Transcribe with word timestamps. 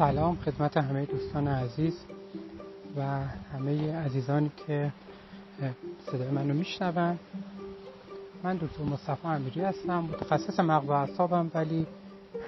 سلام 0.00 0.36
خدمت 0.36 0.76
همه 0.76 1.04
دوستان 1.04 1.48
عزیز 1.48 2.04
و 2.96 3.02
همه 3.52 3.96
عزیزانی 3.96 4.50
که 4.66 4.92
صدای 6.06 6.28
منو 6.28 6.54
میشنون. 6.54 7.18
من 8.42 8.56
دکتر 8.56 8.82
مصطفی 8.82 9.26
امیری 9.28 9.60
هستم 9.60 9.98
متخصص 10.00 10.60
مغز 10.60 10.88
و 10.88 10.92
اعصابم 10.92 11.50
ولی 11.54 11.86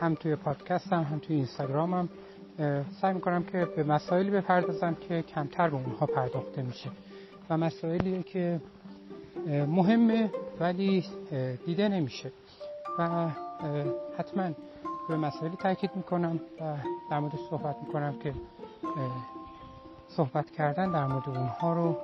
هم 0.01 0.15
توی 0.15 0.37
پادکستم 0.37 1.03
هم 1.03 1.19
توی 1.19 1.37
اینستاگرامم. 1.37 2.09
سعی 3.01 3.15
می‌کنم 3.15 3.43
که 3.43 3.69
به 3.77 3.84
مسائلی 3.84 4.30
بپردازم 4.30 4.95
که 4.95 5.23
کمتر 5.23 5.71
به 5.71 5.77
اونها 5.77 6.07
پرداخته 6.07 6.62
میشه. 6.62 6.91
و 7.50 7.57
مسائلی 7.57 8.23
که 8.23 8.61
مهمه 9.46 10.30
ولی 10.61 11.05
دیده 11.66 11.89
نمیشه. 11.89 12.32
و 12.98 13.29
حتما 14.19 14.50
به 15.12 15.18
مسائلی 15.18 15.57
تاکید 15.57 15.90
می‌کنم 15.96 16.40
و 16.61 16.76
در 17.11 17.18
مورد 17.18 17.32
صحبت 17.50 17.76
می‌کنم 17.86 18.18
که 18.18 18.34
صحبت 20.08 20.50
کردن 20.50 20.93
در 20.93 21.07
مورد 21.07 21.29
اونها 21.29 21.72
رو 21.72 21.96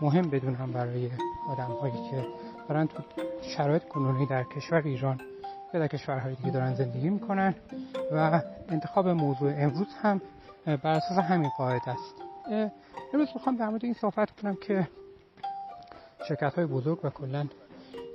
مهم 0.00 0.30
بدونم 0.30 0.72
برای 0.72 1.10
آدم 1.48 1.72
هایی 1.80 2.10
که 2.10 2.26
دارن 2.68 2.86
تو 2.86 3.02
شرایط 3.56 3.88
کنونی 3.88 4.26
در 4.26 4.44
کشور 4.44 4.82
ایران 4.84 5.20
یا 5.74 5.80
در 5.80 5.86
کشورهای 5.86 6.34
دیگه 6.34 6.50
دارن 6.50 6.74
زندگی 6.74 7.08
می‌کنن 7.08 7.54
و 8.12 8.40
انتخاب 8.68 9.08
موضوع 9.08 9.52
امروز 9.56 9.88
هم 10.02 10.20
بر 10.66 10.86
اساس 10.86 11.18
همین 11.18 11.50
قاعده 11.58 11.90
است. 11.90 12.14
امروز 13.14 13.28
می‌خوام 13.34 13.56
در 13.56 13.68
مورد 13.68 13.84
این 13.84 13.94
صحبت 13.94 14.30
کنم 14.30 14.56
که 14.66 14.88
شرکت 16.28 16.54
های 16.54 16.66
بزرگ 16.66 17.04
و 17.04 17.10
کلا 17.10 17.46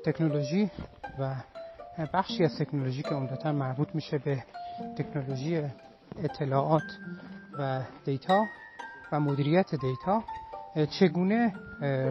تکنولوژی 0.06 0.72
و 1.20 1.36
بخشی 2.14 2.44
از 2.44 2.58
تکنولوژی 2.58 3.04
که 3.04 3.10
عمدتا 3.10 3.52
مربوط 3.52 3.96
میشه 3.96 4.18
به 4.18 4.44
تکنولوژی 4.98 5.62
اطلاعات 6.24 6.84
و 7.60 7.82
دیتا 8.06 8.46
و 9.12 9.20
مدیریت 9.20 9.76
دیتا 9.76 10.24
چگونه 11.00 11.54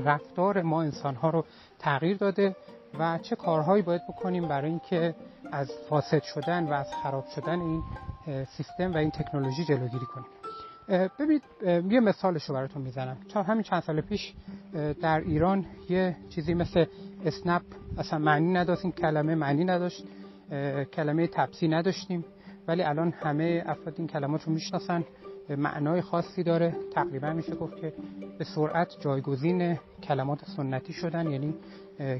رفتار 0.04 0.62
ما 0.62 0.82
انسان 0.82 1.14
ها 1.14 1.30
رو 1.30 1.44
تغییر 1.78 2.16
داده 2.16 2.56
و 2.98 3.18
چه 3.18 3.36
کارهایی 3.36 3.82
باید 3.82 4.02
بکنیم 4.08 4.48
برای 4.48 4.70
اینکه 4.70 5.14
از 5.52 5.70
فاسد 5.88 6.22
شدن 6.22 6.68
و 6.68 6.72
از 6.72 6.94
خراب 7.02 7.26
شدن 7.26 7.60
این 7.60 7.82
سیستم 8.44 8.94
و 8.94 8.96
این 8.96 9.10
تکنولوژی 9.10 9.64
جلوگیری 9.64 10.06
کنیم. 10.06 10.26
ببینید 11.18 11.42
یه 11.92 12.00
مثالش 12.00 12.44
رو 12.44 12.54
براتون 12.54 12.82
می‌زنم. 12.82 13.16
چون 13.28 13.42
همین 13.42 13.62
چند 13.62 13.82
سال 13.82 14.00
پیش 14.00 14.34
در 15.02 15.20
ایران 15.20 15.66
یه 15.88 16.16
چیزی 16.28 16.54
مثل 16.54 16.84
اسنپ 17.24 17.62
اصلا 17.98 18.18
معنی 18.18 18.52
نداشت 18.52 18.84
این 18.84 18.92
کلمه 18.92 19.34
معنی 19.34 19.64
نداشت 19.64 20.04
کلمه 20.92 21.26
تپسی 21.26 21.68
نداشتیم. 21.68 22.24
ولی 22.68 22.82
الان 22.82 23.10
همه 23.10 23.62
افراد 23.66 23.94
این 23.98 24.06
کلمات 24.06 24.42
رو 24.42 24.52
می‌شناسن 24.52 25.04
معنای 25.48 26.00
خاصی 26.00 26.42
داره. 26.42 26.76
تقریبا 26.92 27.32
میشه 27.32 27.54
گفت 27.54 27.76
که 27.76 27.92
به 28.38 28.44
سرعت 28.44 29.00
جایگزین 29.00 29.78
کلمات 30.02 30.44
سنتی 30.44 30.92
شدن 30.92 31.30
یعنی 31.30 31.54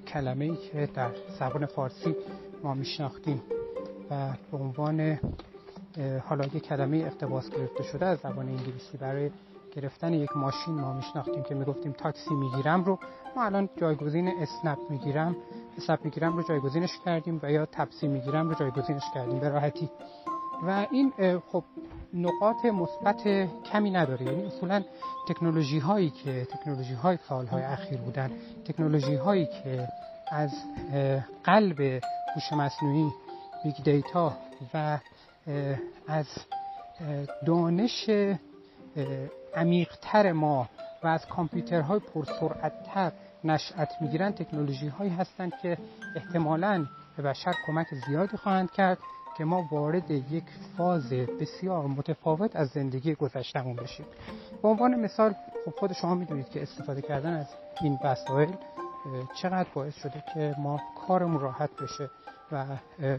کلمه 0.07 0.45
ای 0.45 0.57
که 0.57 0.89
در 0.95 1.11
زبان 1.39 1.67
فارسی 1.67 2.17
ما 2.63 2.75
میشناختیم. 2.75 3.43
و 4.11 4.33
به 4.53 4.59
عنوان 4.59 5.19
حالا 6.25 6.45
یک 6.45 6.63
کلمه 6.63 6.97
اقتباس 6.97 7.51
گرفته 7.51 7.83
شده 7.83 8.07
از 8.07 8.19
زبان 8.19 8.49
انگلیسی 8.49 8.99
برای 8.99 9.31
گرفتن 9.73 10.15
یک 10.15 10.37
ماشین 10.37 10.75
ما 10.75 10.93
میشناختیم 10.93 11.43
که 11.43 11.55
می‌گفتیم 11.55 11.93
تاکسی 11.93 12.35
می‌گیرم 12.35 12.85
رو. 12.85 12.99
ما 13.37 13.45
الان 13.45 13.69
جایگزین 13.77 14.29
اسنپ 14.29 14.79
می‌گیرم. 14.91 15.37
اسنپ 15.79 16.05
می‌گیرم 16.05 16.37
رو 16.37 16.43
جایگزینش 16.43 16.99
کردیم 17.05 17.41
و 17.43 17.53
یا 17.53 17.67
تپسی 17.67 18.09
می‌گیرم 18.09 18.49
رو 18.49 18.55
جایگزینش 18.55 19.03
کردیم 19.15 19.39
به 19.39 19.49
راحتی. 19.49 19.91
و 20.67 20.87
این 20.91 21.13
خب 21.53 21.65
نقاط 22.15 22.65
مثبت 22.65 23.49
کمی 23.73 23.91
نداره. 23.91 24.23
یعنی 24.27 24.45
اصولا 24.45 24.83
تکنولوژی 25.29 25.79
هایی 25.79 26.11
که 26.11 26.45
تکنولوژی 26.45 26.95
های 26.95 27.19
سالهای 27.29 27.63
اخیر 27.63 27.99
بودن 27.99 28.31
تکنولوژی 28.65 29.15
هایی 29.15 29.47
که 29.47 29.89
از 30.31 30.51
قلب 31.45 31.81
هوش 32.35 32.53
مصنوعی 32.53 33.11
big 33.65 33.75
data 33.85 34.33
و 34.75 34.99
از 36.09 36.27
دانش 37.47 38.11
عمیقتر 39.55 40.33
ما 40.33 40.69
و 41.03 41.07
از 41.07 41.27
کامپیوترهای 41.27 42.01
پرسرعتتر 42.01 43.13
نشأت 43.45 43.89
می‌گیرن 44.01 44.33
تکنولوژی 44.33 44.89
هایی 44.89 45.11
هستند 45.11 45.53
که 45.63 45.79
احتمالا 46.17 46.87
به 47.17 47.23
بشر 47.23 47.55
کمک 47.67 47.87
زیادی 48.07 48.37
خواهند 48.37 48.71
کرد 48.71 48.99
که 49.39 49.45
ما 49.45 49.69
وارد 49.73 50.11
یک 50.11 50.45
فاز 50.77 51.13
بسیار 51.13 51.87
متفاوت 51.87 52.57
از 52.57 52.69
زندگی 52.69 53.15
گذشتمون 53.15 53.77
بشیم. 53.77 54.07
به 54.63 54.69
عنوان 54.69 54.95
مثال 55.01 55.35
خب 55.65 55.71
خود 55.71 55.93
شما 55.93 56.15
می‌دونید 56.15 56.49
که 56.49 56.63
استفاده 56.63 57.03
کردن 57.03 57.33
از 57.37 57.47
این 57.81 57.99
وسایل 58.05 58.55
چقدر 59.43 59.69
باعث 59.75 59.95
شده 59.95 60.25
که 60.35 60.55
ما 60.59 60.81
کارمون 61.07 61.41
راحت 61.41 61.71
بشه 61.83 62.11
و 62.53 62.65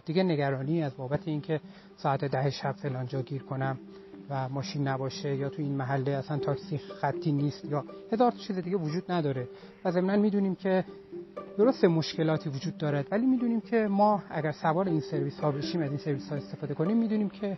دیگه 0.05 0.23
نگرانی 0.23 0.83
از 0.83 0.97
بابت 0.97 1.27
اینکه 1.27 1.59
ساعت 1.97 2.25
ده 2.25 2.49
شب 2.49 2.71
فلان 2.71 3.05
جا 3.07 3.21
گیر 3.21 3.43
کنم. 3.43 3.79
و 4.31 4.49
ماشین 4.49 4.87
نباشه 4.87 5.35
یا 5.35 5.49
تو 5.49 5.61
این 5.61 5.75
محله 5.75 6.11
اصلا 6.11 6.37
تاکسی 6.37 6.77
خطی 6.77 7.31
نیست 7.31 7.65
یا 7.65 7.83
هزار 8.11 8.31
چیز 8.31 8.57
دیگه 8.57 8.77
وجود 8.77 9.11
نداره. 9.11 9.47
و 9.85 9.91
ضمنا 9.91 10.17
می‌دونیم 10.17 10.55
که 10.55 10.85
درست 11.57 11.85
مشکلاتی 11.85 12.49
وجود 12.49 12.77
دارد 12.77 13.07
ولی 13.11 13.25
می‌دونیم 13.25 13.61
که 13.61 13.87
ما 13.87 14.23
اگر 14.29 14.51
سوار 14.51 14.89
این 14.89 14.99
سرویس 14.99 15.39
ها 15.39 15.51
بشیم 15.51 15.81
از 15.81 15.89
این 15.89 15.97
سرویس 15.97 16.29
ها 16.29 16.35
استفاده 16.35 16.73
کنیم 16.73 16.97
می‌دونیم 16.97 17.29
که 17.29 17.57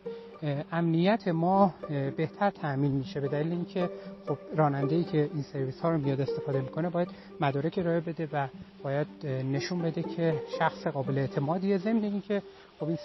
امنیت 0.71 1.27
ما 1.27 1.73
بهتر 2.17 2.49
تأمین 2.49 2.91
میشه. 2.91 3.19
به 3.19 3.27
دلیل 3.27 3.51
اینکه 3.51 3.89
خب 4.27 4.37
راننده 4.55 4.95
ای 4.95 5.03
که 5.03 5.29
این 5.33 5.43
سرویس 5.43 5.79
ها 5.79 5.91
رو 5.91 5.97
میاد 5.97 6.21
استفاده 6.21 6.61
می‌کنه 6.61 6.89
باید 6.89 7.07
مدارک 7.41 7.77
ارائه 7.77 7.99
بده 7.99 8.27
و 8.33 8.47
باید 8.83 9.07
نشون 9.25 9.79
بده 9.79 10.03
که 10.03 10.41
شخص 10.59 10.87
قابل 10.87 11.17
اعتمادیه. 11.17 11.77
ضمن 11.77 12.03
اینکه 12.03 12.41
خب 12.83 12.89
این 12.89 12.97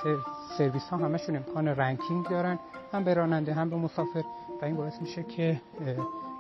سرویس 0.58 0.88
ها 0.88 0.96
همشون 0.96 1.36
امکان 1.36 1.68
ranking 1.68 2.28
دارن 2.28 2.58
هم 2.92 3.04
به 3.04 3.14
راننده 3.14 3.54
هم 3.54 3.70
به 3.70 3.76
مسافر 3.76 4.24
و 4.62 4.64
این 4.64 4.76
باعث 4.76 5.00
میشه 5.00 5.22
که 5.22 5.60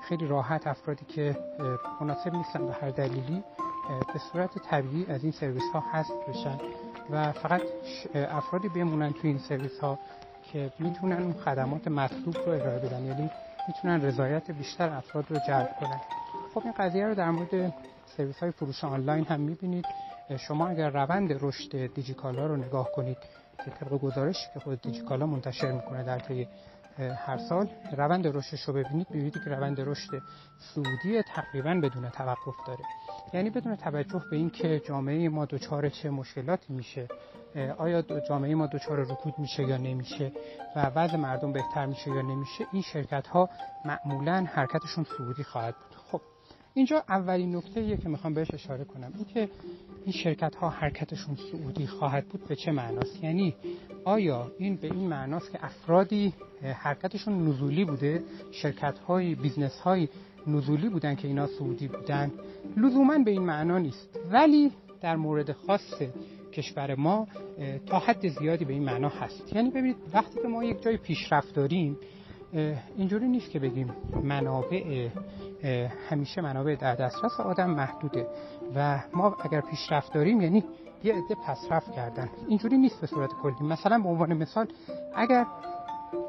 خیلی 0.02 0.26
راحت 0.26 0.66
افرادی 0.66 1.04
که 1.04 1.36
مناسب 2.00 2.34
نیستن 2.34 2.66
به 2.66 2.72
هر 2.72 2.90
دلیلی 2.90 3.44
به 4.12 4.18
صورت 4.32 4.58
طبیعی 4.58 5.06
از 5.06 5.22
این 5.22 5.32
سرویس 5.32 5.62
ها 5.74 5.84
هست 5.92 6.12
بشن 6.28 6.58
و 7.10 7.32
فقط 7.32 7.62
افرادی 8.14 8.68
بمونن 8.68 9.12
توی 9.12 9.30
این 9.30 9.38
سرویس 9.38 9.78
ها 9.80 9.98
که 10.52 10.72
می‌تونن 10.78 11.22
اون 11.22 11.32
خدمات 11.32 11.88
مطلوب 11.88 12.36
رو 12.36 12.52
ارائه 12.52 12.78
بدن 12.78 13.04
یعنی 13.04 13.30
می‌تونن 13.68 14.02
رضایت 14.02 14.50
بیشتر 14.50 14.88
افراد 14.88 15.24
رو 15.30 15.36
جلب 15.48 15.76
کنن. 15.80 16.00
خب 16.54 16.62
این 16.64 16.72
قضیه 16.78 17.06
رو 17.06 17.14
در 17.14 17.30
مورد 17.30 17.74
سرویس 18.16 18.38
های 18.38 18.50
فروش 18.50 18.84
آنلاین 18.84 19.24
هم 19.24 19.40
می‌بینید. 19.40 19.84
شما 20.36 20.68
اگر 20.68 20.90
روند 20.90 21.36
رشد 21.40 21.94
دیجیکالا 21.94 22.46
رو 22.46 22.56
نگاه 22.56 22.92
کنید 22.92 23.18
که 23.64 23.70
طبق 23.70 23.98
گزارشی 23.98 24.46
که 24.54 24.60
خود 24.60 24.82
دیجیکالا 24.82 25.26
منتشر 25.26 25.72
می‌کنه 25.72 26.04
در 26.04 26.18
طی 26.18 26.48
هر 26.98 27.38
سال 27.38 27.68
روند 27.96 28.26
رشدش 28.36 28.62
رو 28.62 28.74
ببینید 28.74 29.08
ببینید 29.08 29.34
که 29.44 29.50
روند 29.50 29.80
رشد 29.80 30.22
سعودی 30.58 31.22
تقریبا 31.22 31.74
بدون 31.74 32.08
توقف 32.08 32.66
داره. 32.66 32.84
یعنی 33.32 33.50
بدون 33.50 33.76
توجه 33.76 34.22
به 34.30 34.36
اینکه 34.36 34.80
جامعه 34.88 35.28
ما 35.28 35.44
دچار 35.44 35.88
چه 35.88 36.10
مشکلاتی 36.10 36.72
میشه 36.72 37.08
آیا 37.78 38.02
جامعه 38.28 38.54
ما 38.54 38.66
دچار 38.66 38.98
رکود 38.98 39.34
میشه 39.38 39.62
یا 39.62 39.76
نمیشه 39.76 40.32
و 40.76 40.86
وضع 40.86 41.16
مردم 41.16 41.52
بهتر 41.52 41.86
میشه 41.86 42.10
یا 42.10 42.22
نمیشه 42.22 42.66
این 42.72 42.82
شرکت 42.82 43.26
ها 43.26 43.48
معمولا 43.84 44.46
حرکتشون 44.52 45.06
سعودی 45.18 45.44
خواهد 45.44 45.74
بود. 45.74 45.97
اینجا 46.74 47.04
اولین 47.08 47.56
نکته 47.56 47.96
که 47.96 48.08
می‌خوام 48.08 48.34
بهش 48.34 48.54
اشاره 48.54 48.84
کنم. 48.84 49.12
این 49.16 49.24
که 49.24 49.48
این 50.04 50.12
شرکت 50.12 50.54
ها 50.54 50.68
حرکتشون 50.68 51.36
سعودی 51.52 51.86
خواهد 51.86 52.26
بود 52.28 52.48
به 52.48 52.56
چه 52.56 52.72
معناست؟ 52.72 53.24
یعنی 53.24 53.54
آیا 54.04 54.52
این 54.58 54.76
به 54.76 54.86
این 54.86 55.08
معناست 55.08 55.52
که 55.52 55.64
افرادی 55.64 56.32
حرکتشون 56.62 57.48
نزولی 57.48 57.84
بوده؟ 57.84 58.22
شرکت 58.52 58.98
های 58.98 59.34
business 59.34 59.80
های 59.80 60.08
نزولی 60.46 60.88
بودن 60.88 61.14
که 61.14 61.28
اینا 61.28 61.46
صعودی 61.46 61.88
بودن؟ 61.88 62.32
لزوما 62.76 63.18
به 63.18 63.30
این 63.30 63.42
معنا 63.42 63.78
نیست. 63.78 64.18
ولی 64.30 64.72
در 65.00 65.16
مورد 65.16 65.52
خاص 65.52 66.02
کشور 66.52 66.94
ما 66.94 67.26
تا 67.86 67.98
حد 67.98 68.28
زیادی 68.28 68.64
به 68.64 68.72
این 68.72 68.84
معنا 68.84 69.08
هست. 69.08 69.52
یعنی 69.52 69.70
ببینید 69.70 69.96
وقتی 70.12 70.40
که 70.42 70.48
ما 70.48 70.64
یک 70.64 70.82
جای 70.82 70.96
پیشرفت 70.96 71.54
داریم 71.54 71.96
اینجوری 72.96 73.28
نیست 73.28 73.50
که 73.50 73.58
بگیم 73.58 73.94
منابع 74.22 75.08
همیشه 76.10 76.40
منابع 76.40 76.74
در 76.74 76.94
دسترس 76.94 77.40
آدم 77.40 77.70
محدوده 77.70 78.26
و 78.76 79.00
ما 79.14 79.36
اگر 79.44 79.60
پیشرفت 79.60 80.12
داریم 80.12 80.40
یعنی 80.40 80.64
یه 81.04 81.14
عده 81.14 81.34
پسرفت 81.34 81.92
کردن. 81.92 82.28
اینجوری 82.48 82.78
نیست 82.78 83.00
به 83.00 83.06
صورت 83.06 83.30
کلی. 83.42 83.68
مثلا 83.68 83.98
به 83.98 84.08
عنوان 84.08 84.34
مثال 84.34 84.68
اگر 85.16 85.46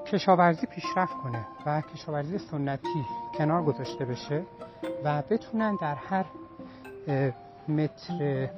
کشاورزی 0.05 0.67
پیشرفت 0.67 1.13
کنه 1.13 1.45
و 1.65 1.81
کشاورزی 1.81 2.37
سنتی 2.37 3.05
کنار 3.37 3.63
گذاشته 3.63 4.05
بشه 4.05 4.43
و 5.03 5.23
بتونن 5.29 5.77
در 5.81 5.95
هر 5.95 6.25
متر 7.67 8.49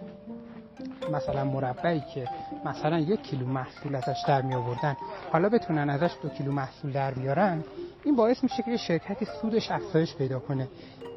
مثلا 1.12 1.44
مربعی 1.44 2.02
که 2.14 2.28
مثلا 2.66 3.00
یک 3.00 3.22
کیلو 3.22 3.46
محصول 3.46 3.96
ازش 3.96 4.24
در 4.28 4.42
می 4.42 4.56
آوردن 4.56 4.98
حالا 5.32 5.50
بتونن 5.50 5.90
ازش 5.90 6.12
دو 6.22 6.30
کیلو 6.30 6.52
محصول 6.52 6.92
در 6.92 7.14
بیارن 7.14 7.64
این 8.04 8.16
باعث 8.16 8.44
میشه 8.44 8.64
که 8.64 8.78
شرکتی 8.78 9.26
سودش 9.42 9.72
افزایش 9.72 10.16
پیدا 10.16 10.40
کنه. 10.40 10.68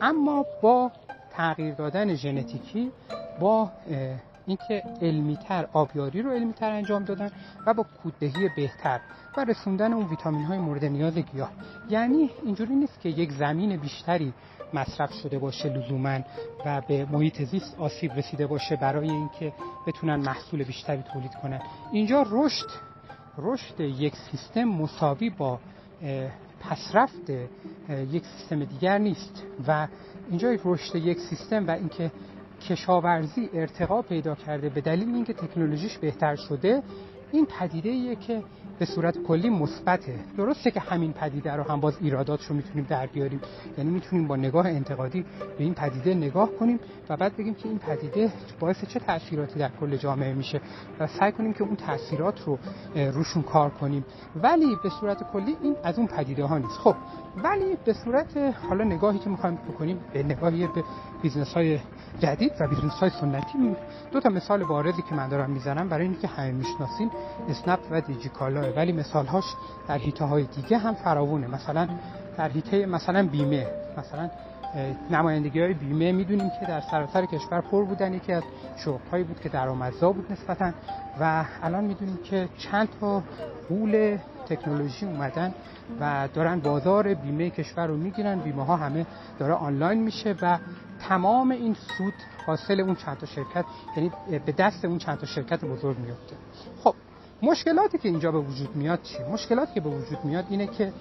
اما 0.01 0.47
با 0.63 0.91
تغییر 1.33 1.75
دادن 1.75 2.15
ژنتیکی 2.15 2.93
با 3.41 3.71
اینکه 4.47 4.83
علمیتر 5.03 5.69
آبیاری 5.73 6.23
رو 6.23 6.31
علمیتر 6.31 6.71
انجام 6.71 7.05
دادن 7.05 7.31
و 7.67 7.75
با 7.75 7.87
کوددهی 8.03 8.49
بهتر 8.57 9.01
و 9.37 9.45
رسوندن 9.45 9.93
اون 9.93 10.07
ویتامین 10.07 10.45
های 10.45 10.59
مورد 10.59 10.85
نیاز 10.85 11.19
گیاه. 11.19 11.51
یعنی 11.89 12.31
اینجوری 12.45 12.75
نیست 12.75 13.01
که 13.01 13.09
یک 13.09 13.33
زمین 13.33 13.77
بیشتری 13.77 14.33
مصرف 14.75 15.13
شده 15.13 15.39
باشه 15.39 15.69
لزوما 15.69 16.19
و 16.67 16.83
به 16.89 17.07
محیط 17.13 17.43
زیست 17.43 17.77
آسیب 17.79 18.13
رسیده 18.13 18.47
باشه 18.47 18.77
برای 18.77 19.11
اینکه 19.11 19.53
بتونن 19.87 20.17
محصول 20.17 20.65
بیشتری 20.65 21.03
تولید 21.13 21.35
کنن. 21.43 21.61
اینجا 21.93 22.27
رشد 22.31 22.67
رشد 23.39 23.81
یک 23.81 24.17
سیستم 24.17 24.65
مساوی 24.65 25.31
با 25.31 25.59
پسرفت 26.61 27.31
یک 27.91 28.25
سیستم 28.27 28.65
دیگر 28.65 28.99
نیست 28.99 29.43
و 29.69 29.89
اینجا 30.31 30.57
رشد 30.65 30.97
یک 30.97 31.19
سیستم 31.19 31.67
و 31.67 31.71
اینکه 31.71 32.11
کشاورزی 32.69 33.51
ارتقا 33.55 34.03
پیدا 34.03 34.35
کرده 34.35 34.69
به 34.69 34.81
دلیل 34.81 35.15
اینکه 35.15 35.33
تکنولوژیش 35.33 35.99
بهتر 35.99 36.37
شده 36.37 36.83
این 37.33 37.47
پدیده 37.47 37.89
ایه 37.89 38.17
که 38.17 38.43
به 38.79 38.85
صورت 38.85 39.19
کلی 39.23 39.51
مثبته. 39.51 40.15
درسته 40.37 40.71
که 40.71 40.81
همین 40.81 41.13
پدیده 41.13 41.53
رو 41.53 41.63
هم 41.63 41.81
باز 41.81 41.99
ایراداتش 42.01 42.45
رو 42.45 42.57
می‌تونیم 42.57 42.87
در 42.91 43.07
بیاریم. 43.07 43.41
یعنی 43.79 43.91
می‌تونیم 43.91 44.27
با 44.27 44.37
نگاه 44.37 44.67
انتقادی 44.67 45.23
به 45.59 45.65
این 45.65 45.75
پدیده 45.75 46.15
نگاه 46.15 46.51
کنیم 46.59 46.81
و 47.09 47.17
بعد 47.17 47.37
بگیم 47.37 47.55
که 47.55 47.69
این 47.69 47.79
پدیده 47.79 48.33
باعث 48.61 48.85
چه 48.85 49.01
تاثیراتی 49.01 49.59
در 49.59 49.71
کل 49.81 49.97
جامعه 49.97 50.35
میشه 50.35 50.61
و 51.01 51.07
سعی 51.07 51.33
کنیم 51.33 51.53
که 51.53 51.65
اون 51.65 51.77
تاثیرات 51.77 52.41
رو 52.45 52.59
روشون 52.95 53.43
کار 53.43 53.71
کنیم. 53.71 54.05
ولی 54.43 54.77
به 54.83 54.89
صورت 55.01 55.33
کلی 55.33 55.57
این 55.63 55.77
از 55.85 55.99
اون 55.99 56.07
پدیده 56.07 56.45
ها 56.45 56.59
نیست. 56.59 56.79
خب 56.79 56.97
ولی 57.45 57.77
به 57.85 57.93
صورت 57.93 58.37
حالا 58.69 58.85
نگاهی 58.85 59.19
که 59.19 59.31
می‌خوایم 59.31 59.57
بکنیم 59.57 60.01
به 60.13 60.23
نگاهی 60.23 60.67
به 60.67 60.85
business 61.23 61.55
های 61.55 61.79
جدید 62.19 62.53
و 62.61 62.69
business 62.69 62.93
های 62.93 63.11
سنتی 63.11 63.77
دو 64.13 64.21
تا 64.21 64.29
مثال 64.29 64.65
بارزی 64.65 65.03
که 65.03 65.15
من 65.15 65.29
دارم 65.29 65.51
می‌زنم 65.51 65.89
برای 65.89 66.07
اینکه 66.07 66.29
همه 66.29 66.53
می‌شناسین 66.53 67.11
اسنپ 67.49 67.79
و 67.91 68.01
دیجیکالا. 68.01 68.64
ولی 68.77 68.93
مثال 68.93 69.27
هاش 69.27 69.45
در 69.89 69.99
حیطه 69.99 70.25
های 70.25 70.45
دیگه 70.45 70.79
هم 70.79 70.95
فراوونه 70.95 71.47
مثلا 71.47 71.89
در 72.37 72.49
حیطه 72.49 72.87
مثلا 72.87 73.27
بیمه. 73.27 73.67
مثلا 73.99 74.31
نمایندگی 75.11 75.61
های 75.61 75.75
بیمه 75.75 76.13
می‌دونیم 76.13 76.51
که 76.61 76.67
در 76.67 76.81
سراسر 76.81 77.27
کشور 77.27 77.61
پر 77.61 77.85
بودن. 77.85 78.15
یکی 78.15 78.33
از 78.33 78.43
شغل 78.77 79.14
ها 79.14 79.23
بود 79.23 79.41
که 79.41 79.49
درآمدزا 79.49 80.13
بود 80.13 80.33
نسبتا. 80.33 80.73
و 81.21 81.45
الان 81.63 81.85
می‌دونیم 81.85 82.17
که 82.17 82.49
چند 82.59 82.89
تا 83.01 83.23
قول 83.69 84.19
تکنولوژی 84.49 85.07
اومدن 85.07 85.55
و 86.01 86.29
دارن 86.35 86.61
بازار 86.61 87.15
بیمه 87.15 87.51
کشور 87.51 87.87
رو 87.87 87.97
می‌گیرن. 87.97 88.39
بیمه 88.39 88.65
ها 88.65 88.77
همه 88.77 89.07
داره 89.39 89.55
آنلاین 89.55 90.03
میشه 90.03 90.35
و 90.43 90.59
تمام 91.09 91.51
این 91.51 91.75
سود 91.75 92.15
حاصل 92.47 92.81
اون 92.81 92.95
چند 92.95 93.19
تا 93.19 93.27
شرکت 93.27 93.65
یعنی 93.97 94.13
به 94.47 94.53
دست 94.53 94.85
اون 94.85 94.99
چند 94.99 95.19
تا 95.19 95.27
شرکت 95.27 95.65
بزرگ 95.65 95.99
میفته 95.99 96.37
خب 96.85 96.95
مشکلاتی 97.43 97.99
که 97.99 98.09
اینجا 98.09 98.33
به 98.33 98.39
وجود 98.39 98.77
میاد 98.77 99.03
چیه 99.03 99.29
مشکلاتی 99.33 99.75
که 99.75 99.81
به 99.81 99.89
وجود 99.89 100.25
میاد 100.25 100.45
اینه 100.51 100.67
که 100.67 100.93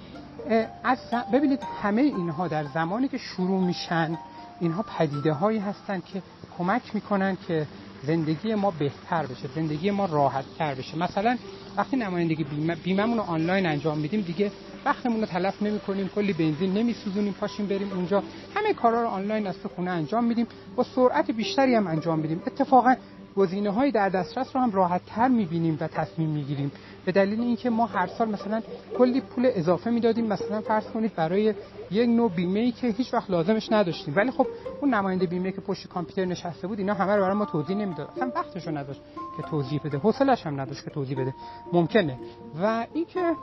از 0.83 0.97
ببینید 1.33 1.59
همه 1.81 2.01
اینها 2.01 2.47
در 2.47 2.65
زمانی 2.65 3.07
که 3.07 3.17
شروع 3.17 3.63
میشن 3.63 4.17
اینها 4.59 4.85
پدیده 4.97 5.33
هایی 5.33 5.59
هستن 5.59 5.99
که 6.13 6.21
کمک 6.57 6.95
می‌کنن 6.95 7.37
که 7.47 7.67
زندگی 8.03 8.55
ما 8.55 8.71
بهتر 8.71 9.25
بشه 9.25 9.47
زندگی 9.55 9.91
ما 9.91 10.05
راحت 10.05 10.45
تر 10.57 10.75
بشه. 10.75 10.97
مثلا 10.97 11.37
وقتی 11.77 11.97
نمایندگی 11.97 12.43
بیمه 12.43 12.75
بیممون 12.75 13.17
رو 13.17 13.23
آنلاین 13.23 13.65
انجام 13.65 13.97
میدیم 13.97 14.21
دیگه 14.21 14.51
وقتمون 14.85 15.19
رو 15.19 15.25
تلف 15.25 15.61
نمی 15.61 15.79
کنیم 15.79 16.07
کلی 16.15 16.33
بنزین 16.33 16.73
نمیسوزونیم 16.73 17.33
پاشیم 17.33 17.67
بریم 17.67 17.93
اونجا. 17.93 18.23
همه 18.55 18.73
کارا 18.73 19.01
رو 19.01 19.07
آنلاین 19.07 19.47
از 19.47 19.59
تو 19.59 19.69
خونه 19.69 19.91
انجام 19.91 20.23
میدیم. 20.23 20.47
با 20.75 20.83
سرعت 20.83 21.31
بیشتری 21.31 21.75
هم 21.75 21.87
انجام 21.87 22.19
میدیم. 22.19 22.43
اتفاقا 22.47 22.95
گزینه 23.35 23.69
های 23.69 23.91
در 23.91 24.09
دسترس 24.09 24.55
رو 24.55 24.61
هم 24.61 24.71
راحت 24.71 25.01
تر 25.05 25.27
می‌بینیم 25.27 25.77
و 25.81 25.87
تصمیم 25.87 26.29
می‌گیریم. 26.29 26.71
به 27.05 27.11
دلیل 27.11 27.41
اینکه 27.41 27.69
ما 27.69 27.85
هر 27.85 28.07
سال 28.07 28.29
مثلا 28.29 28.61
کلی 28.97 29.21
پول 29.21 29.49
اضافه 29.53 29.89
می‌دادیم 29.89 30.27
مثلا 30.27 30.61
فرض 30.61 30.85
کنید 30.85 31.15
برای 31.15 31.53
یک 31.91 32.09
نوع 32.09 32.29
بیمه 32.29 32.59
ای 32.59 32.71
که 32.71 32.87
هیچ 32.87 33.13
وقت 33.13 33.29
لازمش 33.29 33.71
نداشتیم. 33.71 34.15
ولی 34.15 34.31
خب 34.31 34.47
اون 34.81 34.93
نماینده 34.93 35.25
بیمه 35.25 35.51
که 35.51 35.61
پشت 35.61 35.87
کامپیوتر 35.87 36.25
نشسته 36.25 36.67
بود 36.67 36.79
اینا 36.79 36.93
همه 36.93 37.15
رو 37.15 37.21
برای 37.21 37.35
ما 37.35 37.45
توضیح 37.45 37.77
نمی‌داد. 37.77 38.09
اصلا 38.15 38.31
وقتشو 38.35 38.77
نداشت 38.77 39.01
که 39.37 39.43
توضیح 39.43 39.81
بده. 39.83 39.97
حوصلش 39.97 40.45
هم 40.45 40.61
نداشت 40.61 40.83
که 40.83 40.89
توضیح 40.89 41.21
بده. 41.21 41.33
ممکنه. 41.73 42.19
و 42.61 42.85
اینکه 42.93 43.33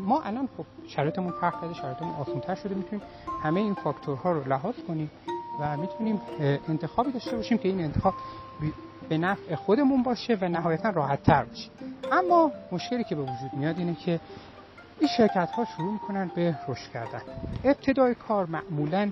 ما 0.00 0.20
الان 0.20 0.48
خب 0.56 0.64
شرایطمون 0.86 1.32
فرق 1.40 1.60
کرده 1.60 1.74
شرایطمون 1.74 2.14
آسان‌تر 2.14 2.54
شده. 2.54 2.74
می‌تونیم 2.74 3.04
همه 3.42 3.60
این 3.60 3.74
فاکتورها 3.74 4.32
رو 4.32 4.48
لحاظ 4.48 4.74
کنیم 4.88 5.10
و 5.60 5.76
می‌تونیم 5.76 6.20
انتخابی 6.68 7.12
داشته 7.12 7.36
باشیم 7.36 7.58
که 7.58 7.68
این 7.68 7.80
انتخاب 7.80 8.14
به 9.08 9.18
نفع 9.18 9.54
خودمون 9.54 10.02
باشه 10.02 10.38
و 10.40 10.48
نهایتا 10.48 10.90
راحت 10.90 11.22
تر 11.22 11.44
باشه 11.44 11.70
اما 12.12 12.52
مشکلی 12.72 13.04
که 13.04 13.14
به 13.14 13.22
وجود 13.22 13.52
میاد 13.52 13.78
اینه 13.78 13.94
که 13.94 14.20
این 15.00 15.08
شرکت 15.16 15.50
ها 15.50 15.64
شروع 15.76 15.92
می‌کنن 15.92 16.30
به 16.34 16.58
رشد 16.68 16.90
کردن. 16.92 17.22
ابتدای 17.64 18.14
کار 18.14 18.46
معمولا 18.46 19.10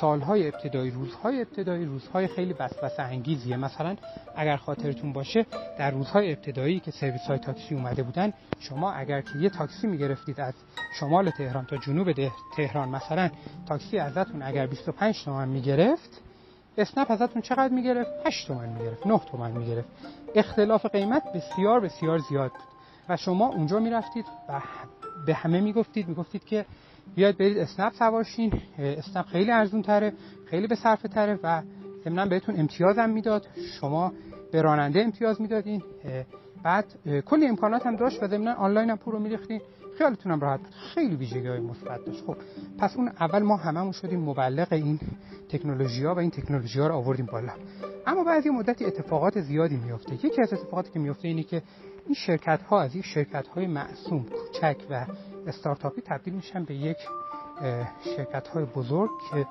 سالهای 0.00 0.48
ابتدایی 0.48 0.90
روزهای 0.90 1.40
ابتدایی 1.40 1.84
روزهای 1.84 2.26
خیلی 2.26 2.52
وسوسه 2.52 3.02
انگیزیه. 3.02 3.56
مثلا 3.56 3.96
اگر 4.36 4.56
خاطرتون 4.56 5.12
باشه 5.12 5.46
در 5.78 5.90
روزهای 5.90 6.32
ابتدایی 6.32 6.80
که 6.80 6.90
سرویس 6.90 7.22
های 7.22 7.38
تاکسی 7.38 7.74
اومده 7.74 8.02
بودن 8.02 8.32
شما 8.60 8.92
اگر 8.92 9.20
که 9.20 9.38
یه 9.40 9.50
تاکسی 9.50 9.86
می‌گرفتید 9.86 10.40
از 10.40 10.54
شمال 11.00 11.30
تهران 11.30 11.64
تا 11.64 11.76
جنوب 11.76 12.12
تهران 12.56 12.88
مثلا 12.88 13.30
تاکسی 13.68 13.98
ازتون 13.98 14.42
اگر 14.42 14.66
25 14.66 15.24
تومن 15.24 15.48
می‌گرفت 15.48 16.22
اسنپ 16.78 17.10
ازتون 17.10 17.42
چقدر 17.42 17.74
می‌گرفت؟ 17.74 18.10
8 18.26 18.46
تومن 18.46 18.68
می‌گرفت 18.68 19.06
9 19.06 19.18
تومن 19.18 19.50
می‌گرفت. 19.50 19.88
اختلاف 20.34 20.86
قیمت 20.86 21.22
بسیار 21.34 21.80
بسیار 21.80 22.18
زیاد 22.18 22.50
بود. 22.50 22.60
و 23.08 23.16
شما 23.16 23.48
اونجا 23.48 23.78
می‌رفتید 23.78 24.24
و 24.48 24.60
به 25.26 25.34
همه 25.34 25.60
می‌گفتید 25.60 26.08
می‌گفتید 26.08 26.44
که 26.44 26.66
بیاید 27.14 27.38
برید 27.38 27.58
اسنپ 27.58 27.92
سوارشین. 27.92 28.52
اسنپ 28.78 29.26
خیلی 29.26 29.50
ارزون 29.50 29.82
تره 29.82 30.12
خیلی 30.44 30.66
به 30.66 30.74
صرفه 30.74 31.08
تره 31.08 31.38
و 31.42 31.62
ضمنا 32.04 32.26
بهتون 32.26 32.60
امتیاز 32.60 32.98
هم 32.98 33.10
می‌داد. 33.10 33.46
شما 33.80 34.12
به 34.52 34.62
راننده 34.62 35.02
امتیاز 35.02 35.40
می‌دادین. 35.40 35.82
بعد 36.62 36.84
کلی 37.26 37.46
امکانات 37.46 37.86
هم 37.86 37.96
داشت 37.96 38.22
و 38.22 38.28
ضمنا 38.28 38.54
آنلاین 38.54 38.90
هم 38.90 38.96
پول 38.96 39.14
رو 39.14 39.18
میریختین. 39.20 39.60
خیالتونم 39.98 40.40
راحت. 40.40 40.60
خیلی 40.94 41.16
ویژگی 41.16 41.48
های 41.48 41.60
مثبت 41.60 42.04
داشت 42.04 42.24
خب 42.26 42.36
پس 42.78 42.96
اون 42.96 43.08
اول 43.08 43.42
ما 43.42 43.56
هممون 43.56 43.92
شدیم 43.92 44.20
مبلغ 44.20 44.72
این 44.72 45.00
تکنولوژی 45.48 46.04
ها 46.04 46.14
و 46.14 46.18
این 46.18 46.30
تکنولوژی 46.30 46.80
ها 46.80 46.86
رو 46.86 46.94
آوردیم 46.94 47.26
بالا. 47.26 47.52
اما 48.06 48.24
بعد 48.24 48.46
یه 48.46 48.52
مدتی 48.52 48.84
اتفاقات 48.84 49.40
زیادی 49.40 49.76
میفته 49.76 50.14
یکی 50.14 50.42
از 50.42 50.52
اتفاقاتی 50.52 50.90
که 50.90 50.98
میفته 50.98 51.28
اینه 51.28 51.42
که 51.42 51.62
این 52.06 52.14
شرکت 52.14 52.62
ها 52.62 52.80
از 52.80 52.94
این 52.94 53.02
شرکت 53.02 53.48
های 53.48 53.66
معصوم 53.66 54.24
کوچک 54.24 54.76
و 54.90 55.06
استارتاپی 55.46 56.00
تبدیل 56.00 56.34
میشن 56.34 56.64
به 56.64 56.74
یک 56.74 56.96
شرکت 58.16 58.48
های 58.48 58.64
بزرگ 58.64 59.10
که 59.30 59.46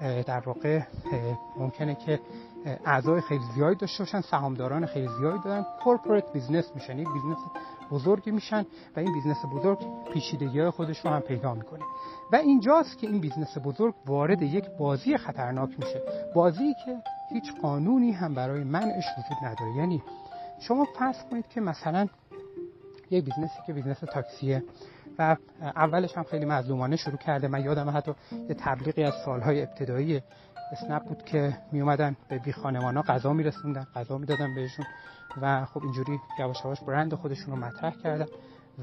در 0.00 0.42
واقع 0.46 0.80
ممکنه 1.56 1.94
که 1.94 2.20
اعضای 2.84 3.20
خیلی 3.20 3.44
زیادی 3.54 3.74
داشته 3.74 4.04
باشن 4.04 4.20
سهامداران 4.20 4.86
خیلی 4.86 5.08
زیادی 5.18 5.38
دارن 5.44 5.66
corporate 5.84 6.32
business 6.32 6.72
میشن. 6.74 6.98
یک 6.98 7.08
business 7.14 7.38
بزرگی 7.90 8.30
میشن 8.30 8.66
و 8.96 9.00
این 9.00 9.12
business 9.12 9.44
بزرگ 9.52 9.78
پیچیدگی 10.12 10.60
های 10.60 10.70
خودش 10.70 10.98
رو 10.98 11.10
هم 11.10 11.20
پیدا 11.20 11.54
می‌کنه. 11.54 11.84
و 12.32 12.36
اینجاست 12.36 12.98
که 12.98 13.06
این 13.06 13.20
business 13.20 13.58
بزرگ 13.64 13.94
وارد 14.06 14.42
یک 14.42 14.64
بازی 14.78 15.16
خطرناک 15.16 15.70
میشه. 15.78 16.02
بازی 16.34 16.74
که 16.84 16.96
هیچ 17.30 17.44
قانونی 17.62 18.12
هم 18.12 18.34
برای 18.34 18.64
منعش 18.64 19.04
وجود 19.18 19.48
نداره. 19.48 19.76
یعنی 19.76 20.02
شما 20.60 20.84
فرض 20.98 21.16
کنید 21.30 21.48
که 21.48 21.60
مثلا 21.60 22.08
یک 23.10 23.24
business 23.24 23.54
ی 23.54 23.58
که 23.66 23.72
business 23.72 23.98
تاکسیه 23.98 24.62
و 25.18 25.36
اولش 25.60 26.16
هم 26.16 26.22
خیلی 26.22 26.44
مظلومانه 26.44 26.96
شروع 26.96 27.16
کرده. 27.16 27.48
من 27.48 27.64
یادم 27.64 27.90
حتی 27.90 28.12
یه 28.48 28.54
تبلیغی 28.54 29.04
از 29.04 29.14
سالهای 29.24 29.62
ابتدایی 29.62 30.22
اسنپ 30.72 31.02
بود 31.04 31.24
که 31.24 31.58
می 31.72 31.80
اومدن 31.80 32.16
به 32.28 32.38
بی 32.38 32.50
ها 32.50 33.02
غذا 33.02 33.32
میرسوندن 33.32 33.86
غذا 33.94 34.18
می‌دادن 34.18 34.54
بهشون 34.54 34.86
و 35.42 35.64
خب 35.64 35.82
اینجوری 35.82 36.18
یواش 36.38 36.56
یواش 36.64 36.80
برند 36.80 37.14
خودشون 37.14 37.54
رو 37.54 37.56
مطرح 37.56 37.94
کردن 38.02 38.26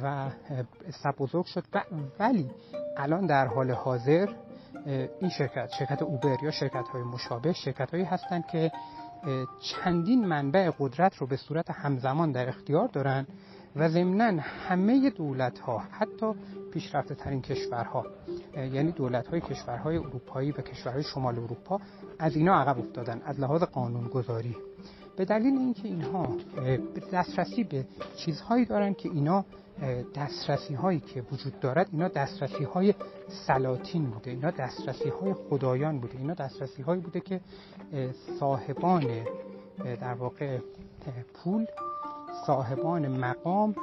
و 0.03 0.29
اسنپ 0.87 1.17
بزرگ 1.17 1.45
شد. 1.45 1.63
و 1.73 1.81
ولی 2.19 2.51
الان 2.97 3.25
در 3.25 3.47
حال 3.47 3.71
حاضر 3.71 4.29
این 5.21 5.29
شرکت 5.29 5.69
شرکت 5.79 6.01
اوبر 6.01 6.37
یا 6.43 6.51
شرکت 6.51 6.87
های 6.87 7.03
مشابه 7.03 7.53
شرکت 7.53 7.91
هایی 7.91 8.03
هستند 8.03 8.47
که 8.47 8.71
چندین 9.59 10.25
منبع 10.25 10.71
قدرت 10.79 11.15
رو 11.15 11.27
به 11.27 11.37
صورت 11.37 11.71
همزمان 11.71 12.31
در 12.31 12.49
اختیار 12.49 12.87
دارن 12.87 13.27
و 13.75 13.89
ضمنا 13.89 14.41
همه 14.41 15.09
دولت 15.09 15.59
ها 15.59 15.77
حتی 15.77 16.33
پیشرفته 16.73 17.15
ترین 17.15 17.41
کشورها 17.41 18.05
یعنی 18.55 18.91
دولت 18.91 19.27
های 19.27 19.41
کشورهای 19.41 19.97
اروپایی 19.97 20.51
و 20.51 20.61
کشورهای 20.61 21.03
شمال 21.03 21.39
اروپا 21.39 21.79
از 22.19 22.35
اینا 22.35 22.61
عقب 22.61 22.79
افتادن 22.79 23.21
از 23.25 23.39
لحاظ 23.39 23.63
قانون 23.63 24.07
گذاری 24.07 24.55
به 25.17 25.25
دلیل 25.25 25.57
اینکه 25.57 25.87
اینها 25.87 26.37
دسترسی 27.13 27.63
به 27.63 27.85
چیزهایی 28.17 28.65
دارن 28.65 28.93
که 28.93 29.09
اینا 29.09 29.45
دسترسی 30.15 30.73
هایی 30.73 30.99
که 30.99 31.23
وجود 31.31 31.59
دارد 31.59 31.89
اینا 31.91 32.07
دسترسی 32.07 32.63
های 32.63 32.93
سلاطین 33.47 34.05
بوده 34.05 34.31
اینا 34.31 34.51
دسترسی 34.51 35.09
های 35.09 35.33
خدایان 35.33 35.99
بوده 35.99 36.17
اینا 36.17 36.33
دسترسی 36.33 36.81
هایی 36.81 37.01
بوده 37.01 37.19
که 37.19 37.41
صاحبان 38.39 39.05
در 40.01 40.13
واقع 40.13 40.59
پول 41.33 41.65
صاحبان 42.45 43.07
مقام 43.07 43.75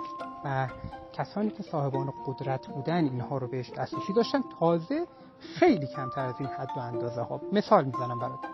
و 0.45 0.69
کسانی 1.13 1.51
که 1.51 1.63
صاحبان 1.63 2.13
قدرت 2.27 2.67
بودن 2.67 3.05
اینها 3.05 3.39
رو 3.39 3.49
بهش 3.49 3.71
دسترسی 3.71 4.13
داشتن 4.13 4.43
تازه 4.61 5.07
خیلی 5.41 5.87
کمتر 5.87 6.27
از 6.27 6.35
این 6.39 6.49
حد 6.49 6.69
و 6.77 6.81
اندازه 6.81 7.23
ها. 7.23 7.41
مثال 7.53 7.85
می‌زنم 7.85 8.19
براتون. 8.19 8.51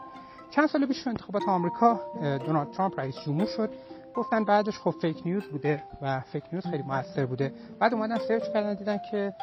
چند 0.51 0.69
سال 0.69 0.87
پیش 0.87 1.07
انتخابات 1.07 1.49
آمریکا 1.49 2.01
دونالد 2.47 2.71
ترامپ 2.71 3.01
رئیس 3.01 3.15
جمهور 3.27 3.47
شد. 3.47 3.71
گفتن 4.15 4.45
بعدش 4.45 4.79
خب 4.79 4.91
فیک 4.91 5.23
نیوز 5.25 5.45
بوده 5.45 5.83
و 6.03 6.21
فیک 6.21 6.45
نیوز 6.53 6.67
خیلی 6.67 6.83
موثر 6.83 7.27
بوده. 7.27 7.53
بعد 7.79 7.95
اومدن 7.95 8.19
سرچ 8.19 8.43
کردن 8.43 8.75
دیدن 8.75 8.99
که 9.11 9.35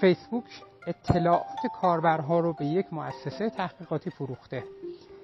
فیسبوک 0.00 0.44
اطلاعات 0.86 1.66
کاربرها 1.80 2.40
رو 2.40 2.52
به 2.52 2.64
یک 2.64 2.92
مؤسسه 2.92 3.50
تحقیقاتی 3.50 4.10
فروخته. 4.10 4.64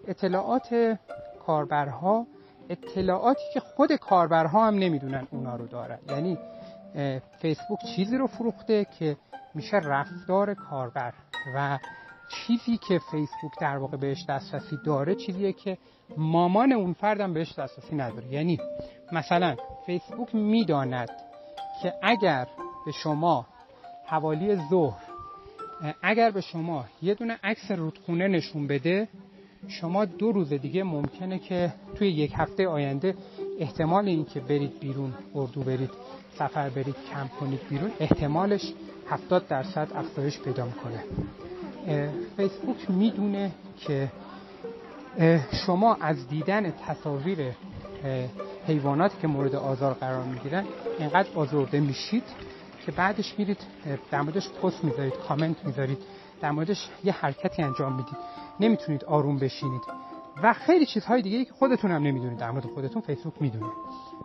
اطلاعات 0.09 0.99
کاربرها 1.47 2.27
اطلاعاتی 2.69 3.43
که 3.55 3.61
خود 3.61 3.93
کاربرها 3.93 4.67
هم 4.67 4.75
نمی‌دونن 4.75 5.27
اونا 5.31 5.57
رو 5.57 5.67
دارن. 5.67 5.99
یعنی 6.09 6.39
فیسبوک 7.39 7.79
چیزی 7.97 8.17
رو 8.17 8.27
فروخته 8.27 8.87
که 8.99 9.17
میشه 9.55 9.77
رفتار 9.77 10.55
کاربر 10.55 11.13
و 11.55 11.79
چیزی 12.29 12.79
که 12.89 12.99
فیسبوک 12.99 13.53
در 13.61 13.77
واقع 13.77 13.97
بهش 13.97 14.25
دسترسی 14.29 14.79
داره 14.85 15.15
چیزیه 15.15 15.53
که 15.53 15.79
مامان 16.17 16.73
اون 16.73 16.93
فردم 16.93 17.33
بهش 17.33 17.59
دسترسی 17.59 17.97
نداره. 17.97 18.27
یعنی 18.33 18.59
مثلا 19.13 19.57
فیسبوک 19.87 20.35
می‌داند 20.35 21.11
که 21.83 21.93
اگر 22.03 22.47
به 22.87 22.93
شما 22.93 23.47
حوالی 24.07 24.57
ظهر 24.71 25.03
اگر 26.03 26.31
به 26.31 26.41
شما 26.41 26.85
یه 27.03 27.15
دونه 27.15 27.39
عکس 27.45 27.71
رودخونه 27.71 28.29
نشون 28.29 28.67
بده 28.67 29.09
شما 29.69 30.05
دو 30.05 30.33
روز 30.33 30.53
دیگه 30.53 30.85
ممکنه 30.85 31.39
که 31.39 31.73
توی 31.95 32.09
یک 32.09 32.33
هفته 32.35 32.69
آینده 32.69 33.15
احتمال 33.59 34.09
اینکه 34.09 34.41
برید 34.41 34.81
بیرون 34.81 35.15
اردو 35.35 35.63
برید 35.63 35.91
سفر 36.39 36.69
برید 36.71 36.97
کم 37.13 37.29
کنید 37.41 37.61
بیرون 37.69 37.91
احتمالش 38.01 38.73
70 39.09 39.49
درصد 39.49 39.89
افزایش 39.95 40.41
پیدا 40.41 40.67
می‌کنه. 40.67 41.05
فیسبوک 42.37 42.91
می‌دونه 42.91 43.51
که 43.79 44.13
شما 45.67 45.95
از 45.95 46.29
دیدن 46.29 46.73
تصاویر 46.87 47.39
حیواناتی 48.67 49.17
که 49.23 49.27
مورد 49.27 49.55
آزار 49.55 49.95
قرار 49.95 50.25
می‌گیرن 50.25 50.65
اینقدر 50.99 51.29
آزرده 51.35 51.81
میشید 51.81 52.25
که 52.87 52.93
بعدش 52.93 53.35
میرید 53.39 53.59
در 54.11 54.23
موردش 54.23 54.49
پست 54.49 54.85
می‌ذارید 54.85 55.15
کامنت 55.29 55.65
می‌ذارید. 55.65 55.99
در 56.41 56.51
موردش 56.51 56.91
یه 57.05 57.13
حرکتی 57.13 57.63
انجام 57.63 57.93
می‌دید. 57.93 58.17
نمی‌تونید 58.61 59.05
آروم 59.05 59.39
بشینید. 59.39 59.83
و 60.43 60.53
خیلی 60.53 60.87
چیزهای 60.87 61.23
دیگه 61.23 61.45
که 61.45 61.53
خودتون 61.53 61.91
هم 61.91 62.03
نمی‌دونید. 62.03 62.39
در 62.39 62.51
مورد 62.51 62.67
خودتون 62.67 63.03
فیسبوک 63.03 63.43
می‌دونه 63.43 63.73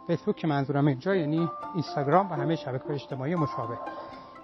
فیسبوک 0.07 0.35
که 0.35 0.47
منظورم 0.47 0.87
اینجا 0.87 1.15
یعنی 1.15 1.49
اینستاگرام 1.73 2.31
و 2.31 2.33
همه 2.33 2.55
شبکه 2.55 2.91
اجتماعی 2.91 3.35
مشابه. 3.35 3.77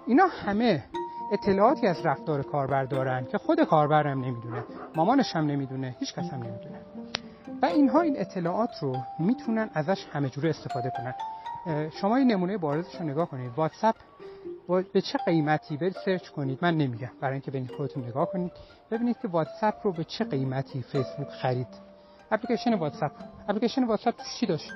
اینا 0.06 0.26
همه 0.26 0.84
اطلاعاتی 1.32 1.86
از 1.86 2.06
رفتار 2.06 2.42
کاربر 2.42 2.84
دارن 2.84 3.24
که 3.24 3.38
خود 3.38 3.64
کاربر 3.64 4.06
هم 4.06 4.20
نمی‌دونه. 4.20 4.64
مامانش 4.96 5.36
هم 5.36 5.46
نمی‌دونه. 5.46 5.96
هیچ 6.00 6.14
کس 6.14 6.32
هم 6.32 6.42
نمی‌دونه. 6.42 6.80
و 7.62 7.66
اینها 7.66 8.00
این 8.00 8.20
اطلاعات 8.20 8.70
رو 8.80 8.96
می‌تونن 9.18 9.70
ازش 9.74 10.06
همه 10.12 10.28
جوره 10.28 10.50
استفاده 10.50 10.92
کنن. 10.96 11.14
شما 12.00 12.16
این 12.16 12.32
نمونه 12.32 12.58
بارزش 12.58 12.94
رو 12.94 13.06
نگاه 13.06 13.30
کنید. 13.30 13.52
واتساپ 13.56 13.94
به 14.68 15.00
چه 15.00 15.18
قیمتی؟ 15.26 15.76
برید 15.76 15.96
search 16.04 16.28
کنید. 16.28 16.58
من 16.62 16.76
نمیگم. 16.76 17.10
برای 17.20 17.32
اینکه 17.32 17.50
ببینید 17.50 17.72
خودتون 17.72 18.04
نگاه 18.04 18.30
کنید. 18.30 18.52
ببینید 18.90 19.18
که 19.22 19.28
واتساپ 19.28 19.74
رو 19.84 19.92
به 19.92 20.04
چه 20.04 20.24
قیمتی 20.24 20.82
فیسبوک 20.82 21.28
خرید. 21.28 21.66
اپلیکیشن 22.30 22.74
واتساپ. 22.74 23.12
اپلیکیشن 23.48 23.84
واتساپ 23.84 24.14
چی 24.40 24.46
داشت؟ 24.46 24.72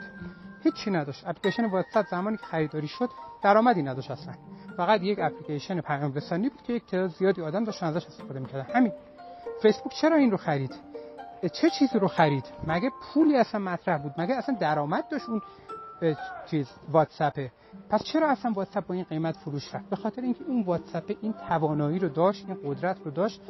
هیچی 0.63 0.91
نداشت. 0.91 1.27
اپلیکیشن 1.27 1.65
واتساپ 1.65 2.07
زمانی 2.07 2.37
که 2.37 2.47
خریداری 2.47 2.89
شد 2.89 3.11
درآمدی 3.43 3.83
نداشت 3.83 4.11
اصلا. 4.11 4.35
فقط 4.77 5.03
یک 5.03 5.19
اپلیکیشن 5.19 5.81
پیام 5.81 6.15
رسانی 6.15 6.49
بود 6.49 6.63
که 6.63 6.73
یک 6.73 6.87
تعداد 6.87 7.11
زیادی 7.11 7.43
آدم 7.43 7.65
داشتن 7.65 7.87
ازش 7.87 8.07
استفاده 8.07 8.41
می‌کردن. 8.41 8.75
همین. 8.75 8.93
فیسبوک 9.63 9.93
چرا 9.95 10.17
این 10.17 10.31
رو 10.31 10.37
خرید؟ 10.37 10.75
چه 11.53 11.71
چیزی 11.71 11.99
رو 11.99 12.09
خرید؟ 12.09 12.45
مگه 12.67 12.91
پولی 13.03 13.37
اصلا 13.37 13.61
مطرح 13.61 13.99
بود؟ 13.99 14.13
مگه 14.19 14.35
اصلا 14.35 14.57
درآمد 14.61 15.09
داشت 15.09 15.29
اون 15.29 15.43
چیز 16.51 16.69
واتساپه 16.93 17.53
پس 17.89 18.05
چرا 18.05 18.31
اصلا 18.31 18.53
واتساپ 18.53 18.87
با 18.87 18.95
این 18.95 19.05
قیمت 19.05 19.37
فروش 19.37 19.75
رفت؟ 19.75 19.91
به 19.91 19.97
خاطر 19.97 20.23
اینکه 20.23 20.45
اون 20.45 20.63
واتساپ 20.63 21.17
این 21.21 21.33
توانایی 21.49 21.99
رو 21.99 22.09
داشت 22.09 22.45
این 22.49 22.59
قدرت 22.65 22.97
رو 23.05 23.11
داشت 23.11 23.41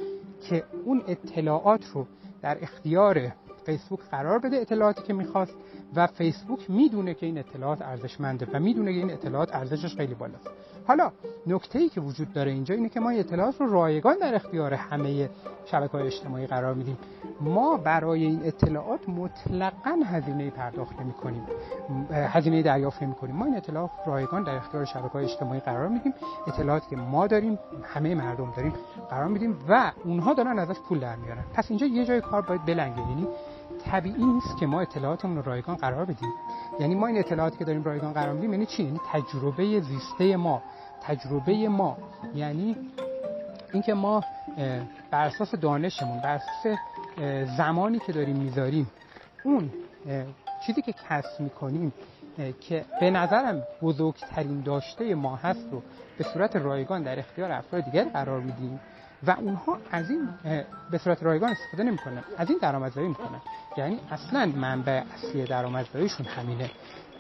که 0.48 0.64
اون 0.84 1.02
اطلاعات 1.08 1.86
رو 1.94 2.06
در 2.42 2.58
اختیار 2.62 3.32
فیسبوک 3.66 4.00
قرار 4.00 4.38
بده 4.38 4.56
اطلاعاتی 4.56 5.02
که 5.02 5.12
می‌خواست. 5.12 5.54
و 5.96 6.06
فیسبوک 6.06 6.70
می‌دونه 6.70 7.14
که 7.14 7.26
این 7.26 7.38
اطلاعات 7.38 7.82
ارزشمنده 7.82 8.46
و 8.52 8.60
می‌دونه 8.60 8.92
که 8.92 8.98
این 8.98 9.10
اطلاعات 9.10 9.54
ارزشش 9.54 9.96
خیلی 9.96 10.14
بالاست. 10.14 10.48
حالا 10.86 11.12
نکته 11.46 11.78
ای 11.78 11.88
که 11.88 12.00
وجود 12.00 12.32
داره 12.32 12.50
اینجا 12.50 12.74
اینه 12.74 12.88
که 12.88 13.00
ما 13.00 13.10
اطلاعات 13.10 13.60
رو 13.60 13.72
رایگان 13.72 14.18
در 14.18 14.34
اختیار 14.34 14.74
همه 14.74 15.30
شبکه 15.66 15.92
های 15.92 16.06
اجتماعی 16.06 16.46
قرار 16.46 16.74
میدیم. 16.74 16.98
ما 17.40 17.76
برای 17.76 18.24
این 18.24 18.40
اطلاعات 18.44 19.08
مطلقا 19.08 19.98
هزینه 20.04 20.50
پرداخت 20.50 21.00
نمی 21.00 21.12
کنیم 21.12 21.46
هزینه 22.10 22.62
دریافت 22.62 23.02
نمی 23.02 23.14
کنیم 23.14 23.36
ما 23.36 23.44
این 23.44 23.56
اطلاعات 23.56 23.90
رایگان 24.06 24.42
در 24.42 24.56
اختیار 24.56 24.84
شبکه 24.84 25.08
های 25.08 25.24
اجتماعی 25.24 25.60
قرار 25.60 25.88
میدیم. 25.88 26.14
اطلاعاتی 26.46 26.86
که 26.90 26.96
ما 26.96 27.26
داریم 27.26 27.58
همه 27.82 28.14
مردم 28.14 28.52
داریم 28.56 28.72
قرار 29.10 29.28
میدیم 29.28 29.58
و 29.68 29.92
اونها 30.04 30.34
دارن 30.34 30.58
ازش 30.58 30.80
پول 30.88 30.98
در 30.98 31.16
میارن. 31.16 31.44
پس 31.54 31.66
اینجا 31.68 31.86
یه 31.86 32.04
جای 32.04 32.20
کار 32.20 32.42
باید 32.42 32.64
بلنگه. 32.64 33.00
یعنی 33.00 33.28
طبیعی 33.84 34.24
نیست 34.24 34.58
که 34.60 34.66
ما 34.66 34.80
اطلاعاتمون 34.80 35.36
رو 35.36 35.42
رایگان 35.42 35.76
قرار 35.76 36.04
بدیم. 36.04 36.32
یعنی 36.80 36.94
ما 36.94 37.06
این 37.06 37.18
اطلاعاتی 37.18 37.58
که 37.58 37.64
داریم 37.64 37.82
رایگان 37.82 38.12
قرار 38.12 38.34
میدیم 38.34 38.52
یعنی 38.52 38.66
چی؟ 38.66 38.82
یعنی 38.82 39.00
تجربه 39.12 39.80
زیسته 39.80 40.36
ما. 40.36 40.62
تجربه 41.02 41.68
ما. 41.68 41.96
یعنی 42.34 42.76
اینکه 43.72 43.94
ما 43.94 44.24
بر 45.10 45.26
اساس 45.26 45.54
دانشمون 45.54 46.20
بر 46.20 46.34
اساس 46.34 46.78
زمانی 47.56 47.98
که 47.98 48.12
داریم 48.12 48.36
می‌ذاریم 48.36 48.90
اون 49.44 49.70
چیزی 50.66 50.82
که 50.82 50.92
کسب 51.08 51.40
می‌کنیم 51.40 51.92
که 52.60 52.84
به 53.00 53.10
نظرم 53.10 53.62
بزرگترین 53.82 54.60
داشته 54.60 55.14
ما 55.14 55.36
هست 55.36 55.68
رو 55.72 55.82
به 56.18 56.24
صورت 56.24 56.56
رایگان 56.56 57.02
در 57.02 57.18
اختیار 57.18 57.52
افراد 57.52 57.84
دیگر 57.84 58.04
قرار 58.04 58.40
میدیم. 58.40 58.80
و 59.26 59.30
اونها 59.30 59.78
از 59.90 60.10
این 60.10 60.28
به 60.90 60.98
صورت 60.98 61.22
رایگان 61.22 61.50
استفاده 61.50 61.82
نمی‌کنن 61.82 62.24
از 62.38 62.50
این 62.50 62.58
درآمدزایی 62.62 63.08
می‌کنن. 63.08 63.40
یعنی 63.76 64.00
اصلا 64.10 64.46
منبع 64.46 65.02
اصلی 65.14 65.44
درآمدزاییشون 65.44 66.26
همینه. 66.26 66.70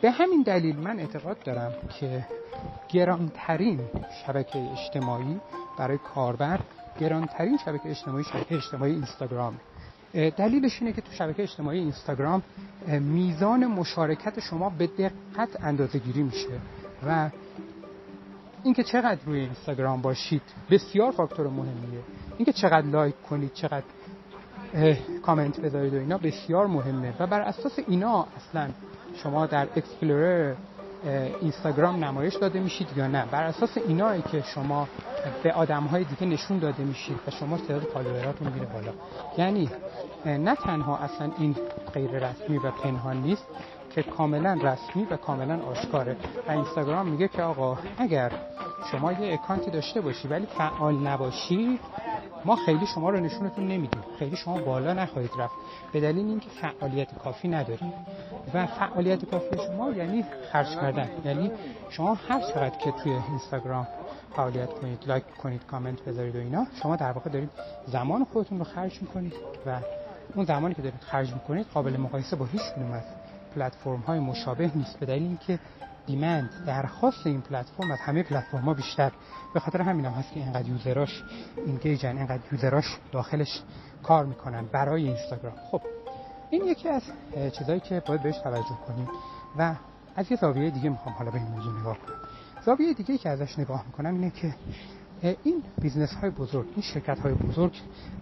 به 0.02 0.10
همین 0.10 0.42
دلیل 0.42 0.76
من 0.76 0.98
اعتقاد 0.98 1.42
دارم 1.44 1.72
که 2.00 2.26
گرانترین 2.88 3.80
شبکه 4.26 4.58
اجتماعی 4.72 5.40
برای 5.78 5.98
کاربر 5.98 6.60
گرانترین 7.00 7.58
شبکه 7.64 7.90
اجتماعی 7.90 8.24
شبکه 8.24 8.54
اجتماعی 8.54 8.92
اینستاگرام. 8.92 9.60
دلیلش 10.12 10.80
اینه 10.80 10.92
که 10.92 11.00
تو 11.00 11.12
شبکه 11.12 11.42
اجتماعی 11.42 11.78
اینستاگرام 11.78 12.42
میزان 12.88 13.66
مشارکت 13.66 14.40
شما 14.40 14.70
به 14.70 14.86
دقت 14.86 15.64
اندازه 15.64 15.98
گیری 15.98 16.22
میشه 16.22 16.60
و 17.06 17.30
اینکه 18.64 18.82
چقدر 18.82 19.20
روی 19.26 19.40
اینستاگرام 19.40 20.02
باشید 20.02 20.42
بسیار 20.70 21.10
فاکتور 21.10 21.46
مهمیه. 21.46 22.00
اینکه 22.36 22.52
چقدر 22.52 22.86
لایک 22.86 23.14
کنید 23.30 23.52
چقدر 23.52 23.84
کامنت 25.22 25.60
بذارید 25.60 25.94
و 25.94 25.98
اینا 25.98 26.18
بسیار 26.18 26.66
مهمه. 26.66 27.14
و 27.18 27.26
بر 27.26 27.40
اساس 27.40 27.78
اینا 27.88 28.26
اصلا 28.36 28.68
شما 29.14 29.46
در 29.46 29.68
explorer 29.76 30.54
اینستاگرام 31.40 32.04
نمایش 32.04 32.34
داده 32.34 32.60
میشید 32.60 32.88
یا 32.96 33.06
نه؟ 33.06 33.26
بر 33.30 33.42
اساس 33.42 33.78
اینایی 33.78 34.22
که 34.22 34.42
شما 34.42 34.88
به 35.42 35.52
آدم 35.52 35.82
های 35.82 36.04
دیگه 36.04 36.26
نشون 36.26 36.58
داده 36.58 36.82
میشید 36.84 37.16
و 37.26 37.30
شما 37.30 37.58
تعداد 37.58 37.82
follower 37.82 38.33
اتون 38.33 38.52
میره 38.52 38.66
بالا. 38.66 38.92
یعنی 39.38 39.70
نه 40.26 40.54
تنها 40.54 40.96
اصلا 40.96 41.30
این 41.38 41.56
غیر 41.94 42.10
رسمی 42.10 42.56
و 42.56 42.70
پنهان 42.70 43.16
نیست 43.16 43.46
که 43.94 44.02
کاملا 44.02 44.58
رسمی 44.62 45.04
و 45.10 45.16
کاملا 45.16 45.62
آشکاره. 45.62 46.16
و 46.48 46.50
اینستاگرام 46.50 47.06
میگه 47.06 47.28
که 47.28 47.42
آقا 47.42 47.78
اگر 47.98 48.32
شما 48.90 49.12
یه 49.12 49.32
اکانتی 49.32 49.70
داشته 49.70 50.00
باشی 50.00 50.28
ولی 50.28 50.46
فعال 50.46 50.94
نباشی 50.94 51.78
ما 52.44 52.56
خیلی 52.56 52.86
شما 52.86 53.10
رو 53.10 53.20
نشونتون 53.20 53.68
نمیدیم. 53.68 54.02
خیلی 54.18 54.36
شما 54.36 54.58
بالا 54.58 54.92
نخواهید 54.92 55.30
رفت. 55.38 55.54
به 55.92 56.00
دلیل 56.00 56.26
اینکه 56.26 56.48
فعالیت 56.48 57.18
کافی 57.18 57.48
نداریم. 57.48 57.92
و 58.54 58.66
فعالیت 58.66 59.24
کافی 59.24 59.56
شما 59.66 59.90
یعنی 59.90 60.24
خرج 60.52 60.66
کردن. 60.66 61.08
یعنی 61.24 61.50
شما 61.90 62.14
هر 62.14 62.40
چقدر 62.40 62.78
که 62.78 62.90
توی 62.90 63.12
اینستاگرام 63.12 63.86
فعالیت 64.36 64.70
کنید 64.70 65.04
لایک 65.06 65.24
کنید 65.42 65.66
کامنت 65.66 66.02
بذارید 66.02 66.36
و 66.36 66.38
اینا 66.38 66.66
شما 66.82 66.96
در 66.96 67.12
واقع 67.12 67.30
دارید 67.30 67.50
زمان 67.86 68.24
خودتون 68.24 68.58
رو 68.58 68.64
خرج 68.64 69.02
می‌کنید. 69.02 69.34
و 69.66 69.78
اون 70.34 70.44
زمانی 70.44 70.74
که 70.74 70.82
دارید 70.82 71.00
خرج 71.00 71.32
می‌کنید 71.32 71.66
قابل 71.74 71.96
مقایسه 71.96 72.36
با 72.36 72.44
هیچ 72.44 72.62
کدوم 72.76 72.92
از 72.92 73.02
پلتفرم 73.54 74.00
های 74.00 74.20
مشابه 74.20 74.70
نیست. 74.74 74.98
به 74.98 75.06
دلیل 75.06 75.22
اینکه 75.22 75.58
demand 76.06 76.50
درخواست 76.66 77.26
این 77.26 77.40
پلتفرم 77.40 77.90
از 77.90 78.00
همه 78.00 78.22
پلتفرم 78.22 78.60
ها 78.60 78.74
بیشتر. 78.74 79.12
به 79.54 79.60
خاطر 79.60 79.82
همین 79.82 80.04
هم 80.04 80.12
هست 80.12 80.32
که 80.32 80.40
اینقدر 80.40 80.68
user 80.68 81.04
اش 81.04 81.22
engage 81.66 82.09
ن 82.09 82.16
اینقدر 82.16 82.40
user 82.52 82.83
اش 82.83 82.98
داخلش 83.12 83.62
کار 84.02 84.24
می‌کنن 84.24 84.64
برای 84.72 85.06
اینستاگرام. 85.06 85.54
خب 85.70 85.82
این 86.50 86.64
یکی 86.64 86.88
از 86.88 87.02
چیزهایی 87.58 87.80
که 87.80 88.02
باید 88.06 88.22
بهش 88.22 88.38
توجه 88.38 88.78
کنیم 88.86 89.08
و 89.58 89.74
از 90.16 90.30
یه 90.30 90.36
زاویه 90.36 90.70
دیگه 90.70 90.90
می‌خوام 90.90 91.14
حالا 91.14 91.30
به 91.30 91.38
این 91.38 91.48
موضوع 91.48 91.80
نگاه 91.80 91.98
کنم. 91.98 92.16
زاویه 92.64 92.94
دیگه 92.94 93.18
که 93.18 93.28
ازش 93.28 93.58
نگاه 93.58 93.84
می‌کنم 93.86 94.14
اینه 94.14 94.30
که 94.30 94.54
این 95.22 95.62
business 95.80 96.14
های 96.14 96.30
بزرگ 96.30 96.66
این 96.72 96.82
شرکت 96.82 97.18
های 97.18 97.34
بزرگ 97.34 97.72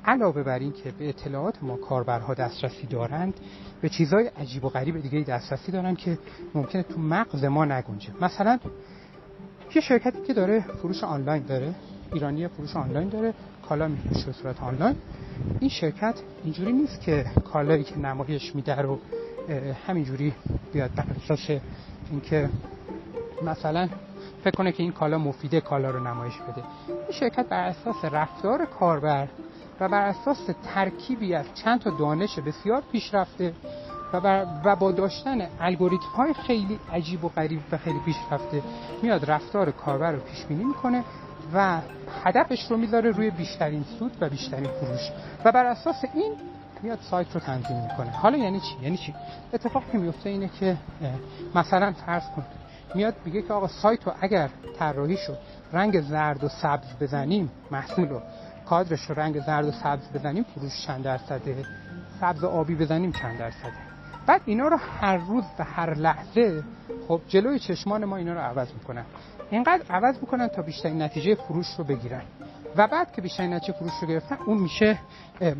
علاوه 0.04 0.42
بر 0.42 0.58
این 0.58 0.72
که 0.72 0.90
به 0.90 1.08
اطلاعات 1.08 1.62
ما 1.62 1.76
کاربرها 1.76 2.34
دسترسی 2.34 2.86
دارند 2.86 3.34
به 3.80 3.88
چیزهای 3.88 4.26
عجیب 4.26 4.64
و 4.64 4.68
غریب 4.68 5.02
دیگه 5.02 5.20
دسترسی 5.20 5.72
دارن 5.72 5.94
که 5.94 6.18
ممکنه 6.54 6.82
تو 6.82 7.00
مغز 7.00 7.44
ما 7.44 7.64
نگنجه. 7.64 8.10
مثلا 8.20 8.58
یه 9.74 9.82
شرکتی 9.82 10.22
که 10.26 10.34
داره 10.34 10.60
فروش 10.60 11.04
آنلاین 11.04 11.42
داره 11.42 11.74
ایرانی 12.12 12.48
فروش 12.48 12.76
آنلاین 12.76 13.08
داره 13.08 13.34
کالا 13.68 13.88
میفروشه 13.88 14.26
به 14.26 14.32
صورت 14.32 14.62
آنلاین. 14.62 14.96
این 15.60 15.70
شرکت 15.70 16.14
اینجوری 16.44 16.72
نیست 16.72 17.00
که 17.00 17.24
کالایی 17.52 17.84
که 17.84 17.98
نمایش 17.98 18.54
میده 18.54 18.76
رو 18.76 18.98
همینجوری 19.86 20.34
بیاد 20.72 20.90
بر 20.94 21.06
اینکه 22.10 22.48
مثلا 23.42 23.88
فکر 24.44 24.56
کنه 24.56 24.72
که 24.72 24.82
این 24.82 24.92
کالا 24.92 25.18
مفیده 25.18 25.60
کالا 25.60 25.90
رو 25.90 26.00
نمایش 26.00 26.34
بده. 26.38 26.62
این 26.88 27.12
شرکت 27.20 27.48
بر 27.48 27.64
اساس 27.64 28.04
رفتار 28.04 28.64
کاربر 28.64 29.28
و 29.80 29.88
بر 29.88 30.06
اساس 30.06 30.50
ترکیبی 30.74 31.34
از 31.34 31.46
چند 31.54 31.80
تا 31.80 31.90
دانش 31.90 32.38
بسیار 32.38 32.82
پیشرفته 32.92 33.54
و, 34.12 34.46
و 34.64 34.76
با 34.76 34.92
داشتن 34.92 35.48
الگوریتم 35.60 36.06
های 36.16 36.32
خیلی 36.32 36.78
عجیب 36.92 37.24
و 37.24 37.28
غریب 37.28 37.60
و 37.72 37.78
خیلی 37.78 37.98
پیشرفته 37.98 38.62
میاد 39.02 39.30
رفتار 39.30 39.70
کاربر 39.70 40.12
رو 40.12 40.20
پیش 40.20 40.44
بینی 40.44 40.64
می‌کنه 40.64 41.04
و 41.54 41.80
هدفش 42.24 42.70
رو 42.70 42.76
می‌ذاره 42.76 43.10
روی 43.10 43.30
بیشترین 43.30 43.84
سود 43.98 44.16
و 44.20 44.28
بیشترین 44.28 44.70
فروش. 44.70 45.10
و 45.44 45.52
بر 45.52 45.66
اساس 45.66 46.04
این 46.14 46.32
میاد 46.82 46.98
سایت 47.10 47.34
رو 47.34 47.40
تنظیم 47.40 47.82
می‌کنه. 47.82 48.10
حالا 48.10 48.38
یعنی 48.38 48.60
چی؟ 48.60 48.76
یعنی 48.82 48.96
چی؟ 48.96 49.14
اتفاقی 49.52 49.98
میفته 49.98 50.30
اینه 50.30 50.50
که 50.60 50.76
مثلا 51.54 51.92
فرض 51.92 52.22
کن 52.36 52.44
میاد 52.94 53.14
میگه 53.24 53.42
که 53.42 53.52
آقا 53.52 53.68
سایت 53.68 54.06
رو 54.06 54.12
اگر 54.20 54.50
طراحی 54.78 55.16
شد 55.16 55.38
رنگ 55.72 56.00
زرد 56.00 56.44
و 56.44 56.48
سبز 56.48 56.86
بزنیم 57.00 57.50
محصول 57.70 58.08
رو 58.08 58.20
کادرش 58.66 59.10
رو 59.10 59.14
رنگ 59.14 59.40
زرد 59.40 59.66
و 59.66 59.70
سبز 59.70 60.12
بزنیم 60.14 60.42
فروش 60.42 60.86
چند 60.86 61.04
درصده؟ 61.04 61.64
سبز 62.20 62.44
آبی 62.44 62.74
بزنیم 62.74 63.12
چند 63.12 63.38
درصده؟ 63.38 63.72
بعد 64.26 64.40
اینا 64.44 64.68
رو 64.68 64.76
هر 64.76 65.16
روز 65.16 65.44
و 65.58 65.64
هر 65.64 65.94
لحظه 65.94 66.64
خب 67.08 67.20
جلوی 67.28 67.58
چشمان 67.58 68.04
ما 68.04 68.16
اینا 68.16 68.32
رو 68.32 68.40
عوض 68.40 68.72
می‌کنن. 68.72 69.04
اینقدر 69.50 69.82
عوض 69.90 70.14
می‌کنن 70.20 70.48
تا 70.48 70.62
بیشترین 70.62 71.02
نتیجه 71.02 71.34
فروش 71.34 71.66
رو 71.78 71.84
بگیرن. 71.84 72.22
و 72.76 72.86
بعد 72.86 73.12
که 73.12 73.22
بیشترین 73.22 73.54
نتیجه 73.54 73.72
فروش 73.72 73.92
رو 74.02 74.08
گرفتن 74.08 74.38
اون 74.46 74.58
میشه 74.58 74.98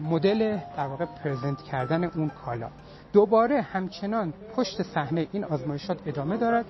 مدل 0.02 0.58
در 0.76 0.87
واقع 0.87 1.04
پرزنت 1.04 1.62
کردن 1.62 2.04
اون 2.04 2.28
کالا. 2.28 2.68
دوباره 3.12 3.62
همچنان 3.62 4.32
پشت 4.56 4.82
صحنه 4.82 5.26
این 5.32 5.44
آزمایشات 5.44 5.98
ادامه 6.06 6.36
دارد 6.36 6.64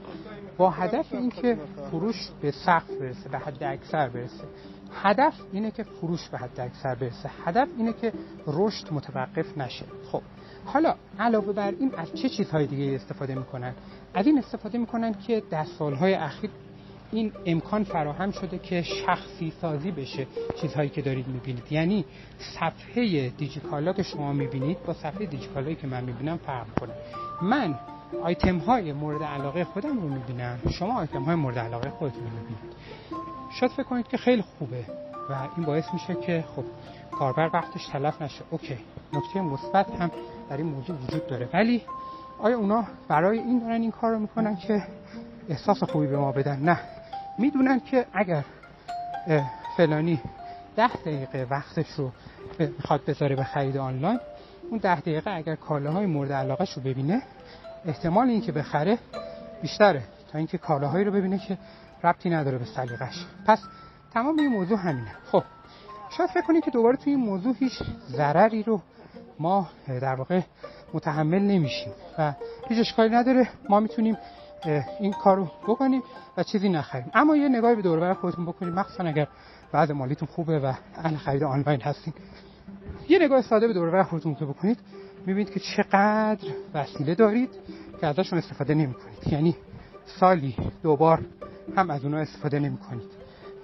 با 0.56 0.70
هدف 0.70 1.06
اینکه 1.12 1.58
فروش 1.90 2.30
به 2.40 2.50
سقف 2.50 2.90
برسه 2.90 3.28
به 3.28 3.38
حد 3.38 3.62
اکثر 3.62 4.08
برسه. 4.08 4.44
هدف 4.92 5.34
اینه 5.52 5.70
که 5.70 5.82
فروش 5.82 6.28
به 6.28 6.38
حد 6.38 6.60
اکثر 6.60 6.94
برسه. 6.94 7.30
هدف 7.44 7.68
اینه 7.76 7.92
که 7.92 8.12
رشد 8.46 8.92
متوقف 8.92 9.58
نشه. 9.58 9.84
خب 10.12 10.22
حالا 10.64 10.94
علاوه 11.18 11.52
بر 11.52 11.74
این 11.80 11.94
از 11.96 12.14
چه 12.14 12.28
چیزهای 12.28 12.66
دیگه 12.66 12.94
استفاده 12.94 13.34
می‌کنن؟ 13.34 13.74
از 14.14 14.26
این 14.26 14.38
استفاده 14.38 14.78
می‌کنن 14.78 15.14
که 15.14 15.42
در 15.50 15.64
سالهای 15.64 16.14
اخیر 16.14 16.50
این 17.12 17.32
امکان 17.46 17.84
فراهم 17.84 18.30
شده 18.30 18.58
که 18.58 18.82
شخصی 18.82 19.52
سازی 19.60 19.90
بشه 19.90 20.26
چیزهایی 20.60 20.88
که 20.88 21.02
دارید 21.02 21.28
می‌بینید. 21.28 21.72
یعنی 21.72 22.04
صفحه 22.38 23.28
دیجیکالا 23.28 23.92
که 23.92 24.02
شما 24.02 24.32
می‌بینید 24.32 24.82
با 24.86 24.92
صفحه 24.92 25.26
دیجیکالایی 25.26 25.76
که 25.76 25.86
من 25.86 26.04
می‌بینم 26.04 26.36
فرق 26.36 26.66
کنه 26.80 26.92
من 27.42 27.74
آیتم 28.22 28.58
های 28.58 28.92
مورد 28.92 29.22
علاقه 29.22 29.64
خودم 29.64 30.00
رو 30.00 30.08
می‌بینم. 30.08 30.58
شما 30.70 30.98
آیتم 30.98 31.22
های 31.22 31.34
مورد 31.34 31.58
علاقه 31.58 31.90
خودتون 31.90 32.22
رو 32.22 32.30
می‌بینید. 32.30 32.76
شاید 33.60 33.72
فکر 33.72 33.82
کنید 33.82 34.08
که 34.08 34.16
خیلی 34.16 34.42
خوبه 34.42 34.84
و 35.30 35.48
این 35.56 35.66
باعث 35.66 35.84
میشه 35.92 36.14
که 36.14 36.44
خب 36.56 36.64
کاربر 37.10 37.50
وقتش 37.54 37.86
تلف 37.86 38.22
نشه. 38.22 38.42
اوکی 38.50 38.78
نکته 39.12 39.40
مثبت 39.40 39.90
هم 39.90 40.10
در 40.50 40.56
این 40.56 40.66
موضوع 40.66 40.96
وجود 40.96 41.26
داره. 41.26 41.48
ولی 41.52 41.82
آیا 42.38 42.58
اونا 42.58 42.84
برای 43.08 43.38
این 43.38 43.58
دارن 43.58 43.80
این 43.80 43.90
کار 43.90 44.12
رو 44.12 44.18
می‌کنن 44.18 44.56
که 44.56 44.82
احساس 45.48 45.82
خوبی 45.82 46.06
به 46.06 46.18
ما 46.18 46.32
بدن؟ 46.32 46.60
نه. 46.60 46.78
می‌دونن 47.40 47.80
که 47.80 48.06
اگر 48.12 48.44
فلانی 49.76 50.20
ده 50.76 50.92
دقیقه 50.92 51.46
وقتش 51.50 51.90
رو 51.90 52.10
می‌خواد 52.58 53.04
بذاره 53.04 53.36
به 53.36 53.44
خرید 53.44 53.76
آنلاین 53.76 54.20
اون 54.70 54.78
ده 54.78 55.00
دقیقه 55.00 55.30
اگر 55.30 55.54
کالاهای 55.54 56.06
مورد 56.06 56.32
علاقه 56.32 56.66
رو 56.76 56.82
ببینه 56.82 57.22
احتمال 57.84 58.28
اینکه 58.28 58.52
بخره 58.52 58.98
بیشتره 59.62 60.02
تا 60.32 60.38
اینکه 60.38 60.58
کالاهایی 60.58 61.04
رو 61.04 61.12
ببینه 61.12 61.38
که 61.38 61.58
ربطی 62.04 62.30
نداره 62.30 62.58
به 62.58 62.64
سلیقش 62.64 63.26
پس 63.46 63.62
تمام 64.14 64.38
این 64.38 64.48
موضوع 64.48 64.78
همینه. 64.78 65.14
خب 65.32 65.42
شاید 66.16 66.30
فکر 66.30 66.46
کنید 66.46 66.64
که 66.64 66.70
دوباره 66.70 66.96
توی 66.96 67.12
این 67.12 67.24
موضوع 67.24 67.54
هیچ 67.58 67.82
ضرری 68.08 68.62
رو 68.62 68.80
ما 69.38 69.68
در 69.88 70.14
واقع 70.14 70.40
متحمل 70.94 71.42
نمیشیم 71.42 71.92
و 72.18 72.32
هیچ 72.68 72.78
اشکالی 72.78 73.14
نداره. 73.14 73.48
ما 73.68 73.80
می‌تونیم 73.80 74.16
این 75.00 75.12
کارو 75.12 75.44
بکنیم 75.44 76.02
و 76.36 76.42
چیزی 76.42 76.68
نخریم. 76.68 77.10
اما 77.14 77.36
یه 77.36 77.48
نگاهی 77.48 77.74
به 77.74 77.82
دور 77.82 78.14
خودتون 78.14 78.46
بکنید 78.46 78.74
مخصوصا 78.74 79.04
اگر 79.04 79.28
بعد 79.72 79.92
مالیتون 79.92 80.28
خوبه 80.28 80.58
و 80.58 80.72
اهل 80.96 81.16
خرید 81.16 81.42
آنلاین 81.42 81.80
هستین. 81.80 82.14
یه 83.08 83.18
نگاه 83.18 83.42
ساده 83.42 83.66
به 83.66 83.72
دور 83.72 84.02
خودتون 84.02 84.34
بکنید. 84.34 84.78
می‌بینید 85.26 85.50
که 85.50 85.60
چقدر 85.60 86.48
وسیله 86.74 87.14
دارید 87.14 87.50
که 88.00 88.06
ازشون 88.06 88.38
استفاده 88.38 88.74
نمی 88.74 88.94
کنید 88.94 89.32
یعنی 89.32 89.56
سالی 90.06 90.56
دوبار 90.82 91.26
هم 91.76 91.90
از 91.90 92.04
اونها 92.04 92.20
استفاده 92.20 92.58
نمی 92.58 92.76
کنید 92.76 93.10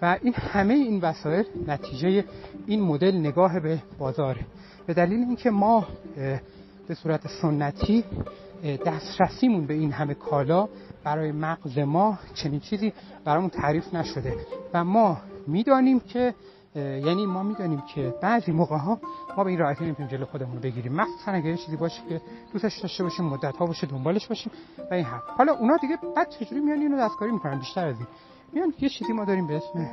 و 0.02 0.18
این 0.22 0.35
همه 0.35 0.74
این 0.74 1.00
وسایل 1.00 1.44
نتیجه 1.66 2.24
این 2.66 2.82
مدل 2.82 3.16
نگاه 3.16 3.61
به 3.61 3.82
بازاره. 3.98 4.46
به 4.87 4.94
دلیل 4.94 5.18
اینکه 5.18 5.50
ما 5.50 5.87
به 6.88 6.94
صورت 6.94 7.26
سنتی 7.42 8.04
دسترسیمون 8.66 9.66
به 9.66 9.74
این 9.74 9.92
همه 9.92 10.14
کالا 10.14 10.68
برای 11.05 11.33
مغز 11.33 11.79
ما 11.79 12.18
چنین 12.35 12.61
چیزی 12.61 12.92
برامون 13.24 13.50
تعریف 13.50 13.94
نشده. 13.94 14.37
و 14.74 14.85
ما 14.85 15.18
می‌دانیم 15.46 16.00
که 16.00 16.35
یعنی 16.76 17.26
ما 17.26 17.42
می‌دانیم 17.42 17.83
که 17.94 18.14
بعضی 18.22 18.52
موقع 18.52 18.76
ها 18.76 19.00
ما 19.37 19.44
به 19.44 19.50
این 19.50 19.59
راحتی 19.59 19.85
نمی‌تونیم 19.85 20.11
جلو 20.11 20.24
خودمون 20.24 20.61
بگیریم. 20.61 20.92
مخصوصا 20.92 21.33
اگر 21.33 21.57
چیزی 21.57 21.76
باشه 21.76 22.02
که 22.09 22.20
دوستش 22.52 22.79
داشته 22.79 23.05
باشیم 23.05 23.24
مدت 23.24 23.57
ها 23.57 23.66
باشه 23.66 23.87
دنبالش 23.87 24.26
باشیم 24.26 24.52
و 24.90 24.94
این 24.94 25.05
هم 25.05 25.22
حالا 25.38 25.52
اونا 25.52 25.76
دیگه 25.76 25.98
بعد 26.16 26.31
چجوری 26.31 26.61
میان 26.61 26.79
اینو 26.79 26.98
دستکاری 26.98 27.33
می‌کنن؟ 27.33 27.59
بیشتر 27.59 27.87
از 27.87 27.96
این. 27.96 28.07
میان 28.52 28.74
یه 28.81 28.88
چیزی 28.88 29.12
ما 29.12 29.24
داریم 29.24 29.46
به 29.46 29.57
اسم 29.57 29.90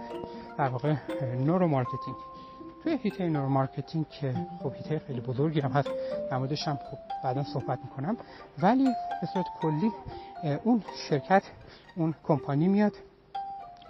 در 0.57 0.69
واقع 0.69 0.95
neuromarketing 1.45 2.15
توی 2.83 2.97
حیطه 3.03 3.29
neuromarketing 3.29 4.09
که 4.09 4.33
خب 4.63 4.73
حیطه 4.75 4.99
خیلی 4.99 5.21
بزرگی 5.21 5.59
هم 5.59 5.71
هست 5.71 5.89
در 6.31 6.37
هم 6.37 6.79
خب 6.91 6.97
بعدا 7.23 7.43
صحبت 7.43 7.79
می‌کنم. 7.83 8.17
ولی 8.61 8.85
به 9.21 9.27
صورت 9.33 9.45
کلی 9.61 9.91
اون 10.63 10.83
شرکت 11.09 11.43
اون 11.97 12.15
کمپانی 12.23 12.67
میاد 12.67 12.93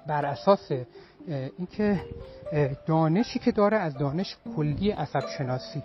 بر 0.07 0.25
اساس 0.25 0.71
اینکه 1.57 2.01
دانشی 2.87 3.39
که 3.39 3.51
داره 3.51 3.77
از 3.77 3.97
دانش 3.97 4.37
کلی 4.55 4.91
عصب 4.91 5.23
شناسی 5.37 5.83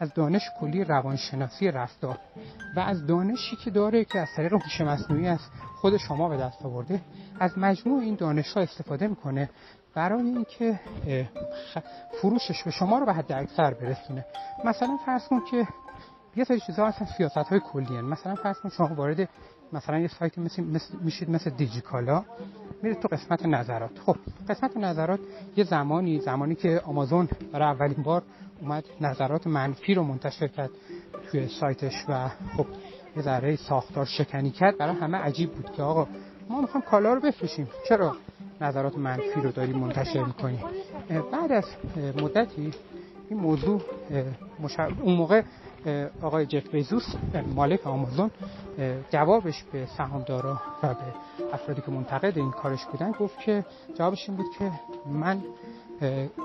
از 0.00 0.14
دانش 0.14 0.42
کلی 0.60 0.84
روانشناسی 0.84 1.70
رفتار 1.70 2.18
و 2.76 2.80
از 2.80 3.06
دانشی 3.06 3.56
که 3.56 3.70
داره 3.70 4.04
که 4.04 4.18
از 4.18 4.28
طریق 4.36 4.52
هوش 4.52 4.80
مصنوعی 4.80 5.28
از 5.28 5.40
خود 5.80 5.96
شما 5.96 6.28
به 6.28 6.36
دست 6.36 6.64
آورده 6.64 7.00
از 7.40 7.58
مجموع 7.58 8.00
این 8.00 8.14
دانش 8.14 8.52
ها 8.52 8.60
استفاده 8.60 9.08
می‌کنه 9.08 9.50
برای 9.94 10.22
اینکه 10.22 10.80
فروشش 12.22 12.62
به 12.64 12.70
شما 12.70 12.98
رو 12.98 13.06
به 13.06 13.12
حد 13.12 13.32
اکثر 13.32 13.74
برسونه. 13.74 14.24
مثلا 14.64 14.96
فرض 15.06 15.28
کن 15.28 15.40
که 15.50 15.66
یه 16.36 16.44
سری 16.44 16.60
چیزها 16.60 16.86
اصلا 16.86 17.06
سیاست 17.16 17.36
های 17.36 17.60
کلی 17.60 18.00
مثلا 18.00 18.34
فرض 18.34 18.58
کن 18.60 18.68
شما 18.68 18.94
وارد 18.94 19.28
مثلا 19.72 19.98
یه 19.98 20.08
سایتی 20.08 20.40
مثل, 20.40 20.62
میشید 21.00 21.30
مثل 21.30 21.50
دیجیکالا 21.50 22.24
میره 22.82 22.94
تو 22.94 23.08
قسمت 23.08 23.46
نظرات. 23.46 23.90
خب 24.06 24.16
قسمت 24.48 24.76
نظرات 24.76 25.20
یه 25.56 25.64
زمانی 25.64 26.20
زمانی 26.20 26.54
که 26.54 26.80
آمازون 26.84 27.28
برای 27.52 27.68
اولین 27.68 28.02
بار 28.02 28.22
اومد 28.60 28.84
نظرات 29.00 29.46
منفی 29.46 29.94
رو 29.94 30.02
منتشر 30.02 30.48
کرد 30.48 30.70
توی 31.30 31.48
سایتش 31.48 32.04
و 32.08 32.28
خب 32.28 32.66
یه 33.16 33.22
ذره 33.22 33.56
ساختار 33.56 34.04
شکنی 34.04 34.50
کرد. 34.50 34.78
برای 34.78 34.96
همه 34.96 35.18
عجیب 35.18 35.52
بود 35.52 35.72
که 35.72 35.82
آقا 35.82 36.06
ما 36.48 36.60
می‌خوام 36.60 36.82
کالا 36.82 37.14
رو 37.14 37.20
بفروشیم. 37.20 37.68
چرا 37.88 38.16
نظرات 38.60 38.98
منفی 38.98 39.40
رو 39.40 39.52
داریم 39.52 39.78
منتشر 39.78 40.24
می‌کنیم 40.24 40.64
بعد 41.32 41.52
از 41.52 41.64
مدتی 42.22 42.72
این 43.30 43.40
موضوع 43.40 43.82
اون 45.02 45.14
موقع 45.14 45.42
آقای 46.22 46.46
جف 46.46 46.68
بیزوس 46.70 47.14
مالک 47.54 47.86
آمازون 47.86 48.30
جوابش 49.10 49.64
به 49.72 49.86
سهامدارا 49.96 50.60
و 50.82 50.94
به 50.94 51.00
افرادی 51.52 51.82
که 51.82 51.90
منتقد 51.90 52.38
این 52.38 52.50
کارش 52.50 52.84
بودن 52.84 53.12
گفت 53.12 53.38
که 53.38 53.64
جوابش 53.98 54.28
این 54.28 54.36
بود 54.36 54.46
که 54.58 54.72
من 55.06 55.42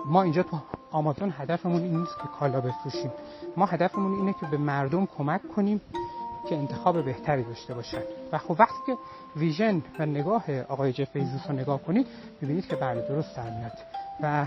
ما 0.05 0.23
اینجا 0.23 0.43
تو 0.43 0.57
آمازون 0.91 1.33
هدفمون 1.37 1.81
این 1.83 1.99
نیست 1.99 2.17
که 2.17 2.23
کالا 2.39 2.61
بفروشیم. 2.61 3.11
ما 3.57 3.65
هدفمون 3.65 4.13
اینه 4.19 4.33
که 4.33 4.45
به 4.45 4.57
مردم 4.57 5.05
کمک 5.05 5.41
کنیم 5.55 5.81
که 6.49 6.55
انتخاب 6.55 7.05
بهتری 7.05 7.43
داشته 7.43 7.73
باشن. 7.73 8.01
و 8.31 8.37
خب 8.37 8.55
وقتی 8.59 8.77
که 8.85 8.97
ویژن 9.35 9.81
و 9.99 10.05
نگاه 10.05 10.61
آقای 10.61 10.93
جف 10.93 11.11
بیزوس 11.13 11.41
رو 11.47 11.55
نگاه 11.55 11.83
کنید 11.83 12.07
ببینید 12.41 12.67
که 12.67 12.75
بله 12.75 13.01
درست 13.01 13.35
در 13.35 13.49
میاد 13.49 13.71
و 14.21 14.45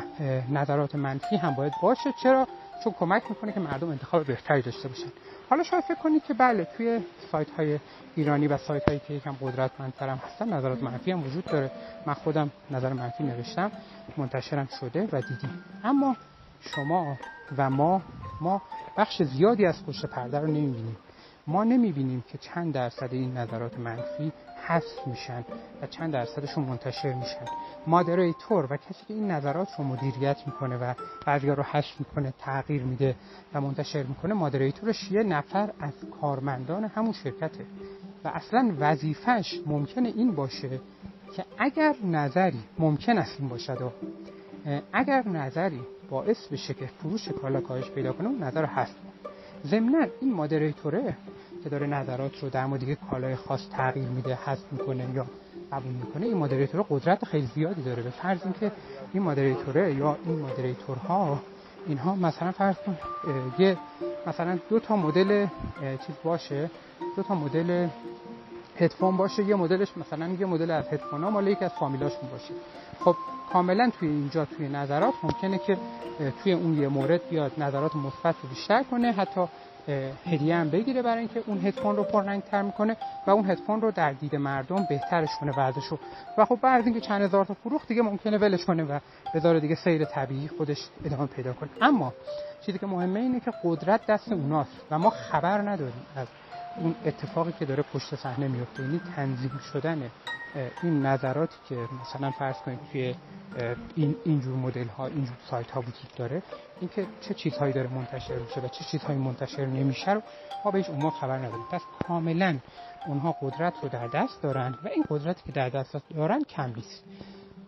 نظرات 0.50 0.94
منفی 0.94 1.36
هم 1.36 1.54
باید 1.54 1.72
باشه. 1.82 2.14
چرا؟ 2.22 2.46
چون 2.84 2.92
کمک 2.92 3.22
می‌کنه 3.30 3.52
که 3.52 3.60
مردم 3.60 3.88
انتخاب 3.88 4.24
بهتری 4.24 4.62
داشته 4.62 4.88
باشن. 4.88 5.08
حالا 5.50 5.62
شاید 5.62 5.84
فکر 5.84 5.94
کنید 5.94 6.24
که 6.24 6.34
بله 6.34 6.68
توی 6.76 7.00
سایت 7.32 7.50
های 7.50 7.78
ایرانی 8.16 8.46
و 8.46 8.58
سایت 8.58 8.88
هایی 8.88 9.00
که 9.08 9.14
یکم 9.14 9.36
قدرتمندتر 9.40 10.08
هم 10.08 10.16
هستن 10.16 10.52
نظرات 10.52 10.82
منفی 10.82 11.10
هم 11.10 11.26
وجود 11.26 11.44
داره. 11.44 11.70
من 12.06 12.14
خودم 12.14 12.50
نظر 12.70 12.92
منفی 12.92 13.24
نوشتم 13.24 13.70
منتشرم 14.16 14.68
شده 14.80 15.08
و 15.12 15.20
دیدیم. 15.20 15.64
اما 15.84 16.16
شما 16.60 17.16
و 17.58 17.70
ما 17.70 18.02
ما 18.40 18.62
بخش 18.96 19.22
زیادی 19.22 19.66
از 19.66 19.86
پشت 19.86 20.06
پرده 20.06 20.38
رو 20.38 20.46
نمی‌بینیم. 20.46 20.96
ما 21.46 21.64
نمی‌بینیم 21.64 22.24
که 22.28 22.38
چند 22.38 22.74
درصد 22.74 23.08
این 23.12 23.36
نظرات 23.36 23.78
منفی 23.78 24.32
حذف 24.66 25.06
میشن 25.06 25.44
و 25.82 25.86
چند 25.86 26.12
درصدشون 26.12 26.64
منتشر 26.64 27.12
میشن. 27.12 27.44
مادریتور 27.86 28.66
و 28.70 28.76
کسی 28.76 29.04
که 29.08 29.14
این 29.14 29.30
نظرات 29.30 29.68
رو 29.78 29.84
مدیریت 29.84 30.36
می‌کنه 30.46 30.76
و 30.76 30.94
بعضیا 31.26 31.54
رو 31.54 31.62
حذف 31.62 32.00
می‌کنه 32.00 32.34
تغییر 32.38 32.82
میده 32.82 33.16
و 33.54 33.60
منتشر 33.60 34.02
می‌کنه 34.02 34.34
مادریتورش 34.34 35.12
یه 35.12 35.22
نفر 35.22 35.70
از 35.80 35.92
کارمندان 36.20 36.84
همون 36.84 37.12
شرکته. 37.12 37.66
و 38.24 38.28
اصلا 38.28 38.72
وظیفش 38.78 39.60
ممکنه 39.66 40.08
این 40.08 40.34
باشه 40.34 40.80
که 41.36 41.44
اگر 41.58 41.96
نظری 42.04 42.60
ممکن 42.78 43.18
است 43.18 43.40
این 43.40 43.48
باشد 43.48 43.82
و 43.82 43.90
اگر 44.92 45.28
نظری 45.28 45.80
باعث 46.10 46.46
بشه 46.46 46.74
که 46.74 46.86
فروش 46.86 47.28
کالا 47.28 47.60
کاهش 47.60 47.90
پیدا 47.90 48.12
کنه 48.12 48.28
اون 48.28 48.42
نظر 48.42 48.60
رو 48.60 48.66
حذف 48.66 48.94
ضمنا 49.66 50.06
این 50.20 50.34
مادریتوره 50.34 51.16
که 51.64 51.68
داره 51.68 51.86
نظرات 51.86 52.42
رو 52.42 52.50
در 52.50 52.66
مورد 52.66 52.82
کالای 53.10 53.36
خاص 53.36 53.60
تغییر 53.70 54.08
میده 54.08 54.34
حذف 54.34 54.72
می‌کنه 54.72 55.06
یا 55.14 55.26
قبول 55.72 55.92
می‌کنه 55.92 56.26
این 56.26 56.36
مادریتور 56.36 56.86
قدرت 56.90 57.24
خیلی 57.24 57.48
زیادی 57.54 57.82
داره. 57.82 58.02
به 58.02 58.10
فرض 58.10 58.38
اینکه 58.44 58.72
این 59.12 59.22
مادریتوره 59.22 59.94
یا 59.94 60.16
این 60.24 60.38
مادریتورها 60.38 61.38
اینها 61.86 62.14
مثلا 62.14 62.52
فرض 62.52 62.76
کن 62.76 62.98
یه 63.58 63.76
مثلا 64.26 64.58
دو 64.68 64.80
تا 64.80 64.96
مدل 64.96 65.46
چیز 66.06 66.16
باشه 66.24 66.70
دو 67.16 67.22
تا 67.22 67.34
مدل 67.34 67.88
هدفون 68.78 69.16
باشه 69.16 69.44
یه 69.44 69.56
مدلش 69.56 69.96
مثلا 69.96 70.28
یه 70.28 70.46
مدل 70.46 70.70
از 70.70 70.88
هدفون 70.88 71.24
ها 71.24 71.30
مال 71.30 71.48
یکی 71.48 71.64
از 71.64 71.72
فامیلاشون 71.72 72.28
باشه. 72.30 72.54
خب 73.00 73.16
کاملا 73.52 73.90
توی 73.98 74.08
اینجا 74.08 74.44
توی 74.44 74.68
نظرات 74.68 75.14
ممکنه 75.22 75.58
که 75.58 75.78
توی 76.42 76.52
اون 76.52 76.78
یه 76.78 76.88
مورد 76.88 77.28
بیاد 77.28 77.52
نظرات 77.58 77.96
مثبت 77.96 78.34
رو 78.42 78.48
بیشتر 78.48 78.82
کنه 78.82 79.12
حتی 79.12 79.44
هدیه 80.26 80.56
هم 80.56 80.70
بگیره 80.70 81.02
برای 81.02 81.18
اینکه 81.18 81.42
اون 81.46 81.66
هدفون 81.66 81.96
رو 81.96 82.04
تر 82.50 82.62
می‌کنه 82.62 82.96
و 83.26 83.30
اون 83.30 83.50
هدفون 83.50 83.80
رو 83.80 83.90
در 83.90 84.12
دید 84.12 84.36
مردم 84.36 84.86
بهترش 84.88 85.28
کنه 85.40 85.52
بعدش 85.52 85.92
و 86.38 86.44
خب 86.44 86.58
بعد 86.62 86.84
اینکه 86.84 87.00
چند 87.00 87.22
هزار 87.22 87.44
تا 87.44 87.54
فروخت 87.54 87.88
دیگه 87.88 88.02
ممکنه 88.02 88.38
ولش 88.38 88.64
کنه 88.64 88.84
و 88.84 88.98
بذاره 89.34 89.60
دیگه 89.60 89.74
سیر 89.74 90.04
طبیعی 90.04 90.48
خودش 90.48 90.88
ادامه 91.04 91.26
پیدا 91.26 91.52
کنه. 91.52 91.68
اما 91.80 92.12
چیزی 92.66 92.78
که 92.78 92.86
مهمه 92.86 93.20
اینه 93.20 93.40
که 93.40 93.52
قدرت 93.64 94.06
دست 94.06 94.32
اوناست 94.32 94.80
و 94.90 94.98
ما 94.98 95.10
خبر 95.10 95.60
نداریم 95.60 96.06
از 96.16 96.26
اون 96.78 96.94
اتفاقی 97.04 97.52
که 97.52 97.64
داره 97.64 97.82
پشت 97.82 98.14
صحنه 98.14 98.48
میفته 98.48 98.82
یعنی 98.82 99.00
تنظیم 99.16 99.60
شدن 99.72 100.10
این 100.82 101.06
نظراتی 101.06 101.56
که 101.68 101.88
مثلا 102.00 102.30
فرض 102.30 102.56
کنید 102.56 102.78
توی 102.92 103.14
این 103.96 104.16
اینجور 104.24 104.56
مدل 104.56 104.88
ها 104.88 105.06
اینجور 105.06 105.36
سایت 105.50 105.70
ها 105.70 105.80
وجود 105.80 106.10
داره 106.16 106.42
اینکه 106.80 107.06
چه 107.20 107.34
چیزهایی 107.34 107.72
داره 107.72 107.88
منتشر 107.88 108.38
میشه 108.38 108.60
و 108.60 108.68
چه 108.68 108.84
چیزهایی 108.90 109.18
منتشر 109.18 109.66
نمیشه 109.66 110.12
رو 110.12 110.22
ما 110.64 110.70
بهش 110.70 110.88
اونها 110.88 111.10
خبر 111.10 111.38
نداریم 111.38 111.66
پس 111.70 111.80
کاملا 112.08 112.58
اونها 113.06 113.36
قدرت 113.42 113.74
رو 113.82 113.88
در 113.88 114.06
دست 114.06 114.42
دارن 114.42 114.78
و 114.84 114.88
این 114.88 115.04
قدرتی 115.10 115.42
که 115.46 115.52
در 115.52 115.68
دست 115.68 115.96
دارن 116.14 116.44
کم 116.44 116.72
نیست. 116.76 117.04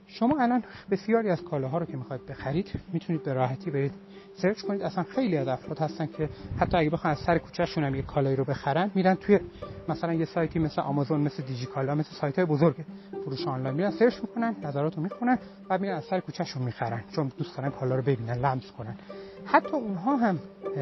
شما 0.08 0.40
الان 0.40 0.64
بسیاری 0.90 1.30
از 1.30 1.42
کالاها 1.42 1.78
رو 1.78 1.86
که 1.86 1.96
می‌خواید 1.96 2.26
بخرید 2.26 2.70
می‌تونید 2.92 3.22
به 3.22 3.32
راحتی 3.32 3.70
برید 3.70 3.92
search 4.36 4.60
کنید. 4.62 4.82
اصلا 4.82 5.04
خیلی 5.04 5.36
از 5.36 5.48
افراد 5.48 5.78
هستن 5.78 6.06
که 6.06 6.28
حتی 6.60 6.76
اگه 6.76 6.90
بخوان 6.90 7.10
از 7.10 7.18
سر 7.18 7.38
کوچهشون 7.38 7.84
هم 7.84 7.94
یه 7.94 8.02
کالایی 8.02 8.36
رو 8.36 8.44
بخرن 8.44 8.90
میرن 8.94 9.14
توی 9.14 9.40
مثلا 9.88 10.14
یه 10.14 10.24
سایتی 10.24 10.58
مثل 10.58 10.82
آمازون 10.82 11.20
مثل 11.20 11.42
دیجیکالا 11.42 11.94
مثل 11.94 12.14
سایت 12.20 12.36
های 12.36 12.44
بزرگ 12.44 12.76
فروش 13.24 13.46
آنلاین 13.46 13.76
میرن 13.76 13.90
search 13.90 14.14
می‌کنن 14.20 14.56
نظرات 14.62 14.96
رو 14.96 15.02
می‌خونن 15.02 15.38
و 15.70 15.78
میرن 15.78 15.96
از 15.96 16.04
سر 16.04 16.20
کوچهشون 16.20 16.62
می‌خرن 16.62 17.04
چون 17.14 17.32
دوست 17.38 17.56
دارن 17.56 17.70
کالا 17.70 17.94
رو 17.94 18.02
ببینن 18.02 18.38
لمس 18.38 18.72
کنن. 18.72 18.96
حتی 19.44 19.76
اونها 19.76 20.16
هم 20.16 20.38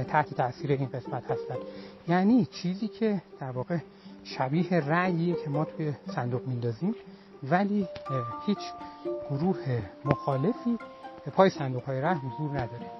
تحت 0.09 0.35
تاثیر 0.35 0.73
این 0.73 0.87
قسمت 0.87 1.31
هستن. 1.31 1.57
یعنی 2.09 2.45
چیزی 2.45 2.89
که 2.89 3.23
در 3.41 3.51
واقع 3.51 3.79
شبیه 4.25 4.81
رأییه 4.81 5.35
که 5.45 5.51
ما 5.51 5.65
توی 5.65 5.93
صندوق 6.15 6.47
میندازیم 6.47 6.95
ولی 7.43 7.89
هیچ 8.47 8.59
گروه 9.31 9.83
مخالفی 10.05 10.79
پای 11.37 11.51
صندوق 11.51 11.85
های 11.85 12.01
رأی 12.01 12.19
حضور 12.19 12.51
نداره. 12.51 12.91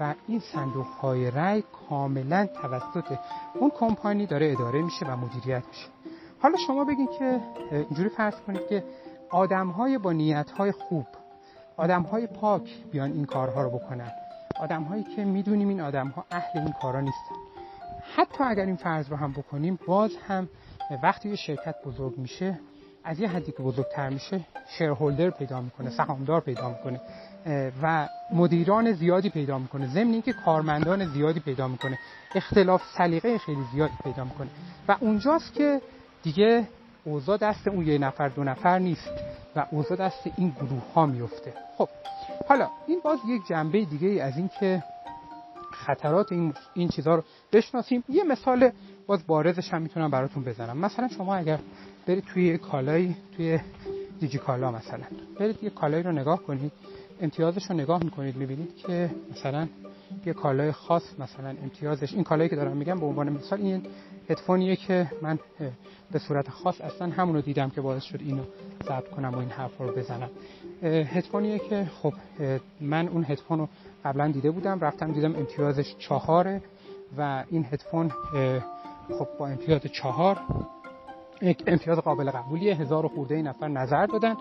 و 0.00 0.14
این 0.26 0.40
صندوق 0.40 0.86
های 0.86 1.30
رأی 1.30 1.64
کاملا 1.88 2.46
توسط 2.46 3.18
اون 3.54 3.70
کمپانی 3.70 4.26
داره 4.26 4.52
اداره 4.52 4.82
میشه 4.82 5.06
و 5.06 5.16
مدیریت 5.16 5.62
میشه. 5.68 5.86
حالا 6.42 6.56
شما 6.66 6.84
بگین 6.84 7.08
که 7.18 7.40
اینجوری 7.70 8.08
فرض 8.08 8.34
کنید 8.34 8.66
که 8.68 8.84
آدم 9.30 9.68
های 9.68 9.98
با 9.98 10.12
نیت 10.12 10.50
های 10.50 10.72
خوب 10.72 11.06
آدم 11.76 12.02
های 12.02 12.26
پاک 12.26 12.70
بیان 12.92 13.12
این 13.12 13.24
کارها 13.24 13.62
رو 13.62 13.70
بکنن. 13.70 14.10
آدم 14.60 14.82
هایی 14.82 15.04
که 15.16 15.24
می‌دونیم 15.24 15.68
این 15.68 15.80
آدم 15.80 16.08
ها 16.08 16.24
اهل 16.30 16.58
این 16.58 16.74
کارا 16.82 17.00
نیستن. 17.00 17.34
حتی 18.16 18.44
اگر 18.44 18.66
این 18.66 18.76
فرض 18.76 19.10
رو 19.10 19.16
هم 19.16 19.32
بکنیم 19.32 19.78
باز 19.86 20.10
هم 20.28 20.48
وقتی 21.02 21.28
یه 21.28 21.36
شرکت 21.36 21.74
بزرگ 21.86 22.18
میشه 22.18 22.58
از 23.06 23.20
یه 23.20 23.28
حدی 23.28 23.52
که 23.52 23.62
بزرگتر 23.62 24.08
میشه 24.08 24.40
شیرهولدر 24.78 25.30
پیدا 25.30 25.60
می‌کنه 25.60 25.90
سهامدار 25.90 26.40
پیدا 26.40 26.68
می‌کنه 26.68 27.00
و 27.82 28.08
مدیران 28.32 28.92
زیادی 28.92 29.30
پیدا 29.30 29.58
می‌کنه. 29.58 29.86
ضمن 29.86 30.12
اینکه 30.12 30.32
کارمندان 30.32 31.04
زیادی 31.06 31.40
پیدا 31.40 31.68
می‌کنه. 31.68 31.98
اختلاف 32.34 32.82
سلیقه 32.98 33.38
خیلی 33.38 33.62
زیادی 33.72 33.94
پیدا 34.04 34.24
می‌کنه. 34.24 34.48
و 34.88 34.96
اونجاست 35.00 35.54
که 35.54 35.80
دیگه 36.22 36.68
اوضاع 37.04 37.36
دست 37.36 37.68
اون 37.68 37.86
یه 37.86 37.98
نفر 37.98 38.28
دو 38.28 38.44
نفر 38.44 38.78
نیست 38.78 39.10
و 39.56 39.66
اوضاع 39.70 39.96
دست 39.96 40.20
این 40.36 40.56
گروه 40.60 40.92
ها 40.94 41.06
میفته 41.06 41.52
خب 41.78 41.88
حالا 42.48 42.68
این 42.86 43.00
باز 43.04 43.18
یک 43.28 43.46
جنبه 43.48 43.84
دیگه 43.84 44.22
از 44.22 44.36
این 44.36 44.50
که 44.60 44.82
خطرات 45.72 46.32
این, 46.32 46.54
این 46.74 46.88
چیزها 46.88 47.14
رو 47.14 47.22
بشناسیم. 47.52 48.04
یه 48.08 48.24
مثال 48.24 48.70
باز 49.06 49.26
بارزش 49.26 49.74
هم 49.74 49.82
می‌تونم 49.82 50.10
براتون 50.10 50.44
بزنم. 50.44 50.78
مثلا 50.78 51.08
شما 51.08 51.36
اگر 51.36 51.58
برید 52.06 52.24
توی 52.24 52.58
کالایی 52.58 53.16
توی 53.36 53.58
دیجی 54.20 54.38
کالا 54.38 54.70
مثلا. 54.70 55.04
برید 55.40 55.62
یه 55.62 55.70
کالایی 55.70 56.02
رو 56.02 56.12
نگاه 56.12 56.42
کنید. 56.42 56.72
امتیازش 57.20 57.70
رو 57.70 57.76
نگاه 57.76 58.04
می‌کنید 58.04 58.36
می‌بینید 58.36 58.76
که 58.76 59.10
مثلا 59.32 59.68
یه 60.26 60.32
کالای 60.32 60.72
خاص 60.72 61.02
مثلا 61.18 61.48
امتیازش 61.48 62.14
این 62.14 62.24
کالایی 62.24 62.50
که 62.50 62.56
دارم 62.56 62.76
میگم 62.76 63.00
به 63.00 63.06
عنوان 63.06 63.28
مثال 63.28 63.60
این 63.60 63.82
هدفونیه 64.30 64.76
که 64.76 65.10
من 65.22 65.38
به 66.12 66.18
صورت 66.18 66.50
خاص 66.50 66.80
اصلا 66.80 67.08
همونو 67.10 67.40
دیدم 67.40 67.70
که 67.70 67.80
باعث 67.80 68.02
شد 68.02 68.20
اینو 68.20 68.42
ضبط 68.84 69.08
کنم 69.08 69.34
و 69.34 69.38
این 69.38 69.48
حرف 69.48 69.78
رو 69.78 69.92
بزنم. 69.92 70.30
هدفونیه 70.82 71.58
که 71.58 71.84
خب 72.02 72.12
من 72.80 73.08
اون 73.08 73.24
هدفون 73.24 73.58
رو 73.58 73.68
قبلا 74.04 74.28
دیده 74.32 74.50
بودم 74.50 74.80
رفتم 74.80 75.12
دیدم 75.12 75.36
امتیازش 75.36 75.96
چهاره 75.98 76.62
و 77.18 77.44
این 77.50 77.64
هدفون 77.64 78.08
خب 79.18 79.28
با 79.38 79.48
امتیاز 79.48 79.80
چهار 79.82 80.40
یک 81.42 81.64
امتیاز 81.66 81.98
قابل 81.98 82.30
قبولیه 82.30 82.74
هزار 82.74 83.08
خورده 83.08 83.42
نفر 83.42 83.68
نظر 83.68 84.06
دادن 84.06 84.36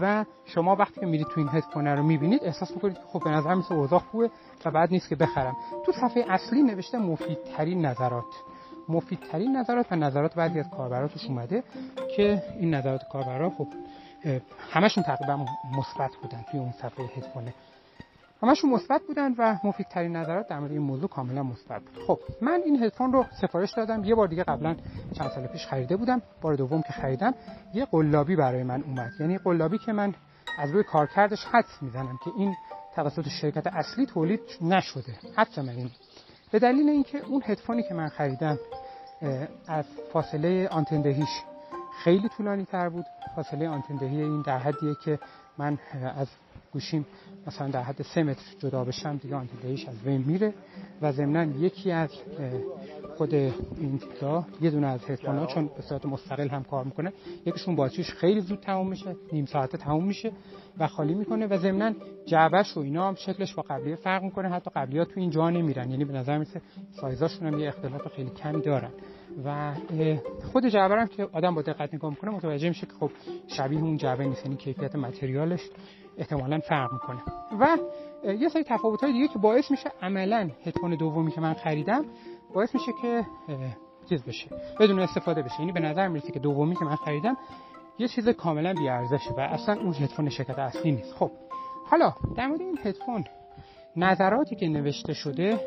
و 0.00 0.24
شما 0.44 0.76
وقتی 0.76 1.00
که 1.00 1.06
میرید 1.06 1.26
تو 1.26 1.40
این 1.40 1.48
هدفون 1.48 1.86
رو 1.86 2.02
می‌بینید 2.02 2.40
احساس 2.44 2.70
می‌کنید 2.70 2.96
خب 3.12 3.24
به 3.24 3.30
نظر 3.30 3.54
میسه 3.54 3.74
اوضاع 3.74 3.98
خوبه 3.98 4.30
و 4.64 4.70
بعد 4.70 4.90
نیست 4.90 5.08
که 5.08 5.16
بخرم. 5.16 5.56
تو 5.86 5.92
صفحه 5.92 6.24
اصلی 6.28 6.62
نوشته 6.62 6.98
مفیدترین 6.98 7.86
نظرات. 7.86 8.24
مفیدترین 8.88 9.56
نظرات 9.56 9.86
و 9.90 9.96
نظرات 9.96 10.34
بعضی 10.34 10.60
از 10.60 10.70
کاربراتش 10.70 11.26
اومده 11.26 11.62
که 12.16 12.42
این 12.60 12.74
نظرات 12.74 13.00
کاربرا 13.12 13.50
خب 13.50 13.66
همشون 14.70 15.04
تقریبا 15.04 15.46
مثبت 15.78 16.10
بودن 16.22 16.44
توی 16.50 16.60
اون 16.60 16.72
صفحه 16.72 17.04
هدفونه 17.16 17.54
همشون 18.42 18.70
مثبت 18.70 19.02
بودن 19.02 19.34
و 19.38 19.56
مفیدترین 19.64 20.16
نظرات 20.16 20.48
در 20.48 20.58
مورد 20.58 20.72
این 20.72 20.82
موضوع 20.82 21.08
کاملا 21.08 21.42
مثبت 21.42 21.82
بود. 21.82 22.02
خب 22.06 22.18
من 22.42 22.60
این 22.64 22.82
هدفون 22.82 23.12
رو 23.12 23.24
سفارش 23.40 23.72
دادم. 23.76 24.04
یه 24.04 24.14
بار 24.14 24.28
دیگه 24.28 24.44
قبلا 24.44 24.76
چند 25.12 25.30
سال 25.30 25.46
پیش 25.46 25.66
خریده 25.66 25.96
بودم. 25.96 26.22
بار 26.40 26.56
دوم 26.56 26.82
که 26.82 26.92
خریدم 26.92 27.34
یه 27.74 27.84
قلابی 27.84 28.36
برای 28.36 28.62
من 28.62 28.82
اومد. 28.82 29.12
یعنی 29.20 29.38
قلابی 29.38 29.78
که 29.78 29.92
من 29.92 30.14
از 30.58 30.70
روی 30.70 30.82
کارکردش 30.82 31.44
حدس 31.44 31.82
می‌زنم 31.82 32.18
که 32.24 32.30
این 32.36 32.54
توسط 32.94 33.28
شرکت 33.28 33.66
اصلی 33.66 34.06
تولید 34.06 34.40
نشده. 34.60 35.14
حدس 35.36 35.58
من 35.58 35.68
این 35.68 35.90
به 36.52 36.58
دلیل 36.58 36.88
اینکه 36.88 37.18
اون 37.18 37.42
هدفونی 37.44 37.82
که 37.82 37.94
من 37.94 38.08
خریدم 38.08 38.58
از 39.68 39.84
فاصله 40.12 40.68
آنتندهیش 40.68 41.42
خیلی 42.04 42.28
طولانی 42.28 42.64
تر 42.64 42.88
بود. 42.88 43.04
فاصله 43.36 43.68
آنتندهی 43.68 44.22
این 44.22 44.42
در 44.42 44.58
حدیه 44.58 44.94
که 45.04 45.18
من 45.58 45.78
از 46.16 46.28
گوشیم 46.72 47.06
مثلا 47.46 47.68
در 47.68 47.82
حد 47.82 48.02
سه 48.02 48.22
متر 48.22 48.42
جدا 48.58 48.84
بشم 48.84 49.16
دیگه 49.16 49.36
آنتیدهیش 49.36 49.88
از 49.88 50.02
بین 50.02 50.24
میره 50.26 50.54
و 51.02 51.12
ضمنا 51.12 51.44
یکی 51.44 51.92
از 51.92 52.10
خود 53.16 53.34
این 53.34 53.98
چیزا 53.98 54.46
یه 54.60 54.70
دونه 54.70 54.86
از 54.86 55.04
هدفون 55.04 55.38
ها 55.38 55.46
چون 55.46 55.70
به 55.76 55.82
صورت 55.82 56.06
مستقل 56.06 56.48
هم 56.48 56.64
کار 56.64 56.84
می‌کنه 56.84 57.12
یکیشون 57.46 57.76
باتریش 57.76 58.10
خیلی 58.10 58.40
زود 58.40 58.60
تموم 58.60 58.88
میشه 58.88 59.16
نیم 59.32 59.46
ساعته 59.46 59.78
تموم 59.78 60.04
میشه 60.04 60.32
و 60.78 60.86
خالی 60.86 61.14
می‌کنه 61.14 61.46
و 61.46 61.58
ضمنا 61.58 61.92
جعبش 62.26 62.76
و 62.76 62.80
اینا 62.80 63.08
هم 63.08 63.14
شکلش 63.14 63.54
با 63.54 63.62
قبلیه 63.62 63.96
فرق 63.96 64.22
می‌کنه 64.22 64.48
حتی 64.48 64.70
قبلیه 64.76 65.04
تو 65.04 65.20
این 65.20 65.30
جا 65.30 65.50
نمیرن 65.50 65.90
یعنی 65.90 66.04
به 66.04 66.12
نظر 66.12 66.38
میسه 66.38 66.60
سایزاشون 66.90 67.46
هم 67.46 67.58
یه 67.58 67.68
اختلاف 67.68 68.08
خیلی 68.08 68.30
کمی 68.30 68.62
دارن. 68.62 68.90
و 69.44 69.74
خود 70.52 70.66
جعبه 70.66 70.94
هم 70.94 71.06
که 71.06 71.28
آدم 71.32 71.54
با 71.54 71.62
دقت 71.62 71.94
نگاه 71.94 72.10
می‌کنه 72.10 72.30
متوجه 72.30 72.68
میشه 72.68 72.86
که 72.86 72.92
خب 72.92 73.10
شبیه 73.46 73.80
اون 73.80 73.96
جعبه 73.96 74.24
نیست 74.24 74.44
یعنی 74.44 74.56
کیفیت 74.56 74.96
متریالش 74.96 75.70
احتمالا 76.18 76.58
فرق 76.58 76.92
می‌کنه. 76.92 77.22
و 77.60 77.78
یه 78.24 78.48
سری 78.48 78.64
تفاوت 78.64 79.00
های 79.00 79.12
دیگه 79.12 79.28
که 79.28 79.38
باعث 79.38 79.70
میشه 79.70 79.90
عملا 80.02 80.50
هدفون 80.66 80.96
دومی 80.96 81.32
که 81.32 81.40
من 81.40 81.54
خریدم 81.54 82.04
باعث 82.54 82.74
میشه 82.74 82.92
که 83.02 83.24
چیز 84.08 84.24
بشه 84.24 84.46
بدون 84.80 84.98
استفاده 84.98 85.42
بشه. 85.42 85.60
یعنی 85.60 85.72
به 85.72 85.80
نظر 85.80 86.08
می‌رسه 86.08 86.32
که 86.32 86.38
دومی 86.38 86.76
که 86.76 86.84
من 86.84 86.96
خریدم 86.96 87.36
یه 87.98 88.08
چیز 88.08 88.28
کاملا 88.28 88.74
بی 88.74 88.88
ارزشه 88.88 89.30
و 89.30 89.40
اصلا 89.40 89.80
اون 89.80 89.94
هدفون 89.94 90.28
شرکت 90.28 90.58
اصلی 90.58 90.92
نیست. 90.92 91.14
خب 91.14 91.30
حالا 91.86 92.12
در 92.36 92.46
مورد 92.46 92.60
این 92.60 92.78
هدفون 92.82 93.24
نظراتی 93.96 94.56
که 94.56 94.68
نوشته 94.68 95.12
شده 95.12 95.60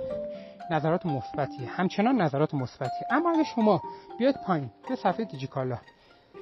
نظرات 0.72 1.06
مثبتی 1.06 1.66
همچنان 1.66 2.22
نظرات 2.22 2.54
مثبتی. 2.54 3.06
اما 3.10 3.32
اگه 3.32 3.44
شما 3.44 3.82
بیاید 4.20 4.36
پایین 4.46 4.70
به 4.90 4.96
صفحه 4.96 5.26
دیجیکالا 5.26 5.78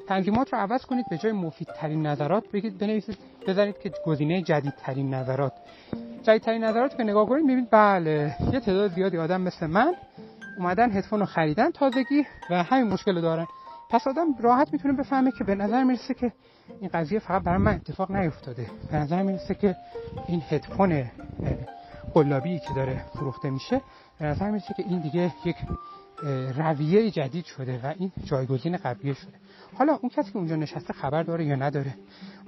تنظیمات 0.07 0.53
رو 0.53 0.59
عوض 0.59 0.85
کنید 0.85 1.05
به 1.09 1.17
جای 1.17 1.31
مفیدترین 1.31 2.05
نظرات 2.07 2.51
بگید 2.51 2.77
بنویسید 2.77 3.17
بذارید 3.47 3.79
که 3.79 3.91
گزینه 4.05 4.41
جدیدترین 4.41 5.13
نظرات. 5.13 5.53
جدیدترین 6.23 6.63
نظرات 6.63 6.97
که 6.97 7.03
نگاه 7.03 7.29
کنید 7.29 7.45
می‌بینید 7.45 7.69
بله 7.71 8.35
یه 8.53 8.59
تعداد 8.59 8.91
زیادی 8.91 9.17
آدم 9.17 9.41
مثل 9.41 9.67
من 9.67 9.93
اومدن 10.57 10.91
هدفون 10.91 11.19
رو 11.19 11.25
خریدن 11.25 11.71
تازگی 11.71 12.25
و 12.49 12.63
همین 12.63 12.93
مشکل 12.93 13.15
رو 13.15 13.21
دارن. 13.21 13.45
پس 13.89 14.07
آدم 14.07 14.35
راحت 14.39 14.73
می‌تونه 14.73 14.93
بفهمه 14.93 15.31
که 15.31 15.43
به 15.43 15.55
نظر 15.55 15.83
می‌رسه 15.83 16.13
که 16.13 16.31
این 16.81 16.89
قضیه 16.93 17.19
فقط 17.19 17.43
برای 17.43 17.57
من 17.57 17.73
اتفاق 17.73 18.11
نیفتاده. 18.11 18.67
به 18.91 18.97
نظر 18.97 19.21
می‌رسه 19.23 19.55
که 19.55 19.75
این 20.27 20.43
هدفون 20.49 21.11
قلابی 22.13 22.59
که 22.59 22.73
داره 22.75 23.05
فروخته 23.13 23.49
میشه 23.49 23.81
به 24.19 24.25
نظر 24.25 24.51
می‌رسه 24.51 24.73
که 24.77 24.83
این 24.83 24.99
دیگه 25.01 25.33
یک 25.45 25.55
رویه 26.57 27.11
جدید 27.11 27.45
شده 27.45 27.79
و 27.83 27.93
این 27.99 28.11
جایگزین 28.23 28.77
قبلیه 28.77 29.13
شده. 29.13 29.33
حالا 29.75 29.99
اون 30.01 30.09
کسی 30.09 30.31
که 30.31 30.37
اونجا 30.37 30.55
نشسته 30.55 30.93
خبر 30.93 31.23
داره 31.23 31.45
یا 31.45 31.55
نداره؟ 31.55 31.95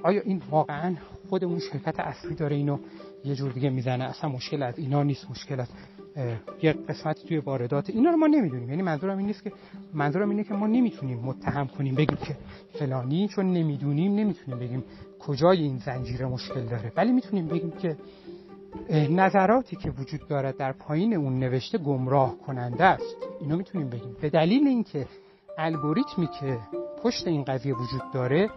آیا 0.04 0.22
این 0.22 0.42
واقعا 0.50 0.96
خود 1.30 1.44
اون 1.44 1.60
شرکت 1.60 2.00
اصلی 2.00 2.36
داره 2.36 2.56
اینو 2.56 2.78
یه 3.26 3.36
جور 3.36 3.52
دیگه 3.52 3.70
می‌زنه؟ 3.70 4.04
اصلا 4.04 4.30
مشکل 4.30 4.64
از 4.64 4.80
اینا 4.80 5.04
نیست 5.04 5.32
مشکل 5.32 5.60
از 5.60 5.68
یه 6.62 6.74
قسمتی 6.74 7.28
توی 7.28 7.38
واردات 7.38 7.90
اینا 7.90 8.10
رو 8.10 8.18
ما 8.18 8.28
نمی‌دونیم. 8.28 8.70
یعنی 8.70 8.82
منظورم 8.82 9.18
این 9.18 9.28
نیست 9.28 9.44
که 9.44 9.52
منظورم 9.94 10.30
اینه 10.30 10.44
که 10.44 10.54
ما 10.54 10.68
نمی‌تونیم 10.68 11.20
متهم 11.20 11.68
کنیم 11.68 11.96
بگیم 11.96 12.18
که 12.18 12.38
فلانی 12.80 13.28
چون 13.28 13.54
نمی‌دونیم 13.54 14.16
نمی‌تونیم 14.16 14.60
بگیم 14.60 14.84
کجای 15.20 15.62
این 15.62 15.78
زنجیره 15.78 16.26
مشکل 16.26 16.66
داره. 16.66 16.92
ولی 16.96 17.12
می‌تونیم 17.12 17.48
بگیم 17.48 17.72
که 17.72 17.98
نظراتی 19.10 19.76
که 19.76 19.90
وجود 19.90 20.28
دارد 20.28 20.58
در 20.58 20.72
پایین 20.72 21.14
اون 21.14 21.40
نوشته 21.40 21.78
گمراه 21.78 22.38
کننده 22.38 22.84
است. 22.84 23.16
اینو 23.42 23.58
می‌تونیم 23.58 23.90
بگیم. 23.90 24.16
به 24.22 24.30
دلیل 24.30 24.68
اینکه 24.68 25.08
الگوریتمی 25.62 26.28
که 26.28 26.60
پشت 27.04 27.28
این 27.28 27.44
قضیه 27.44 27.76
وجود 27.76 28.12
داره 28.14 28.50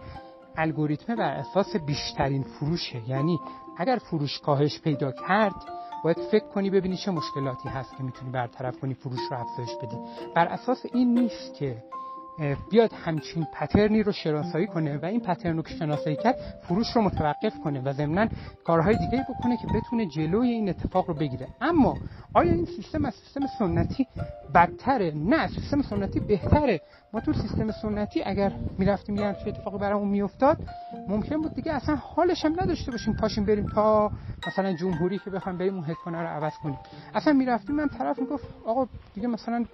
الگوریتم 0.57 1.15
بر 1.15 1.33
اساس 1.33 1.75
بیشترین 1.75 2.43
فروشه. 2.43 3.09
یعنی 3.09 3.39
اگر 3.77 3.97
فروش 3.97 4.39
کاهش 4.39 4.81
پیدا 4.81 5.11
کرد 5.11 5.55
باید 6.03 6.17
فکر 6.31 6.47
کنی 6.47 6.69
ببینی 6.69 6.97
چه 6.97 7.11
مشکلاتی 7.11 7.69
هست 7.69 7.97
که 7.97 8.03
می‌تونی 8.03 8.31
برطرف 8.31 8.79
کنی 8.79 8.93
فروش 8.93 9.19
رو 9.31 9.39
افزایش 9.39 9.69
بدی. 9.83 9.97
بر 10.35 10.45
اساس 10.45 10.85
این 10.93 11.13
نیست 11.13 11.53
که 11.53 11.83
بیاد 12.71 12.93
همچین 12.93 13.47
پترنی 13.53 14.03
رو 14.03 14.11
شناسایی 14.11 14.67
کنه 14.67 14.97
و 14.97 15.05
این 15.05 15.19
پترن 15.19 15.57
رو 15.57 15.63
که 15.63 15.73
شناسایی 15.73 16.15
کرد 16.15 16.35
فروش 16.61 16.95
رو 16.95 17.01
متوقف 17.01 17.59
کنه 17.63 17.81
و 17.81 17.93
ضمنا 17.93 18.27
کارهای 18.63 18.97
دیگه 18.97 19.25
بکنه 19.29 19.57
که 19.57 19.67
بتونه 19.67 20.05
جلوی 20.05 20.49
این 20.49 20.69
اتفاق 20.69 21.07
رو 21.07 21.13
بگیره. 21.13 21.47
اما 21.61 21.97
آیا 22.33 22.51
این 22.51 22.65
سیستم 22.65 23.05
از 23.05 23.13
سیستم 23.13 23.47
سنتی 23.59 24.07
بدتره؟ 24.55 25.11
نه 25.15 25.47
سیستم 25.47 25.81
سنتی 25.81 26.19
بهتره. 26.19 26.81
ما 27.13 27.19
تو 27.19 27.33
سیستم 27.33 27.71
سنتی 27.71 28.23
اگر 28.23 28.51
می‌رفتیم 28.77 29.15
یه 29.15 29.25
همچین 29.25 29.47
اتفاقی 29.47 29.77
برامون 29.77 30.07
میافتاد 30.07 30.57
ممکن 31.07 31.41
بود 31.41 31.53
دیگه 31.53 31.73
اصلا 31.73 31.95
حالش 31.95 32.45
هم 32.45 32.61
نداشته 32.61 32.91
باشیم 32.91 33.13
پاشیم 33.13 33.45
بریم 33.45 33.65
تا 33.65 34.11
مثلا 34.47 34.73
جمهوری 34.73 35.19
که 35.19 35.29
بخوایم 35.29 35.57
بریم 35.57 35.75
اون 35.75 35.83
هدفون 35.83 36.15
رو 36.15 36.27
عوض 36.27 36.53
کنیم. 36.63 36.77
اصلا 37.13 37.33
می‌رفتیم 37.33 37.75
من 37.75 37.87
طرف 37.87 38.19
می‌گفت 38.19 38.45
آقا 38.65 38.87
دیگه 39.13 39.27
مثلا 39.27 39.65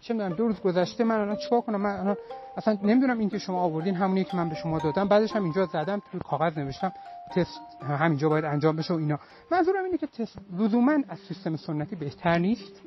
چه 0.00 0.14
می‌دونم 0.14 0.34
دو 0.34 0.46
روز 0.46 0.60
گذشته 0.60 1.04
من 1.04 1.20
الان 1.20 1.36
چیکار 1.36 1.60
کنم؟ 1.60 1.80
من 1.80 2.00
الان 2.00 2.16
اصلا 2.56 2.78
نمی‌دونم 2.82 3.18
این 3.18 3.28
که 3.28 3.38
شما 3.38 3.60
آوردین 3.60 3.94
همونی 3.94 4.24
که 4.24 4.36
من 4.36 4.48
به 4.48 4.54
شما 4.54 4.78
دادم. 4.78 5.08
بعدش 5.08 5.32
هم 5.32 5.44
اینجا 5.44 5.66
زدم 5.66 6.02
تو 6.12 6.18
کاغذ 6.18 6.58
نوشتم 6.58 6.92
تست 7.34 7.60
همینجا 7.82 8.28
باید 8.28 8.44
انجام 8.44 8.76
بشه 8.76 8.94
و 8.94 8.96
اینا. 8.96 9.18
منظورم 9.50 9.84
اینه 9.84 9.98
که 9.98 10.06
تست 10.06 10.38
لزوما 10.58 10.98
از 11.08 11.18
سیستم 11.18 11.56
سنتی 11.56 11.96
بهتر 11.96 12.38
نیست 12.38 12.82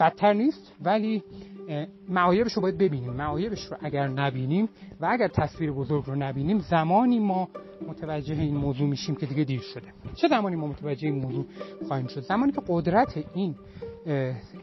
بدتر 0.00 0.32
نیست 0.32 0.72
ولی 0.82 1.22
معایبش 2.08 2.52
رو 2.52 2.62
باید 2.62 2.78
ببینیم. 2.78 3.12
معایبش 3.12 3.64
رو 3.64 3.76
اگر 3.82 4.08
نبینیم 4.08 4.68
و 5.00 5.06
اگر 5.10 5.28
تصویر 5.28 5.72
بزرگ 5.72 6.04
رو 6.06 6.14
نبینیم 6.14 6.58
زمانی 6.58 7.18
ما 7.18 7.48
متوجه 7.88 8.34
این 8.34 8.56
موضوع 8.56 8.88
میشیم 8.88 9.14
که 9.14 9.26
دیگه 9.26 9.44
دیر 9.44 9.60
شده. 9.60 9.86
چه 10.14 10.28
زمانی 10.28 10.56
ما 10.56 10.66
متوجه 10.66 11.08
این 11.08 11.22
موضوع 11.22 11.46
خواهیم 11.88 12.06
شد؟ 12.06 12.20
زمانی 12.20 12.52
که 12.52 12.62
قدرت 12.68 13.24
این 13.34 13.54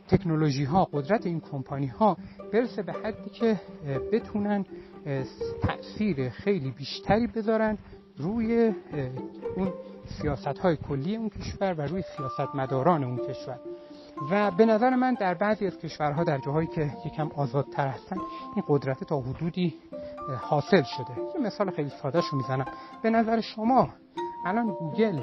تکنولوژی 0.08 0.63
ها 0.63 0.86
قدرت 0.93 1.25
این 1.25 1.39
کمپانی 1.39 1.88
ها 1.88 2.17
برسه 2.54 2.84
به 2.84 2.93
حدی 2.93 3.30
که 3.30 3.60
بتونن 4.12 4.65
تاثیر 5.62 6.30
خیلی 6.30 6.71
بیشتری 6.71 7.27
بذارن 7.27 7.77
روی 8.17 8.73
اون 9.56 9.73
سیاست 10.21 10.47
های 10.60 10.77
کلی 10.77 11.15
اون 11.15 11.30
کشور 11.30 11.73
و 11.73 11.82
روی 11.82 12.04
سیاست 12.17 12.56
مداران 12.56 13.04
اون 13.04 13.17
کشور. 13.17 13.60
و 14.32 14.51
به 14.51 14.65
نظر 14.65 14.95
من 14.95 15.13
در 15.13 15.34
بعضی 15.34 15.67
از 15.67 15.77
کشورها 15.80 16.23
در 16.23 16.38
جاهایی 16.38 16.67
که 16.67 16.91
یکم 17.06 17.30
آزادتر 17.36 17.88
هستن 17.88 18.15
این 18.56 18.65
قدرت 18.67 19.04
تا 19.04 19.19
حدودی 19.19 19.73
حاصل 20.41 20.84
شده. 20.84 21.17
یه 21.36 21.41
مثال 21.41 21.71
خیلی 21.71 21.89
ساده 22.01 22.21
شو 22.21 22.38
می‌زنم. 22.38 22.65
به 23.04 23.10
نظر 23.10 23.41
شما 23.41 23.89
الان 24.45 24.67
گوگل 24.67 25.21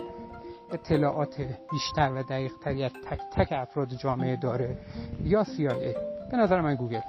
اطلاعات 0.73 1.41
بیشتر 1.71 2.13
و 2.13 2.23
دقیق 2.23 2.53
تری 2.65 2.85
از 2.85 2.93
تک 2.93 3.21
تک 3.33 3.53
افراد 3.53 3.95
جامعه 3.95 4.37
داره 4.37 4.79
یا 5.25 5.45
CIA 5.45 5.97
به 6.31 6.37
نظر 6.37 6.61
من 6.61 6.75
گوگل. 6.75 7.01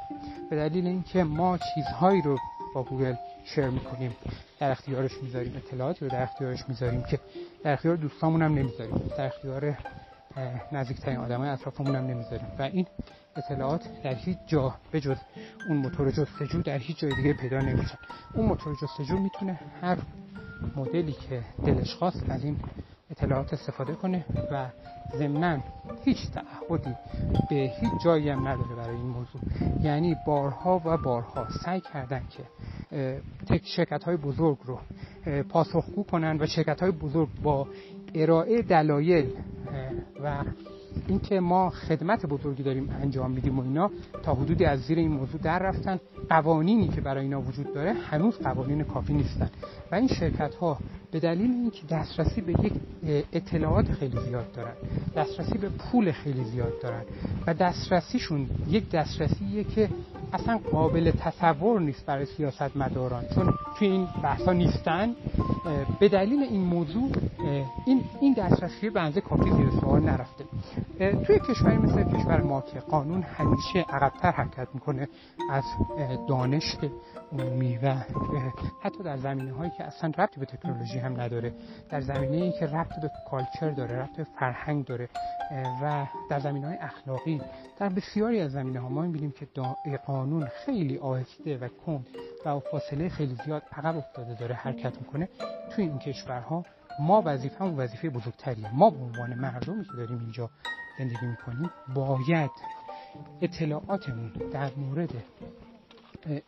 به 0.49 0.55
دلیل 0.55 0.87
اینکه 0.87 1.23
ما 1.23 1.57
چیزهایی 1.57 2.21
رو 2.21 2.37
با 2.75 2.83
گوگل 2.83 3.15
share 3.43 3.69
می‌کنیم 3.69 4.15
در 4.59 4.71
اختیارش 4.71 5.11
می‌ذاریم 5.23 5.53
اطلاعاتی 5.55 6.05
رو 6.05 6.11
در 6.11 6.23
اختیارش 6.23 6.69
می‌ذاریم 6.69 7.03
که 7.03 7.19
در 7.63 7.73
اختیار 7.73 7.95
دوستامون 7.95 8.41
هم 8.41 8.53
نمی‌ذاریم. 8.53 9.11
در 9.17 9.25
اختیار 9.25 9.77
نزدیکترین 10.71 11.17
آدمای 11.17 11.49
اطرافمون 11.49 11.95
هم 11.95 12.05
نمی‌ذاریم. 12.05 12.47
و 12.59 12.61
این 12.61 12.87
اطلاعات 13.35 14.01
در 14.03 14.13
هیچ 14.13 14.37
جا 14.47 14.75
به 14.91 15.01
جز 15.01 15.17
اون 15.69 15.77
موتور 15.77 16.11
جستجو 16.11 16.61
در 16.61 16.77
هیچ 16.77 16.99
جای 16.99 17.15
دیگه 17.15 17.33
پیدا 17.33 17.59
نمیشن 17.59 17.97
اون 18.33 18.45
موتور 18.45 18.75
جستجو 18.81 19.19
می‌تونه 19.19 19.59
هر 19.81 19.97
مدلی 20.75 21.11
که 21.11 21.41
دلش 21.65 21.95
خواست 21.95 22.29
از 22.29 22.43
این 22.43 22.57
اطلاعات 23.11 23.53
استفاده 23.53 23.93
کنه 23.93 24.25
و 24.51 24.69
ضمنا 25.17 25.57
هیچ 26.05 26.17
تعهدی 26.31 26.95
به 27.49 27.55
هیچ 27.55 27.91
جایی 28.05 28.29
هم 28.29 28.47
نداره 28.47 28.75
برای 28.75 28.95
این 28.95 29.05
موضوع. 29.05 29.41
یعنی 29.81 30.15
بارها 30.27 30.81
و 30.85 30.97
بارها 30.97 31.47
سعی 31.65 31.81
کردن 31.93 32.21
که 32.29 32.43
شرکت 33.63 34.03
های 34.03 34.17
بزرگ 34.17 34.57
رو 34.65 34.79
پاسخگو 35.49 36.03
کنن 36.03 36.37
و 36.41 36.45
شرکت 36.45 36.81
های 36.81 36.91
بزرگ 36.91 37.29
با 37.43 37.67
ارائه 38.15 38.61
دلایل 38.61 39.33
و 40.23 40.43
اینکه 41.07 41.39
ما 41.39 41.69
خدمت 41.69 42.25
بزرگی 42.25 42.63
داریم 42.63 42.89
انجام 43.01 43.31
میدیم 43.31 43.59
و 43.59 43.63
اینا 43.63 43.91
تا 44.23 44.33
حدودی 44.33 44.65
از 44.65 44.79
زیر 44.79 44.97
این 44.97 45.11
موضوع 45.11 45.41
در 45.41 45.59
رفتن. 45.59 45.99
قوانینی 46.29 46.87
که 46.87 47.01
برای 47.01 47.23
اینا 47.23 47.41
وجود 47.41 47.73
داره 47.73 47.93
هنوز 47.93 48.37
قوانین 48.37 48.83
کافی 48.83 49.13
نیستن. 49.13 49.49
و 49.91 49.95
این 49.95 50.07
شرکت 50.07 50.55
ها 50.55 50.77
به 51.11 51.19
دلیل 51.19 51.51
اینکه 51.51 51.81
دسترسی 51.89 52.41
به 52.41 52.51
یک 52.51 52.73
اطلاعات 53.33 53.91
خیلی 53.91 54.17
زیاد 54.19 54.51
دارن 54.51 54.73
دسترسی 55.15 55.57
به 55.57 55.69
پول 55.69 56.11
خیلی 56.11 56.43
زیاد 56.43 56.81
دارن 56.81 57.01
و 57.47 57.53
دسترسیشون 57.53 58.49
یک 58.67 58.89
دسترسیه 58.91 59.63
که 59.63 59.89
اصلا 60.33 60.57
قابل 60.57 61.11
تصور 61.11 61.81
نیست 61.81 62.05
برای 62.05 62.25
سیاست 62.25 62.77
مداران 62.77 63.23
چون 63.35 63.53
توی 63.77 63.87
این 63.87 64.07
بحثا 64.23 64.53
نیستن. 64.53 65.15
به 65.99 66.09
دلیل 66.09 66.43
این 66.43 66.61
موضوع 66.61 67.11
این 68.21 68.33
دسترسی 68.37 68.89
به 68.89 69.01
اندازه 69.01 69.21
کافی 69.21 69.51
زیر 69.51 69.69
سوال 69.81 70.01
نرفته. 70.01 70.45
توی 70.99 71.39
کشوری 71.39 71.77
مثل 71.77 72.03
کشور 72.03 72.41
ما 72.41 72.61
که 72.61 72.79
قانون 72.79 73.21
همیشه 73.21 73.79
عقبتر 73.79 74.31
حرکت 74.31 74.67
می‌کنه 74.73 75.07
از 75.51 75.63
دانش 76.27 76.77
عمومی 77.31 77.77
و 77.77 77.95
حتی 78.83 79.03
در 79.03 79.17
زمینه 79.17 79.53
هایی 79.53 79.71
که 79.77 79.83
اصلا 79.83 80.11
ربطی 80.17 80.39
به 80.39 80.45
تکنولوژی 80.45 80.99
هم 80.99 81.21
نداره 81.21 81.53
در 81.89 82.01
زمینه 82.01 82.37
ای 82.37 82.51
که 82.51 82.65
ربط 82.65 83.01
به 83.01 83.11
کالچر 83.31 83.69
داره 83.69 83.95
ربط 83.99 84.17
به 84.17 84.23
فرهنگ 84.23 84.85
داره 84.85 85.09
و 85.83 86.05
در 86.29 86.39
زمینه 86.39 86.67
های 86.67 86.77
اخلاقی 86.77 87.41
در 87.79 87.89
بسیاری 87.89 88.39
از 88.39 88.51
زمینه 88.51 88.79
ها 88.79 88.89
ما 88.89 89.01
می‌بینیم 89.01 89.31
که 89.31 89.47
قانون 90.05 90.47
خیلی 90.65 90.97
آهسته 90.97 91.57
و 91.57 91.67
کند 91.85 92.07
و 92.45 92.59
فاصله 92.59 93.09
خیلی 93.09 93.37
زیاد 93.45 93.63
عقب 93.71 93.97
افتاده 93.97 94.33
داره 94.33 94.55
حرکت 94.55 94.97
می‌کنه 94.97 95.29
توی 95.69 95.83
این 95.83 95.99
کشورها. 95.99 96.65
ما 96.99 97.21
وظیفه 97.25 97.65
هم 97.65 97.77
وظیفه 97.77 98.09
بزرگتریه. 98.09 98.75
ما 98.75 98.89
به 98.89 98.97
عنوان 98.97 99.33
مردمی 99.33 99.85
که 99.85 99.91
داریم 99.97 100.19
اینجا 100.19 100.49
زندگی 100.99 101.25
می‌کنیم 101.25 101.69
باید 101.95 102.51
اطلاعاتمون 103.41 104.31
در 104.51 104.75
مورد 104.75 105.13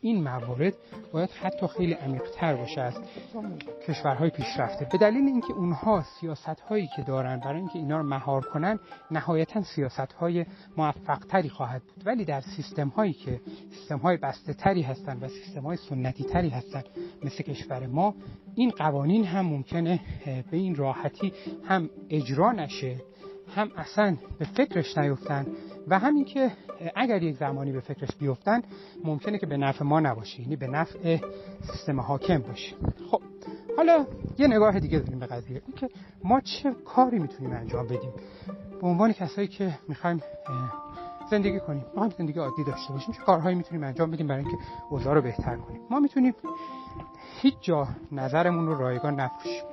این 0.02 0.24
موارد 0.24 0.74
باید 1.12 1.30
حتی 1.30 1.68
خیلی 1.68 1.94
عمیقتر 1.94 2.56
باشه 2.56 2.82
از 2.82 2.94
کشورهای 3.88 4.30
پیشرفته. 4.30 4.88
به 4.92 4.98
دلیل 4.98 5.28
اینکه 5.28 5.54
اونها 5.54 6.04
سیاست 6.20 6.60
هایی 6.70 6.90
که 6.96 7.02
دارن 7.02 7.40
برای 7.40 7.58
اینکه 7.58 7.80
اینا 7.80 7.98
رو 7.98 8.04
مهار 8.04 8.42
کنن 8.42 8.80
نهایتا 9.12 9.62
سیاست 9.64 10.14
های 10.14 10.46
موفق 10.78 11.20
تری 11.20 11.50
خواهد 11.50 11.82
بود. 11.82 12.08
ولی 12.08 12.26
در 12.26 12.42
سیستم 12.42 12.88
هایی 12.88 13.14
که 13.14 13.42
سیستم 13.72 13.98
های 13.98 14.18
بسته 14.18 14.54
تری 14.54 14.82
هستن 14.82 15.18
و 15.22 15.28
سیستم 15.28 15.62
های 15.62 15.78
سنتی 15.78 16.24
تری 16.24 16.50
هستن 16.50 16.84
مثل 17.24 17.44
کشور 17.44 17.88
ما 17.88 18.16
این 18.56 18.70
قوانین 18.70 19.26
هم 19.26 19.46
ممکنه 19.46 20.00
به 20.26 20.58
این 20.58 20.76
راحتی 20.76 21.34
هم 21.64 21.90
اجرا 22.10 22.52
نشه. 22.52 23.11
هم 23.56 23.72
اصلا 23.78 24.18
به 24.40 24.46
فکرش 24.46 24.98
نیفتن 24.98 25.46
و 25.88 26.00
همین 26.00 26.26
که 26.26 26.52
اگر 26.96 27.24
یک 27.24 27.36
زمانی 27.36 27.72
به 27.72 27.80
فکرش 27.80 28.10
بیفتن 28.20 28.62
ممکنه 29.04 29.38
که 29.38 29.46
به 29.46 29.58
نفع 29.58 29.86
ما 29.86 30.00
نباشه 30.00 30.42
یعنی 30.42 30.56
به 30.56 30.68
نفع 30.68 31.18
سیستم 31.62 32.00
حاکم 32.00 32.38
باشه. 32.38 32.76
خب 33.12 33.22
حالا 33.78 34.06
یه 34.38 34.48
نگاه 34.48 34.80
دیگه 34.80 35.00
داریم 35.00 35.20
به 35.20 35.26
قضیه. 35.26 35.62
اینکه 35.68 35.90
ما 36.24 36.42
چه 36.42 36.76
کاری 36.86 37.20
می‌تونیم 37.20 37.54
انجام 37.54 37.86
بدیم؟ 37.86 38.12
به 38.82 38.88
عنوان 38.88 39.14
کسایی 39.14 39.48
که 39.48 39.80
می‌خوایم 39.88 40.22
زندگی 41.32 41.60
کنیم 41.60 41.86
ما 41.96 42.04
هم 42.04 42.10
زندگی 42.10 42.40
عادی 42.40 42.64
داشته 42.64 42.94
باشیم 42.94 43.14
چه 43.14 43.22
کارهایی 43.22 43.56
می‌تونیم 43.56 43.84
انجام 43.84 44.12
بدیم 44.12 44.28
برای 44.28 44.44
اینکه 44.44 44.58
اوضاع 44.90 45.14
رو 45.14 45.22
بهتر 45.22 45.56
کنیم؟ 45.56 45.82
ما 45.90 46.00
می‌تونیم 46.00 46.34
هیچ 47.42 47.56
جا 47.62 47.88
نظرمون 48.12 48.66
رو 48.68 48.78
رایگان 48.78 49.20
نفروشیم 49.20 49.64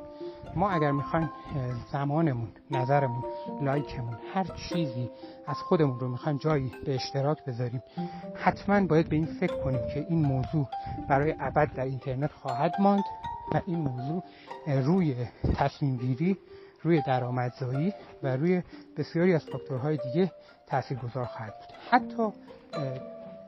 ما 0.59 0.71
اگر 0.71 0.91
می‌خوایم 0.91 1.31
زمانمون 1.93 2.49
نظرمون 2.71 3.25
لایکمون 3.63 4.17
هر 4.35 4.45
چیزی 4.45 5.11
از 5.47 5.57
خودمون 5.57 6.01
رو 6.01 6.09
می‌خوایم 6.09 6.39
جایی 6.39 6.73
به 6.87 6.95
اشتراک 6.95 7.45
بذاریم 7.45 7.83
حتما 8.35 8.87
باید 8.87 9.09
به 9.09 9.17
این 9.17 9.27
فکر 9.27 9.57
کنیم 9.65 9.81
که 9.95 10.07
این 10.09 10.27
موضوع 10.27 10.69
برای 11.09 11.35
ابد 11.41 11.75
در 11.75 11.85
اینترنت 11.85 12.33
خواهد 12.33 12.73
ماند 12.79 13.05
و 13.53 13.61
این 13.67 13.79
موضوع 13.79 14.23
روی 14.67 15.27
تصمیم 15.57 15.97
گیری 15.97 16.39
روی 16.83 17.03
درآمدزایی 17.07 17.95
و 18.23 18.37
روی 18.37 18.63
بسیاری 18.97 19.35
از 19.35 19.45
فاکتورهای 19.45 19.97
دیگه 19.97 20.33
تاثیرگذار 20.67 21.25
خواهد 21.25 21.55
بود. 21.59 21.79
حتی 21.91 22.33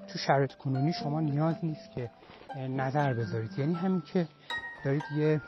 تو 0.08 0.18
شرایط 0.18 0.54
کنونی 0.54 0.92
شما 0.92 1.20
نیاز 1.20 1.54
نیست 1.62 1.90
که 1.94 2.10
نظر 2.68 3.14
بذارید. 3.14 3.58
یعنی 3.58 3.74
همین 3.74 4.02
که 4.12 4.26
دارید 4.84 5.02
یه 5.16 5.40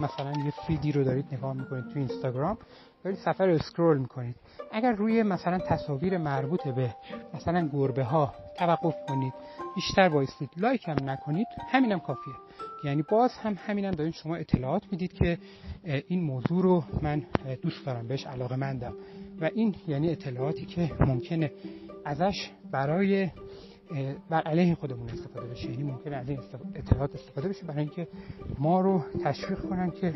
مثلا 0.00 0.32
یه 0.44 0.52
feed 0.66 0.87
ی 0.87 0.92
رو 0.92 1.04
دارید 1.04 1.26
نگاه 1.32 1.52
می‌کنید 1.52 1.84
تو 1.84 1.98
اینستاگرام 1.98 2.58
دارید 3.04 3.18
صفحه 3.18 3.46
رو 3.46 3.54
scroll 3.54 3.98
می‌کنید. 3.98 4.36
اگر 4.72 4.92
روی 4.92 5.22
مثلا 5.22 5.58
تصاویر 5.58 6.18
مربوط 6.18 6.68
به 6.68 6.94
مثلا 7.34 7.68
گربه 7.72 8.04
ها 8.04 8.34
توقف 8.58 8.94
کنید 9.08 9.32
بیشتر 9.74 10.08
وایستید 10.08 10.50
لایک 10.56 10.88
هم 10.88 10.96
نکنید 11.10 11.46
همینم 11.70 12.00
کافیه. 12.00 12.34
یعنی 12.84 13.02
باز 13.10 13.32
هم 13.32 13.58
همینم 13.66 13.90
دارید 13.90 14.14
شما 14.14 14.36
اطلاعات 14.36 14.82
می‌دید 14.90 15.12
که 15.12 15.38
این 16.08 16.24
موضوع 16.24 16.62
رو 16.62 16.84
من 17.02 17.22
دوست 17.62 17.86
دارم 17.86 18.08
بهش 18.08 18.26
علاقه 18.26 18.56
مندم. 18.56 18.94
و 19.40 19.50
این 19.54 19.74
یعنی 19.88 20.10
اطلاعاتی 20.10 20.66
که 20.66 20.90
ممکنه 21.00 21.52
ازش 22.04 22.50
برای 22.70 23.30
بر 24.30 24.40
علیه 24.40 24.74
خودمون 24.74 25.08
استفاده 25.08 25.46
بشه. 25.46 25.70
یعنی 25.70 25.82
ممکنه 25.82 26.16
از 26.16 26.28
این 26.28 26.38
اطلاعات 26.74 27.14
استفاده 27.14 27.48
بشه 27.48 27.66
برای 27.66 27.80
اینکه 27.80 28.08
ما 28.58 28.80
رو 28.80 29.04
تشویق 29.24 29.60
کنن 29.60 29.90
که 29.90 30.14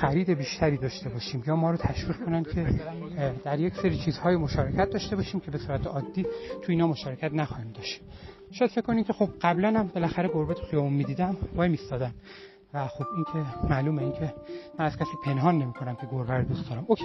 خرید 0.00 0.30
بیشتری 0.30 0.76
داشته 0.76 1.08
باشیم 1.08 1.44
یا 1.46 1.56
ما 1.56 1.70
رو 1.70 1.76
تشویق 1.76 2.16
کنن 2.24 2.44
که 2.44 2.66
در 3.44 3.60
یک 3.60 3.74
سری 3.74 3.98
چیزهای 3.98 4.36
مشارکت 4.36 4.90
داشته 4.90 5.16
باشیم 5.16 5.40
که 5.40 5.50
به 5.50 5.58
صورت 5.58 5.86
عادی 5.86 6.22
تو 6.62 6.72
اینا 6.72 6.86
مشارکت 6.86 7.32
نخواهیم 7.32 7.72
داشت. 7.72 8.00
شاید 8.50 8.70
فکر 8.70 8.80
کنید 8.80 9.06
که 9.06 9.12
خب 9.12 9.28
قبلا 9.42 9.68
هم 9.68 9.90
بالاخره 9.94 10.28
گربه 10.28 10.54
تو 10.54 10.66
خیابون 10.66 10.92
می‌دیدم 10.92 11.36
وای 11.54 11.68
میستادم 11.68 12.14
و 12.74 12.86
خب 12.86 13.04
این 13.16 13.24
که 13.24 13.66
معلومه 13.68 14.02
این 14.02 14.12
که 14.12 14.34
من 14.78 14.84
از 14.84 14.96
کسی 14.96 15.10
پنهان 15.24 15.58
نمی 15.58 15.72
کنم 15.72 15.96
که 15.96 16.06
گربه 16.12 16.34
رو 16.34 16.44
دوست 16.44 16.68
دارم. 16.70 16.84
اوکی 16.88 17.04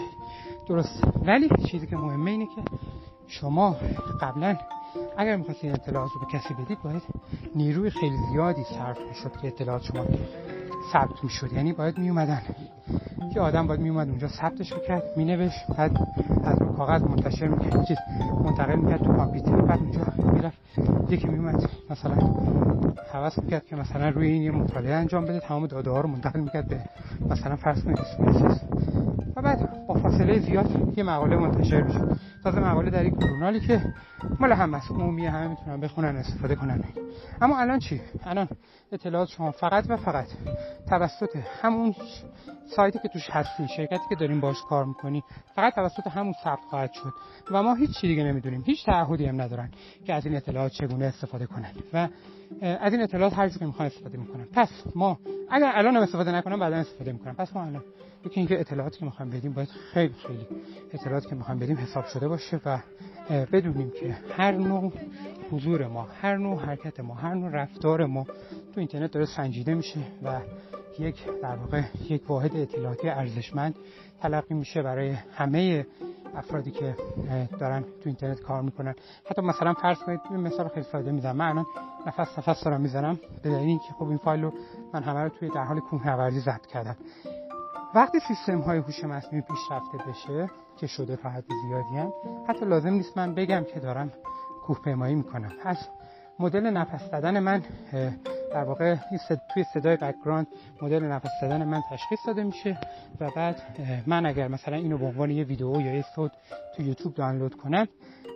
درست. 0.69 1.03
ولی 1.25 1.49
چیزی 1.71 1.87
که 1.87 1.95
مهمه 1.95 2.31
اینه 2.31 2.45
که 2.45 2.61
شما 3.27 3.77
قبلا 4.21 4.57
اگر 5.17 5.35
می‌خواستید 5.35 5.71
اطلاعات 5.71 6.11
رو 6.11 6.19
به 6.19 6.25
کسی 6.25 6.53
بدید 6.53 6.77
باید 6.83 7.01
نیروی 7.55 7.89
خیلی 7.89 8.17
زیادی 8.31 8.63
صرف 8.63 8.97
می‌شد 9.09 9.31
که 9.41 9.47
اطلاعات 9.47 9.83
شما 9.83 10.05
ثبت 10.93 11.23
می‌شد. 11.23 11.53
یعنی 11.53 11.73
باید 11.73 11.97
میومدن 11.97 12.41
که 13.33 13.39
آدم 13.39 13.67
باید 13.67 13.79
میومد 13.79 14.09
اونجا 14.09 14.27
ثبتش 14.27 14.73
می‌کرد 14.73 15.03
مینوشت 15.15 15.67
بعد 15.77 15.91
از 16.43 16.61
رو 16.61 16.67
کاغذ 16.77 17.01
منتشر 17.01 17.47
می‌کرد 17.47 17.85
چیز 17.87 17.97
منتقل 18.45 18.75
می‌کرد 18.75 19.01
تو 19.01 19.13
کامپیوتر 19.13 19.61
بعد 19.61 19.79
اونجا 19.79 20.01
می‌رفت. 20.33 20.57
یکی 21.09 21.27
میومد 21.27 21.63
مثلا 21.89 22.15
حواس 23.13 23.39
می‌کرد 23.39 23.65
که 23.65 23.75
مثلا 23.75 24.09
روی 24.09 24.27
این 24.27 24.41
یه 24.41 24.51
مطالعه 24.51 24.93
انجام 24.93 25.25
بده 25.25 25.39
تمام 25.39 25.67
داده 25.67 25.89
ها 25.89 26.01
رو 26.01 26.09
منتقل 26.09 26.39
می‌کرد 26.39 26.67
به 26.67 26.79
مثلا 27.29 27.55
فرض 27.55 27.83
کنید 27.83 27.99
و 29.35 29.41
بعد 29.41 29.87
با 29.87 29.93
فاصله 29.93 30.39
زیاد 30.39 30.67
یه 30.97 31.03
مقاله 31.03 31.35
منتشر 31.35 31.81
میشه 31.81 31.99
تازه 32.51 32.59
مقاله 32.59 32.89
در 32.89 33.05
یک 33.05 33.13
ژورنالی 33.21 33.59
که 33.59 33.81
مال 34.39 34.51
هم 34.51 34.75
عمومی 34.75 35.25
همه 35.25 35.47
می‌تونن 35.47 35.79
بخونن 35.79 36.15
استفاده 36.15 36.55
کنن. 36.55 36.83
اما 37.41 37.59
الان 37.59 37.79
چی؟ 37.79 38.01
الان 38.23 38.47
اطلاعات 38.91 39.29
شما 39.29 39.51
فقط 39.51 39.85
و 39.89 39.97
فقط 39.97 40.27
توسط 40.89 41.35
همون 41.61 41.95
سایتی 42.75 42.99
که 42.99 43.07
توش 43.07 43.29
هستی 43.29 43.67
شرکتی 43.67 44.03
که 44.09 44.15
داریم 44.15 44.39
باش 44.39 44.57
کار 44.69 44.85
می‌کنی 44.85 45.23
فقط 45.55 45.75
توسط 45.75 46.07
همون 46.07 46.33
ثبت 46.43 46.59
خواهد 46.69 46.91
شد. 46.93 47.13
و 47.51 47.63
ما 47.63 47.75
هیچ 47.75 47.89
چیزی 47.89 48.07
دیگه 48.07 48.23
نمی‌دونیم 48.23 48.63
هیچ 48.65 48.85
تعهدی 48.85 49.25
هم 49.25 49.41
ندارن 49.41 49.69
که 50.05 50.13
از 50.13 50.25
این 50.25 50.35
اطلاعات 50.35 50.71
چگونه 50.71 51.05
استفاده 51.05 51.45
کنن. 51.45 51.71
و 51.93 52.07
از 52.61 52.93
این 52.93 53.01
اطلاعات 53.01 53.33
هر 53.33 53.49
که 53.49 53.65
می‌خوان 53.65 53.85
استفاده 53.85 54.17
می‌کنن. 54.17 54.45
پس 54.53 54.69
ما 54.95 55.19
اگر 55.51 55.71
الان 55.75 55.95
هم 55.95 56.01
استفاده 56.01 56.31
نکنم 56.31 56.59
بعدا 56.59 56.75
استفاده 56.75 57.11
می‌کنم. 57.11 57.35
پس 57.35 57.55
ما 57.55 57.63
الان 57.63 57.83
یکی 58.27 58.39
اینکه 58.39 58.59
اطلاعاتی 58.59 58.99
که 58.99 59.05
می‌خوایم 59.05 59.31
بدیم 59.31 59.53
باید 59.53 59.69
خیلی 59.69 60.13
خیلی 60.27 60.47
اطلاعاتی 60.93 61.29
که 61.29 61.35
می‌خوایم 61.35 61.59
بدیم 61.59 61.77
حساب 61.77 62.05
شده 62.05 62.27
باشه 62.27 62.59
و 62.65 62.79
بدونیم 63.29 63.91
که 63.99 64.17
هر 64.37 64.51
نوع 64.51 64.93
حضور 65.51 65.87
ما 65.87 66.07
هر 66.21 66.37
نوع 66.37 66.59
حرکت 66.59 66.99
ما 66.99 67.13
هر 67.13 67.33
نوع 67.33 67.49
رفتار 67.51 68.05
ما 68.05 68.23
تو 68.73 68.79
اینترنت 68.79 69.11
داره 69.11 69.25
سنجیده 69.25 69.73
میشه 69.73 69.99
و 70.23 70.41
یک 70.99 71.15
در 71.41 71.55
واقع 71.55 71.83
یک 72.09 72.29
واحد 72.29 72.55
اطلاعاتی 72.55 73.09
ارزشمند 73.09 73.75
تلقی 74.21 74.53
میشه 74.53 74.81
برای 74.81 75.09
همه 75.09 75.85
افرادی 76.35 76.71
که 76.71 76.95
دارن 77.59 77.81
تو 77.81 77.89
اینترنت 78.05 78.41
کار 78.41 78.61
می‌کنن. 78.61 78.95
حتی 79.29 79.41
مثلا 79.41 79.73
فرض 79.73 79.97
کنید 79.97 80.19
مثال 80.31 80.67
خیلی 80.67 80.85
ساده 80.91 81.11
می‌زنم. 81.11 81.35
من 81.35 81.49
الان 81.49 81.65
نفس 82.07 82.39
نفس 82.39 82.63
دارم 82.63 82.81
می‌زنم. 82.81 83.19
به 83.43 83.49
دلیل 83.49 83.67
اینکه 83.67 83.93
خب 83.99 84.07
این 84.07 84.17
فایل 84.17 84.41
رو 84.41 84.53
من 84.93 85.03
همه 85.03 85.19
رو 85.19 85.29
توی 85.29 85.49
در 85.49 85.63
حال 85.63 85.79
کوهنوردی 85.79 86.39
ضبط 86.39 86.65
کردم. 86.65 86.95
وقتی 87.97 88.19
سیستم 88.19 88.59
های 88.59 88.77
هوش 88.77 89.03
مصنوعی 89.03 89.41
پیشرفته 89.41 89.97
بشه 90.09 90.49
که 90.79 90.87
شده 90.87 91.15
تا 91.15 91.29
حد 91.29 91.43
زیادی 91.67 91.97
هم 91.97 92.13
حتی 92.47 92.65
لازم 92.65 92.89
نیست 92.89 93.17
من 93.17 93.35
بگم 93.35 93.63
که 93.73 93.79
دارم 93.79 94.11
کوهپیمایی 94.65 95.15
می‌کنم. 95.15 95.51
پس 95.63 95.87
مدل 96.39 96.69
نفس 96.69 97.11
زدن 97.11 97.39
من 97.39 97.63
در 98.53 98.63
واقع 98.63 98.95
این 99.11 99.19
توی 99.53 99.63
صدای 99.73 99.97
background 99.97 100.47
مدل 100.81 101.03
نفس 101.03 101.29
زدن 101.41 101.63
من 101.63 101.81
تشخیص 101.91 102.19
داده 102.27 102.43
میشه 102.43 102.77
و 103.19 103.31
بعد 103.35 103.61
من 104.07 104.25
اگر 104.25 104.47
مثلا 104.47 104.75
اینو 104.75 104.97
به 104.97 105.05
عنوان 105.05 105.31
یه 105.31 105.43
ویدیو 105.43 105.81
یا 105.81 105.95
یه 105.95 106.05
صوت 106.15 106.31
تو 106.75 106.83
یوتیوب 106.83 107.13
دانلود 107.13 107.55
کنم 107.55 107.87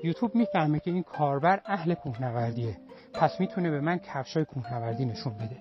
یوتیوب 0.03 0.36
می‌فهمه 0.36 0.80
که 0.80 0.91
این 0.91 1.03
کاربر 1.03 1.62
اهل 1.66 1.93
کوهنوردیه. 1.93 2.78
پس 3.14 3.39
می‌تونه 3.39 3.70
به 3.70 3.82
من 3.82 3.97
کفشای 3.97 4.45
کوهنوردی 4.45 5.05
نشون 5.05 5.34
بده. 5.34 5.57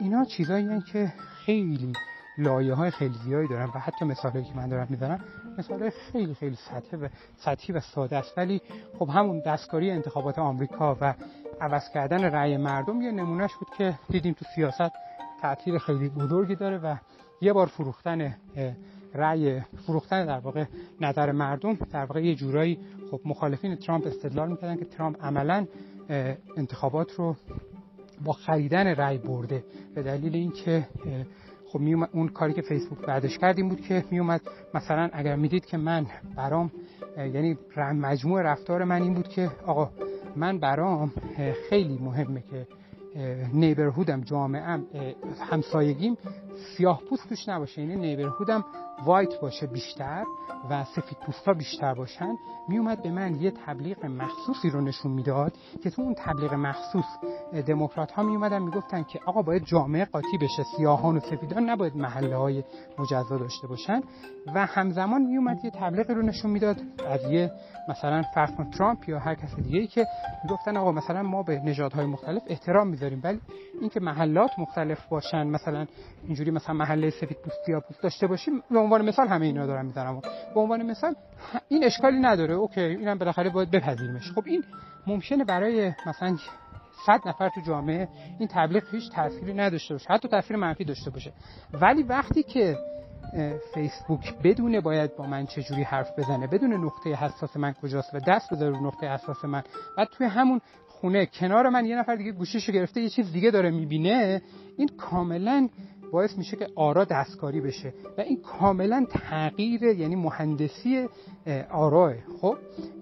اینا 0.00 0.24
چیزایی 0.24 0.82
که 0.92 1.12
خیلی 1.44 1.92
لایه 2.38 2.74
های 2.74 2.90
خیلی 2.90 3.14
زیادی 3.24 3.48
دارن 3.48 3.64
و 3.64 3.78
حتی 3.78 4.04
مثالی 4.04 4.44
که 4.44 4.54
من 4.54 4.68
دارم 4.68 4.86
می‌زنم 4.90 5.20
مثال 5.58 5.90
خیلی 5.90 6.34
خیلی 6.34 6.56
سطحی 6.56 6.98
و 6.98 7.08
سطحی 7.36 7.74
و 7.74 7.80
ساده 7.80 8.16
است. 8.16 8.38
ولی 8.38 8.62
خب 8.98 9.08
همون 9.08 9.42
دستکاری 9.46 9.90
انتخابات 9.90 10.38
آمریکا 10.38 10.96
و 11.00 11.14
عوض 11.60 11.90
کردن 11.94 12.24
رأی 12.24 12.56
مردم 12.56 13.02
یه 13.02 13.10
نمونهش 13.12 13.54
بود 13.54 13.68
که 13.78 13.98
دیدیم 14.10 14.32
تو 14.32 14.44
سیاست 14.54 14.92
تاثیر 15.42 15.78
خیلی 15.78 16.08
بزرگی 16.08 16.54
داره 16.54 16.78
و 16.78 16.96
یه 17.40 17.52
بار 17.52 17.66
فروختن 17.66 18.36
رأی 19.14 19.60
فروختن 19.60 20.26
در 20.26 20.38
واقع 20.38 20.64
نظر 21.00 21.32
مردم 21.32 21.74
در 21.74 22.04
واقع 22.04 22.24
یه 22.24 22.34
جورایی 22.34 22.78
خب 23.10 23.20
مخالفین 23.24 23.76
ترامپ 23.76 24.06
استدلال 24.06 24.48
می‌کردن 24.48 24.76
که 24.76 24.84
ترامپ 24.84 25.24
عملا 25.24 25.66
انتخابات 26.56 27.12
رو 27.12 27.36
با 28.24 28.32
خریدن 28.32 28.86
رأی 28.86 29.18
برده 29.18 29.64
به 29.94 30.02
دلیل 30.02 30.34
اینکه 30.34 30.88
خب 31.76 32.08
اون 32.12 32.28
کاری 32.28 32.52
که 32.52 32.62
فیسبوک 32.62 32.98
بعدش 32.98 33.38
کرد 33.38 33.58
این 33.58 33.68
بود 33.68 33.80
که 33.80 34.04
میومد 34.10 34.40
مثلا 34.74 35.10
اگر 35.12 35.36
می‌دید 35.36 35.66
که 35.66 35.76
من 35.76 36.06
برام 36.36 36.70
یعنی 37.16 37.58
مجموع 37.76 38.42
رفتار 38.42 38.84
من 38.84 39.02
این 39.02 39.14
بود 39.14 39.28
که 39.28 39.50
آقا 39.66 39.90
من 40.36 40.58
برام 40.58 41.12
خیلی 41.70 41.98
مهمه 41.98 42.42
که 42.50 42.66
نیبرهودم 43.52 44.20
جامعه 44.20 44.62
همسایگیم 45.50 46.16
سیاه 46.76 47.02
پوست 47.10 47.28
توش 47.28 47.48
نباشه. 47.48 47.82
یعنی 47.82 47.96
نیبرهودم 47.96 48.64
وایت 49.04 49.40
باشه 49.40 49.66
بیشتر 49.66 50.24
و 50.70 50.84
سفید 50.84 51.18
پوستا 51.26 51.52
بیشتر 51.52 51.94
باشن 51.94 52.36
میومد 52.68 53.02
به 53.02 53.10
من 53.10 53.34
یه 53.34 53.50
تبلیغ 53.66 54.06
مخصوصی 54.06 54.70
رو 54.70 54.80
نشون 54.80 55.12
می‌داد 55.12 55.52
که 55.82 55.90
تو 55.90 56.02
اون 56.02 56.14
تبلیغ 56.14 56.54
مخصوص 56.54 57.04
دموکرات 57.66 58.12
ها 58.12 58.22
میومدن 58.22 58.62
می‌گفتن 58.62 59.02
که 59.02 59.20
آقا 59.26 59.42
باید 59.42 59.64
جامعه 59.64 60.04
قاطی 60.04 60.38
بشه 60.40 60.62
سیاهان 60.76 61.16
و 61.16 61.20
سفیدان 61.20 61.70
نباید 61.70 61.96
محله 61.96 62.36
های 62.36 62.64
مجزا 62.98 63.38
داشته 63.38 63.66
باشن. 63.66 64.00
و 64.54 64.66
همزمان 64.66 65.22
میومد 65.22 65.64
یه 65.64 65.70
تبلیغی 65.70 66.14
رو 66.14 66.22
نشون 66.22 66.50
می‌داد 66.50 66.76
از 67.08 67.24
یه 67.30 67.50
مثلا 67.88 68.22
فرض 68.34 68.50
ترامپ 68.78 69.08
یا 69.08 69.18
هر 69.18 69.34
کس 69.34 69.56
دیگه 69.56 69.86
که 69.86 70.06
می‌گفتن 70.44 70.76
آقا 70.76 70.92
مثلا 70.92 71.22
ما 71.22 71.42
به 71.42 71.60
نژادهای 71.60 72.06
مختلف 72.06 72.42
احترام 72.46 72.88
می‌ذاریم 72.88 73.20
ولی 73.24 73.40
اینکه 73.80 74.00
محلات 74.00 74.50
مختلف 74.58 75.08
باشن 75.08 75.46
مثلا 75.46 75.86
اینجوری 76.24 76.50
مثلا 76.50 76.74
محله 76.74 77.10
سفید 77.10 77.36
پوست 77.44 77.68
یا 77.68 77.80
پوست 77.80 78.02
داشته 78.02 78.26
باشیم 78.26 78.62
عنوان 78.86 79.04
مثال 79.08 79.28
همه 79.28 79.46
اینا 79.46 79.66
دارم 79.66 79.86
می‌ذارم 79.86 80.20
به 80.54 80.60
عنوان 80.60 80.82
مثال 80.82 81.14
این 81.68 81.84
اشکالی 81.84 82.18
نداره. 82.20 82.54
اوکی 82.54 82.80
اینم 82.80 83.18
بالاخره 83.18 83.50
باید 83.50 83.70
بپذیریمش. 83.70 84.32
خب 84.32 84.42
این 84.46 84.64
ممکنه 85.06 85.44
برای 85.44 85.92
مثلا 86.06 86.36
صد 87.06 87.20
نفر 87.26 87.48
تو 87.48 87.60
جامعه 87.66 88.08
این 88.38 88.48
تبلیغ 88.52 88.82
هیچ 88.90 89.10
تأثیری 89.10 89.54
نداشته 89.54 89.94
باشه. 89.94 90.06
حتی 90.10 90.28
تاثیر 90.28 90.56
منفی 90.56 90.84
داشته 90.84 91.10
باشه. 91.10 91.32
ولی 91.72 92.02
وقتی 92.02 92.42
که 92.42 92.76
فیسبوک 93.74 94.34
بدونه 94.44 94.80
باید 94.80 95.16
با 95.16 95.26
من 95.26 95.46
چجوری 95.46 95.82
حرف 95.82 96.18
بزنه 96.18 96.46
بدون 96.46 96.72
نقطه 96.72 97.14
حساس 97.14 97.56
من 97.56 97.72
کجاست 97.72 98.14
و 98.14 98.18
دست 98.18 98.52
بذاره 98.52 98.70
رو 98.70 98.86
نقطه 98.86 99.08
حساس 99.08 99.44
من 99.44 99.62
بعد 99.96 100.08
توی 100.08 100.26
همون 100.26 100.60
خونه 100.88 101.26
کنار 101.26 101.68
من 101.68 101.86
یه 101.86 101.96
نفر 101.96 102.14
دیگه 102.14 102.32
گوشیشو 102.32 102.72
گرفته 102.72 103.00
یه 103.00 103.08
چیز 103.08 103.32
دیگه 103.32 103.50
داره 103.50 103.70
می‌بینه 103.70 104.42
این 104.78 104.88
کاملا 104.88 105.68
باعث 106.12 106.38
میشه 106.38 106.56
که 106.56 106.68
آرا 106.74 107.04
دستکاری 107.04 107.60
بشه 107.60 107.92
و 108.18 108.20
این 108.20 108.40
کاملا 108.40 109.06
تغییر 109.10 109.82
یعنی 109.82 110.16
مهندسی 110.16 111.08
آراه 111.70 112.14
خب؟ 112.40 112.56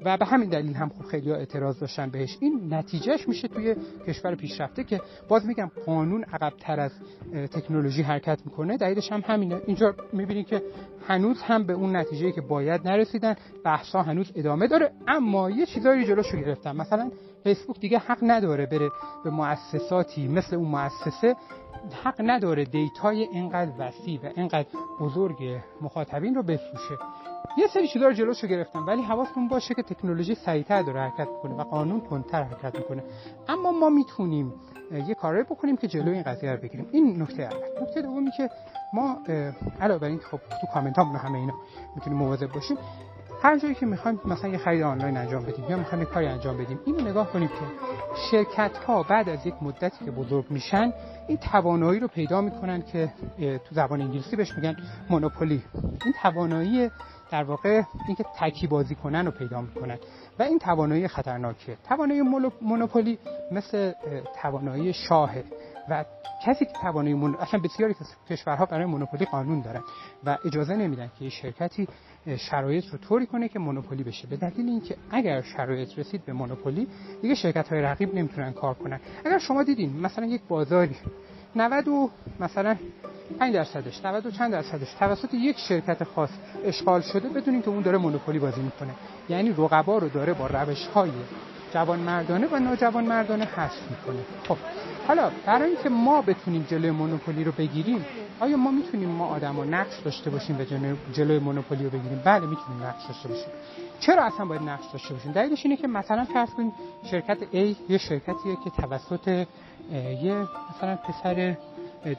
و 0.05 0.17
به 0.17 0.25
همین 0.27 0.49
دلیل 0.49 0.75
هم 0.75 0.89
خب 0.89 1.05
خیلی 1.05 1.31
ها 1.31 1.37
اعتراض 1.37 1.81
داشتن 1.81 2.11
بهش. 2.11 2.37
این 2.41 2.75
نتیجهش 2.75 3.29
میشه 3.29 3.49
توی 3.49 3.77
کشور 4.07 4.35
پیشرفته 4.35 4.85
که 4.85 5.01
باز 5.29 5.47
میگم 5.47 5.71
قانون 5.87 6.25
عقبتر 6.25 6.81
از 6.81 6.93
تکنولوژی 7.53 8.03
حرکت 8.03 8.41
می‌کنه. 8.45 8.77
دلیلش 8.77 9.13
هم 9.13 9.23
همینه. 9.27 9.61
اینجا 9.67 9.95
می‌بینید 10.13 10.47
که 10.47 10.63
هنوز 11.07 11.43
هم 11.43 11.67
به 11.67 11.73
اون 11.73 11.97
نتیجه 11.97 12.33
که 12.33 12.41
باید 12.41 12.89
نرسیدن 12.89 13.35
بحثا 13.65 14.03
هنوز 14.03 14.33
ادامه 14.35 14.67
داره 14.67 14.91
اما 15.09 15.51
یه 15.51 15.67
چیزایی 15.67 16.05
جلوشو 16.05 16.37
گرفتن. 16.37 16.77
مثلا 16.77 17.11
فیسبوک 17.45 17.81
دیگه 17.81 17.99
حق 17.99 18.19
نداره 18.23 18.67
بره 18.67 18.91
به 19.25 19.31
مؤسساتی 19.31 20.29
مثل 20.29 20.57
اون 20.57 20.69
مؤسسه. 20.69 21.37
حق 22.05 22.15
نداره 22.19 22.65
دیتای 22.65 23.23
اینقدر 23.23 23.71
وسیع 23.79 24.21
و 24.23 24.31
اینقدر 24.37 24.67
بزرگ 25.01 25.61
مخاطبین 25.81 26.35
رو 26.35 26.43
بفروشه. 26.43 26.99
یه 27.59 27.67
سری 27.67 27.89
چیزا 27.89 28.07
رو 28.07 28.13
جلوشو 28.13 28.47
گرفتن 28.47 28.79
ولی 28.79 29.03
حواستون 29.03 29.49
باشه 29.49 29.75
که 29.75 29.83
تکنولوژی 29.83 30.35
سریعتر 30.35 30.83
داره 30.83 31.01
حرکت 31.01 31.29
می‌کنه 31.29 31.55
و 31.55 31.63
قانون 31.63 32.01
تندتر 32.01 32.43
حرکت 32.43 32.77
می‌کنه. 32.77 33.05
اما 33.49 33.73
ما 33.73 33.91
می‌تونیم 33.91 34.53
یه 35.09 35.15
کاری 35.15 35.43
بکنیم 35.43 35.77
که 35.77 35.89
جلوی 35.89 36.15
این 36.15 36.23
قضیه 36.23 36.53
رو 36.53 36.57
بگیریم. 36.57 36.89
این 36.93 37.23
نکته 37.23 37.43
اول. 37.43 37.83
نکته 37.83 38.03
دومی 38.03 38.31
که 38.37 38.51
ما 38.95 39.19
علاوه 39.81 40.01
بر 40.01 40.09
این 40.09 40.19
خب 40.19 40.39
تو 40.61 40.67
کامنت 40.75 40.99
ها 40.99 41.05
همه 41.05 41.39
اینا 41.39 41.55
می‌تونیم 41.95 42.19
مواظب 42.19 42.53
باشیم 42.53 42.77
هر 43.45 43.59
جایی 43.59 43.75
که 43.75 43.87
می‌خوایم 43.87 44.21
مثلا 44.25 44.51
یه 44.51 44.59
خرید 44.59 44.83
آنلاین 44.83 45.17
انجام 45.17 45.45
بدیم 45.45 45.65
یا 45.69 45.77
می‌خوایم 45.77 46.05
یه 46.05 46.11
کاری 46.11 46.27
انجام 46.27 46.59
بدیم 46.59 46.81
اینو 46.87 47.01
نگاه 47.01 47.33
کنیم 47.33 47.49
که 47.49 47.55
شرکت 48.31 48.77
ها 48.77 49.03
بعد 49.03 49.29
از 49.29 49.47
یک 49.47 49.55
مدتی 49.63 50.05
که 50.05 50.11
بزرگ 50.11 50.45
میشن 50.51 50.93
این 51.29 51.37
توانایی 51.37 52.01
رو 52.01 52.09
پیدا 52.09 52.41
می‌کنن 52.41 52.83
که 52.83 53.13
تو 53.39 53.75
زبان 53.75 54.01
انگلیسی 54.03 54.37
بهش 54.37 54.53
میگن 54.57 54.77
مونوپولی. 55.11 55.63
این 56.05 56.15
توانایی 56.23 56.91
در 57.31 57.45
واقع 57.45 57.83
اینکه 58.07 58.25
تکی 58.39 58.67
بازی 58.67 58.95
کنن 58.95 59.27
رو 59.27 59.31
پیدا 59.31 59.61
می‌کنن 59.61 59.99
و 60.39 60.43
این 60.43 60.59
توانایی 60.59 61.09
خطرناکه 61.09 61.77
توانایی 61.89 62.23
مونوپولی 62.61 63.19
مثل 63.53 63.93
توانایی 64.43 64.93
شاهه 64.93 65.45
و 65.89 66.05
کسی 66.47 66.65
که 66.65 66.73
توانایی 66.83 67.15
من... 67.15 67.35
اصلا 67.35 67.61
بسیاری 67.61 67.95
کشورها 68.31 68.67
برای 68.67 68.85
مونوپولی 68.85 69.25
قانون 69.25 69.61
دارن 69.61 69.83
و 70.25 70.39
اجازه 70.45 70.77
نمیدن 70.77 71.11
که 71.19 71.29
شرکتی 71.29 71.89
شرایط 72.39 72.85
رو 72.93 72.99
طوری 72.99 73.27
کنه 73.27 73.49
که 73.49 73.59
مونوپولی 73.59 74.03
بشه. 74.03 74.27
به 74.27 74.37
دلیل 74.37 74.69
اینکه 74.69 74.97
اگر 75.11 75.43
شرایط 75.43 75.99
رسید 75.99 76.25
به 76.25 76.33
مونوپولی 76.33 76.87
دیگه 77.23 77.35
شرکت 77.35 77.69
های 77.69 77.83
رقیب 77.83 78.15
نمی‌تونن 78.15 78.53
کار 78.53 78.75
کنن. 78.75 79.01
اگر 79.25 79.39
شما 79.39 79.63
دیدین 79.63 80.01
مثلا 80.01 80.27
یک 80.27 80.41
بازاری 80.49 80.97
90 81.57 81.89
و 81.89 82.11
مثلا 82.41 82.77
5 83.39 83.55
درصدش 83.55 84.05
90 84.05 84.27
و 84.27 84.31
چند 84.31 84.53
درصدش 84.53 84.95
توسط 84.99 85.35
یک 85.35 85.57
شرکت 85.59 86.05
خاص 86.05 86.31
اشغال 86.65 87.01
شده 87.01 87.29
بدونین 87.29 87.63
که 87.63 87.69
اون 87.69 87.83
داره 87.83 87.99
مونوپولی 87.99 88.39
بازی 88.39 88.63
می‌کنه. 88.63 88.95
یعنی 89.29 89.51
رقبا 89.51 89.99
رو 89.99 90.09
داره 90.09 90.33
با 90.33 90.47
روش 90.47 90.87
های 90.87 91.11
جوان 91.75 91.99
مردانه 91.99 92.47
و 92.47 92.59
ناجوان 92.59 93.05
مردانه 93.05 93.45
حذف 93.45 93.91
می‌کنه. 93.91 94.25
خب 94.49 94.57
حالا 95.09 95.31
برای 95.47 95.71
اینکه 95.71 95.89
ما 95.89 96.23
بتونیم 96.23 96.67
جلوی 96.71 96.91
مونوپولی 96.91 97.45
رو 97.45 97.53
بگیریم 97.53 98.05
آیا 98.41 98.57
ما 98.57 98.71
می‌تونیم 98.71 99.09
ما 99.09 99.27
آدما 99.27 99.65
نقش 99.65 100.01
داشته 100.05 100.31
باشیم 100.31 100.59
و 100.61 100.65
جلوی 101.13 101.39
مونوپولی 101.39 101.85
رو 101.85 101.91
بگیریم؟ 101.91 102.23
بله 102.25 102.47
می‌تونیم 102.47 102.83
نقش 102.85 103.07
داشته 103.07 103.29
باشیم. 103.29 103.53
چرا 104.01 104.25
اصلا 104.25 104.47
باید 104.47 104.63
نقش 104.63 104.85
داشته 104.93 105.15
باشیم؟ 105.15 105.33
دلیلش 105.33 105.65
اینه 105.65 105.77
که 105.77 105.87
مثلا 105.89 106.25
فرض 106.25 106.51
کنید 106.51 106.73
شرکت 107.11 107.39
A 107.45 107.91
یه 107.91 107.99
شرکتیه 107.99 108.57
که 108.65 108.71
توسط 108.71 109.47
یه 110.23 110.47
مثلا 110.71 110.97
پسر 110.97 111.57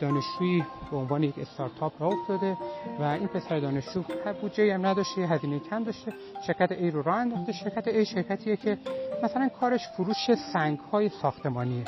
دانشجویی 0.02 0.66
به 0.92 0.98
عنوان 0.98 1.24
یک 1.24 1.40
استارتاپ 1.40 2.02
راه 2.02 2.14
افتاده 2.14 2.58
و 3.00 3.04
این 3.04 3.28
پسر 3.28 3.60
دانشجو 3.60 4.04
بودجه 4.42 4.74
هم 4.74 4.86
نداشته 4.86 5.22
هزینه 5.22 5.60
کم 5.60 5.84
داشته 5.84 6.14
شرکت 6.48 6.74
A 6.74 6.94
رو 6.94 7.02
راه 7.02 7.16
انداخته. 7.16 7.52
شرکت 7.52 8.04
A 8.04 8.08
شرکتیه 8.08 8.56
که 8.56 8.78
مثلا 9.24 9.50
کارش 9.60 9.88
فروش 9.88 10.36
سنگ 10.54 10.80
های 10.80 11.10
ساختمانیه. 11.10 11.86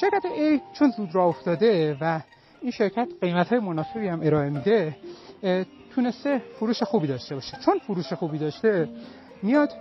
شرکت 0.00 0.22
A 0.22 0.78
چون 0.78 0.90
زود 0.90 1.14
راه 1.14 1.26
افتاده 1.26 1.96
و 2.00 2.20
این 2.62 2.70
شرکت 2.70 3.08
قیمت 3.20 3.48
های 3.48 3.58
مناسبی 3.58 4.08
هم 4.08 4.20
ارائه 4.22 4.50
میده 4.50 4.96
تونسته 5.94 6.42
فروش 6.58 6.82
خوبی 6.82 7.06
داشته 7.06 7.34
باشه. 7.34 7.58
چون 7.64 7.78
فروش 7.78 8.12
خوبی 8.12 8.38
داشته 8.38 8.88
میاد 9.42 9.72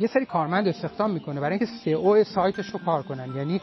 یه 0.00 0.08
سری 0.08 0.26
کارمند 0.26 0.68
استخدام 0.68 1.10
می‌کنه 1.10 1.40
برای 1.40 1.58
اینکه 1.58 1.66
SEO 1.66 2.22
سایتش 2.34 2.66
رو 2.66 2.80
کار 2.84 3.02
کنن 3.02 3.36
یعنی 3.36 3.60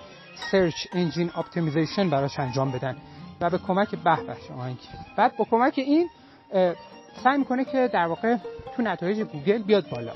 search 0.51 0.87
engine 0.93 1.31
optimization 1.35 2.09
براش 2.09 2.39
انجام 2.39 2.71
بدن 2.71 2.97
و 3.41 3.49
به 3.49 3.57
کمک 3.57 3.95
به 3.95 4.17
شما 4.47 4.69
بعد 5.17 5.37
با 5.37 5.45
کمک 5.45 5.73
این 5.77 6.09
سعی 7.23 7.37
می‌کنه 7.37 7.65
که 7.65 7.89
در 7.93 8.05
واقع 8.05 8.37
تو 8.75 8.81
نتایج 8.81 9.21
گوگل 9.21 9.63
بیاد 9.63 9.89
بالا. 9.89 10.13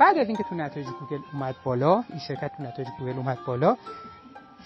بعد 0.00 0.18
از 0.18 0.28
اینکه 0.28 0.42
تو 0.42 0.54
نتایج 0.54 0.86
گوگل 0.86 1.22
اومد 1.32 1.54
بالا 1.64 2.04
این 2.08 2.18
شرکت 2.18 2.50
تو 2.56 2.62
نتایج 2.62 2.88
گوگل 2.98 3.16
اومد 3.16 3.38
بالا 3.46 3.76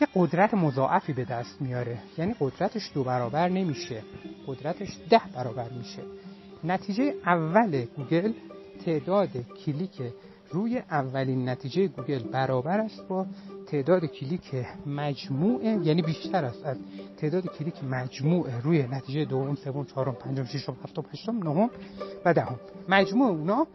یه 0.01 0.07
قدرت 0.15 0.55
مضاعفی 0.55 1.13
به 1.13 1.25
دست 1.25 1.63
میاره. 1.63 1.99
یعنی 2.19 2.35
قدرتش 2.41 2.91
دو 2.95 3.05
برابر 3.05 3.49
نمیشه. 3.49 4.03
قدرتش 4.47 4.99
ده 5.11 5.21
برابر 5.35 5.69
میشه. 5.69 6.03
نتیجه 6.65 7.15
اول 7.27 7.85
گوگل 7.97 8.33
تعداد 8.85 9.31
کلیک 9.37 10.03
روی 10.51 10.79
اولین 10.79 11.49
نتیجه 11.49 11.89
گوگل 11.89 12.23
برابر 12.23 12.81
است 12.81 13.09
با 13.09 13.27
تعداد 13.67 14.05
کلیک 14.05 14.67
مجموع 14.87 15.65
یعنی 15.65 16.03
بیشتر 16.03 16.45
است 16.45 16.67
از 16.67 16.77
تعداد 17.17 17.47
کلیک 17.47 17.85
مجموع 17.85 18.61
روی 18.61 18.83
نتیجه 18.83 19.25
دوم 19.25 19.55
سوم 19.55 19.85
چهارم 19.85 20.15
پنجم 20.15 20.45
ششم 20.45 20.77
هفتم 20.85 21.05
هشتم 21.13 21.49
نهم 21.49 21.71
و 22.25 22.35
دهم. 22.35 22.61
مجموع 22.89 23.31
اونا 23.31 23.67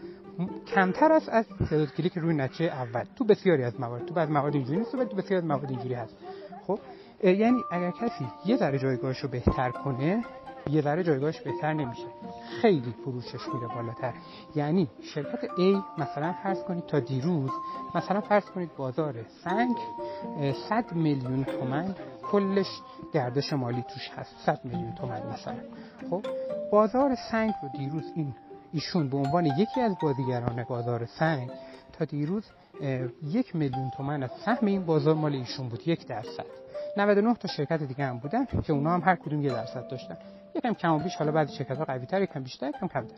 کمتر 0.68 1.12
است 1.12 1.30
از 1.30 1.46
تعداد 1.70 1.94
کلیک 1.94 2.18
روی 2.18 2.36
نتیجه 2.36 2.66
اول. 2.66 3.04
تو 3.16 3.24
بسیاری 3.26 3.64
از 3.64 3.80
موارد 3.80 4.06
تو 4.06 4.14
بعض 4.14 4.30
موارد 4.30 4.56
اینجوری 4.56 4.78
نیست 4.78 4.92
تو 4.92 5.16
بسیاری 5.16 5.36
از 5.36 5.46
موارد 5.46 5.70
اینجوری 5.70 5.94
هست. 5.94 6.16
خب 6.68 6.80
یعنی 7.24 7.62
اگر 7.72 7.92
کسی 7.92 8.28
یه 8.46 8.58
ذره 8.58 8.80
جایگاهش 8.80 9.20
رو 9.20 9.30
بهتر 9.30 9.72
کنه 9.72 10.26
یه 10.70 10.82
ذره 10.82 11.04
جایگاهش 11.04 11.42
بهتر 11.42 11.74
نمیشه. 11.74 12.08
خیلی 12.62 12.94
فروشش 13.04 13.48
میره 13.54 13.68
بالاتر. 13.68 14.14
یعنی 14.56 14.88
شرکت 15.02 15.46
A 15.46 16.00
مثلا 16.02 16.34
فرض 16.44 16.64
کنید 16.64 16.86
تا 16.86 17.00
دیروز 17.00 17.52
مثلا 17.96 18.22
فرض 18.22 18.46
کنید 18.46 18.76
بازار 18.78 19.16
سنگ 19.44 19.76
100 20.70 20.94
میلیون 20.94 21.44
تومن 21.44 21.96
کلش 22.32 22.82
گردش 23.14 23.54
مالی 23.54 23.86
توش 23.94 24.10
هست. 24.16 24.36
100 24.46 24.60
میلیون 24.64 24.96
تومن 24.96 25.22
مثلا. 25.34 25.56
خب 26.10 26.26
بازار 26.72 27.16
سنگ 27.32 27.54
رو 27.64 27.70
دیروز 27.78 28.12
این 28.16 28.34
ایشون 28.74 29.10
به 29.10 29.18
عنوان 29.18 29.46
یکی 29.46 29.82
از 29.82 29.96
بازیگران 30.02 30.64
بازار 30.64 31.06
سنگ 31.06 31.52
تا 31.94 32.06
دیروز 32.06 32.46
یک 33.24 33.56
میلیون 33.56 33.90
تومن 33.90 34.24
از 34.24 34.32
سهم 34.46 34.68
این 34.68 34.86
بازار 34.86 35.16
مال 35.16 35.34
ایشون 35.34 35.70
بود 35.70 35.88
یک 35.88 36.08
درصد. 36.08 36.46
99 36.98 37.34
تا 37.34 37.48
شرکت 37.48 37.84
دیگه 37.84 38.06
هم 38.06 38.20
بودن 38.20 38.46
که 38.46 38.74
اونا 38.74 38.94
هم 38.94 39.02
هر 39.02 39.16
کدوم 39.16 39.42
یه 39.42 39.50
درصد 39.50 39.88
داشتن. 39.88 40.18
یکم 40.56 40.74
کم 40.74 40.94
و 40.94 41.00
بیش 41.00 41.16
حالا 41.16 41.32
بعضی 41.32 41.56
شرکت 41.56 41.78
ها 41.78 41.86
قوی 41.86 42.06
تر 42.06 42.22
یکم 42.22 42.44
بیشتر 42.44 42.70
یکم 42.70 42.88
کمتر. 42.88 43.16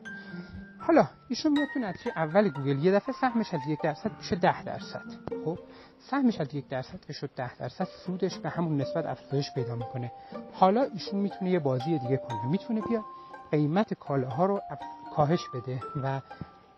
حالا 0.80 1.08
ایشون 1.30 1.52
میاد 1.52 1.68
تو 1.74 1.80
نتیجه 1.80 2.12
اول 2.16 2.50
گوگل 2.50 2.86
یه 2.86 2.92
دفعه 2.92 3.16
سهمش 3.22 3.54
از 3.54 3.60
یک 3.68 3.80
درصد 3.84 4.12
میشه 4.18 4.36
ده 4.36 4.64
درصد. 4.64 5.04
خب 5.46 5.60
سهمش 6.00 6.42
از 6.42 6.56
یک 6.56 6.68
درصد 6.68 7.06
که 7.06 7.14
شد 7.14 7.30
ده 7.36 7.56
درصد 7.56 7.88
سودش 8.06 8.38
به 8.38 8.50
همون 8.50 8.82
نسبت 8.82 9.06
افزایش 9.06 9.54
پیدا 9.56 9.76
می‌کنه. 9.76 10.12
حالا 10.54 10.82
ایشون 10.82 11.20
می‌تونه 11.20 11.52
یه 11.52 11.60
بازی 11.60 12.00
دیگه 12.00 12.18
کنه. 12.18 12.46
می‌تونه 12.46 12.82
بیا 12.82 13.06
قیمت 13.52 13.94
کالاها 13.94 14.46
رو 14.46 14.62
کاهش 15.16 15.50
بده 15.54 15.80
و 16.04 16.22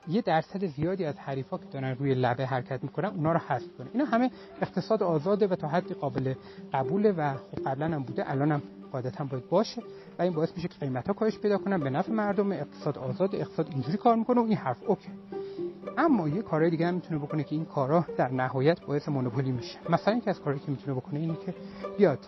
یه 0.08 0.22
درصد 0.22 0.66
زیادی 0.66 1.06
از 1.06 1.16
حریفا 1.16 1.58
که 1.58 1.66
دارن 1.66 1.96
روی 1.96 2.14
لبه 2.14 2.46
حرکت 2.46 2.84
می‌کنن 2.84 3.10
اونا 3.10 3.32
رو 3.32 3.40
حذف 3.40 3.78
کنه. 3.78 3.88
اینا 3.94 4.06
همه 4.06 4.32
اقتصاد 4.62 5.04
آزاده 5.04 5.48
و 5.48 5.56
تا 5.56 5.68
حدی 5.68 5.94
قابل 5.94 6.34
قبوله 6.74 7.12
و 7.12 7.34
خب 7.34 7.70
قبلا 7.70 7.86
هم 7.86 8.04
بوده 8.04 8.32
الان 8.32 8.52
هم 8.52 8.62
قاعدتا 8.92 9.24
باید 9.24 9.50
باشه 9.50 9.82
و 10.20 10.22
این 10.22 10.34
باعث 10.34 10.56
میشه 10.56 10.68
که 10.68 10.80
قیمت 10.80 11.08
ها 11.08 11.14
کاهش 11.14 11.40
پیدا 11.40 11.58
کنن 11.58 11.80
به 11.80 11.90
نفع 11.90 12.12
مردم 12.12 12.52
اقتصاد 12.52 12.98
آزاد 12.98 13.36
اقتصاد 13.36 13.68
اینجوری 13.72 13.98
کار 13.98 14.16
می‌کنه 14.16 14.42
و 14.42 14.44
این 14.44 14.58
حرف 14.58 14.78
اوکی. 14.88 15.10
اما 15.98 16.28
یه 16.28 16.42
کارهای 16.42 16.72
دیگه 16.72 16.88
هم 16.88 16.94
می‌تونه 16.94 17.20
بکنه 17.20 17.44
که 17.44 17.56
این 17.56 17.66
کارا 17.66 18.06
در 18.18 18.32
نهایت 18.32 18.86
باعث 18.86 19.10
مونوپولی 19.10 19.52
میشه. 19.52 19.80
مثلا 19.90 20.14
اینکه 20.14 20.30
از 20.30 20.40
کارهایی 20.40 20.66
که 20.66 20.72
می‌تونه 20.72 20.98
بکنه 20.98 21.20
اینه 21.20 21.36
که 21.36 21.54
بیاد 21.98 22.20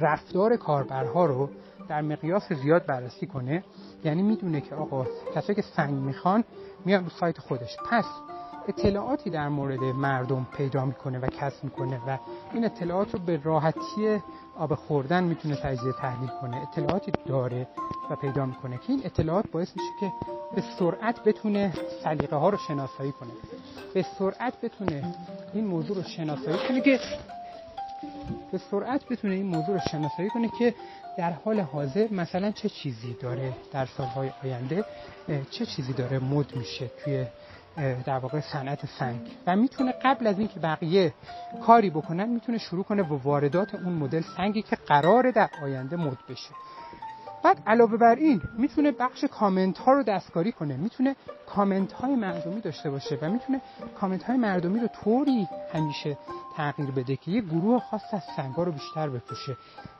رفتار 0.00 0.56
کاربرها 0.56 1.26
رو 1.26 1.50
در 1.88 2.02
مقیاس 2.02 2.52
زیاد 2.52 2.86
بررسی 2.86 3.26
کنه 3.26 3.64
یعنی 4.04 4.22
می‌دونه 4.22 4.60
که 4.60 4.74
آقا 4.74 5.06
کسایی 5.34 5.54
که 5.54 5.62
سنگ 5.76 5.94
می‌خوان 5.94 6.44
میان 6.84 7.04
رو 7.04 7.10
سایت 7.10 7.38
خودش. 7.38 7.76
پس 7.90 8.04
اطلاعاتی 8.68 9.30
در 9.30 9.48
مورد 9.48 9.82
مردم 9.82 10.46
پیدا 10.56 10.84
می‌کنه 10.84 11.18
و 11.18 11.26
کسب 11.26 11.64
می‌کنه 11.64 12.00
و 12.06 12.18
این 12.54 12.64
اطلاعات 12.64 13.14
رو 13.14 13.18
به 13.18 13.40
راحتی 13.44 14.20
آب 14.56 14.74
خوردن 14.74 15.24
می‌تونه 15.24 15.56
تجزیه 15.56 15.92
تحلیل 15.92 16.30
کنه. 16.40 16.56
اطلاعاتی 16.56 17.12
داره 17.26 17.68
و 18.10 18.16
پیدا 18.16 18.46
می‌کنه 18.46 18.76
که 18.76 18.92
این 18.92 19.00
اطلاعات 19.04 19.50
باعث 19.50 19.68
میشه 19.76 19.90
که 20.00 20.12
به 20.54 20.62
سرعت 20.78 21.24
بتونه 21.24 21.72
سلیقه 22.04 22.36
ها 22.36 22.48
رو 22.48 22.58
شناسایی 22.58 23.12
کنه. 23.12 23.30
به 23.94 24.06
سرعت 24.18 24.60
بتونه 24.60 25.14
این 25.54 25.66
موضوع 25.66 25.96
رو 25.96 26.02
شناسایی 26.02 26.58
کنه 26.68 26.80
که 26.80 27.00
به 28.52 28.58
سرعت 28.58 29.04
بتونه 29.04 29.34
این 29.34 29.46
موضوع 29.46 29.74
رو 29.74 29.80
شناسایی 29.90 30.30
کنه 30.30 30.48
که 30.58 30.74
در 31.18 31.30
حال 31.30 31.60
حاضر 31.60 32.08
مثلا 32.10 32.50
چه 32.50 32.68
چیزی 32.68 33.16
داره 33.20 33.52
در 33.72 33.86
سالهای 33.86 34.30
آینده؟ 34.44 34.84
چه 35.50 35.66
چیزی 35.66 35.92
داره 35.92 36.18
مد 36.18 36.56
میشه 36.56 36.90
توی 37.04 37.26
در 38.06 38.18
واقع 38.18 38.40
صنعت 38.40 38.86
سنگ؟ 38.86 39.20
و 39.46 39.56
می‌تونه 39.56 39.92
قبل 39.92 40.26
از 40.26 40.38
اینکه 40.38 40.60
بقیه 40.60 41.14
کاری 41.66 41.90
بکنن 41.90 42.28
می‌تونه 42.28 42.58
شروع 42.58 42.84
کنه 42.84 43.02
با 43.02 43.16
واردات 43.16 43.74
اون 43.74 43.92
مدل 43.92 44.22
سنگی 44.36 44.62
که 44.62 44.76
قراره 44.76 45.32
در 45.32 45.50
آینده 45.62 45.96
مد 45.96 46.18
بشه. 46.28 46.50
بعد 47.44 47.62
علاوه 47.66 47.96
بر 47.96 48.14
این 48.14 48.42
می‌تونه 48.58 48.92
بخش 48.92 49.24
کامنت 49.24 49.78
ها 49.78 49.92
رو 49.92 50.02
دستکاری 50.02 50.52
کنه. 50.52 50.76
می‌تونه 50.76 51.16
کامنت 51.46 51.92
های 51.92 52.14
مردمی 52.14 52.60
داشته 52.60 52.90
باشه 52.90 53.18
و 53.22 53.30
می‌تونه 53.30 53.60
کامنت 54.00 54.22
های 54.22 54.36
مردمی 54.36 54.80
رو 54.80 54.88
طوری 54.88 55.48
همیشه 55.72 56.18
تغییر 56.56 56.90
بده 56.90 57.16
که 57.16 57.30
یه 57.30 57.40
گروه 57.40 57.82
خاص 57.90 58.14
از 58.14 58.22
سنگ 58.36 58.54
رو 58.56 58.72
بیشتر 58.72 59.08
بفروشه. 59.08 59.56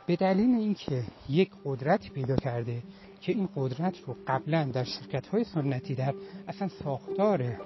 به 0.06 0.16
دلیل 0.16 0.54
اینکه 0.54 1.02
یک 1.28 1.50
قدرتی 1.64 2.08
پیدا 2.08 2.36
کرده 2.36 2.82
که 3.20 3.32
این 3.32 3.48
قدرت 3.56 4.00
رو 4.06 4.16
قبلا 4.26 4.64
در 4.64 4.84
شرکت 4.84 5.26
های 5.26 5.44
سنتی 5.44 5.94
در 5.94 6.14
اصلا 6.48 6.68
ساختار 6.68 7.60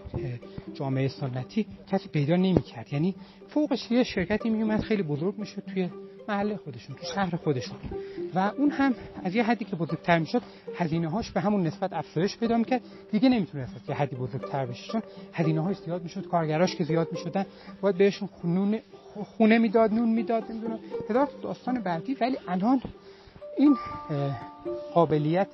جامعه 0.74 1.08
سنتی 1.08 1.66
کسی 1.86 2.08
پیدا 2.08 2.36
نمی 2.36 2.62
کرد 2.62 2.92
یعنی 2.92 3.14
فوقش 3.48 3.90
یه 3.90 4.04
شرکتی 4.04 4.50
می 4.50 4.62
اومد 4.62 4.80
خیلی 4.80 5.02
بزرگ 5.02 5.38
میشه 5.38 5.60
توی 5.60 5.90
محله 6.28 6.56
خودشون 6.56 6.96
تو 6.96 7.04
شهر 7.14 7.36
خودشون. 7.36 7.76
و 8.34 8.52
اون 8.58 8.70
هم 8.70 8.94
از 9.24 9.34
یه 9.34 9.42
حدی 9.42 9.64
که 9.64 9.76
بزرگتر 9.76 10.18
می‌شد 10.18 10.42
هزینه 10.76 11.08
هاش 11.08 11.30
به 11.30 11.40
همون 11.40 11.66
نسبت 11.66 11.92
افزایش 11.92 12.36
پیدا 12.36 12.56
می‌کرد. 12.56 12.80
دیگه 13.10 13.28
نمی‌تونست 13.28 13.88
یه 13.88 13.94
حدی 13.94 14.16
بزرگتر 14.16 14.66
بشه 14.66 14.92
چون 14.92 15.02
هزینه 15.32 15.60
هاش 15.60 15.76
زیاد 15.76 16.02
می‌شد 16.02 16.26
کارگراش 16.26 16.76
که 16.76 16.84
زیاد 16.84 17.08
می‌شدن 17.12 17.46
باید 17.80 17.96
بهشون 17.96 18.28
خونه 18.28 18.82
خونه 19.36 19.58
می‌داد 19.58 19.92
نون 19.92 20.08
می‌داد 20.08 20.50
نمی‌دونم. 20.50 20.78
هزار 21.10 21.28
داستان 21.42 21.80
بعدی. 21.82 22.16
ولی 22.20 22.38
الان 22.48 22.82
این 23.56 23.76
قابلیت 24.94 25.48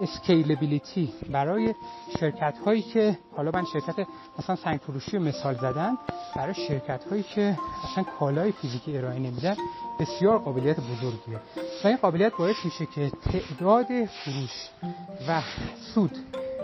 اسکیلبیلیتی 0.00 1.12
برای 1.32 1.74
شرکت 2.20 2.58
هایی 2.66 2.82
که 2.82 3.18
حالا 3.36 3.50
من 3.54 3.64
شرکت 3.64 4.06
مثلا 4.38 4.56
سنگ 4.56 4.78
فروشی 4.78 5.18
مثال 5.18 5.54
زدن 5.54 5.98
برای 6.36 6.54
شرکت 6.54 7.04
هایی 7.04 7.22
که 7.22 7.58
مثلا 7.84 8.04
کالای 8.18 8.52
فیزیکی 8.52 8.98
ارائه 8.98 9.18
نمیدن 9.18 9.56
بسیار 10.00 10.38
قابلیت 10.38 10.76
بزرگیه. 10.80 11.40
و 11.84 11.86
این 11.88 11.96
قابلیت 11.96 12.32
باعث 12.38 12.56
میشه 12.64 12.86
که 12.86 13.10
تعداد 13.10 13.86
فروش 13.86 14.68
و 15.28 15.42
سود 15.94 16.18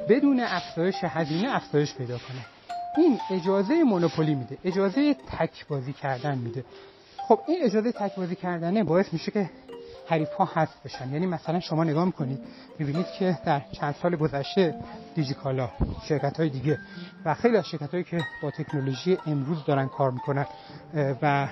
بدون 0.09 0.41
افزایش 0.41 0.97
هزینه 1.03 1.57
افزایش 1.57 1.95
پیدا 1.95 2.19
کنه. 2.19 2.56
این 2.97 3.19
اجازه 3.31 3.83
مونوپولی 3.83 4.35
میده 4.35 4.59
اجازه 4.65 5.15
تک 5.15 5.67
بازی 5.67 5.93
کردن 5.93 6.39
میده. 6.39 6.65
خب 7.29 7.41
این 7.49 7.59
اجازه 7.63 7.93
تک 7.93 8.17
بازی 8.17 8.37
کردنه 8.37 8.85
باعث 8.85 9.13
میشه 9.13 9.31
که 9.31 9.51
حریف 10.09 10.33
ها 10.33 10.49
حذف 10.55 10.85
بشن. 10.85 11.13
یعنی 11.13 11.27
مثلا 11.27 11.61
شما 11.61 11.85
نگاه 11.85 12.05
می‌کنید 12.05 12.39
می‌بینید 12.79 13.07
که 13.19 13.39
در 13.47 13.63
چند 13.73 13.95
سال 14.03 14.17
گذشته 14.17 14.75
دیجیکالا 15.15 15.71
شرکت 16.09 16.41
های 16.41 16.49
دیگه 16.49 16.79
و 17.25 17.35
خیلی 17.35 17.57
از 17.57 17.67
شرکت 17.67 17.91
هایی 17.91 18.05
که 18.05 18.25
با 18.43 18.51
تکنولوژی 18.51 19.19
امروز 19.27 19.65
دارن 19.65 19.89
کار 19.89 20.11
می‌کنن 20.11 20.47
و 21.23 21.49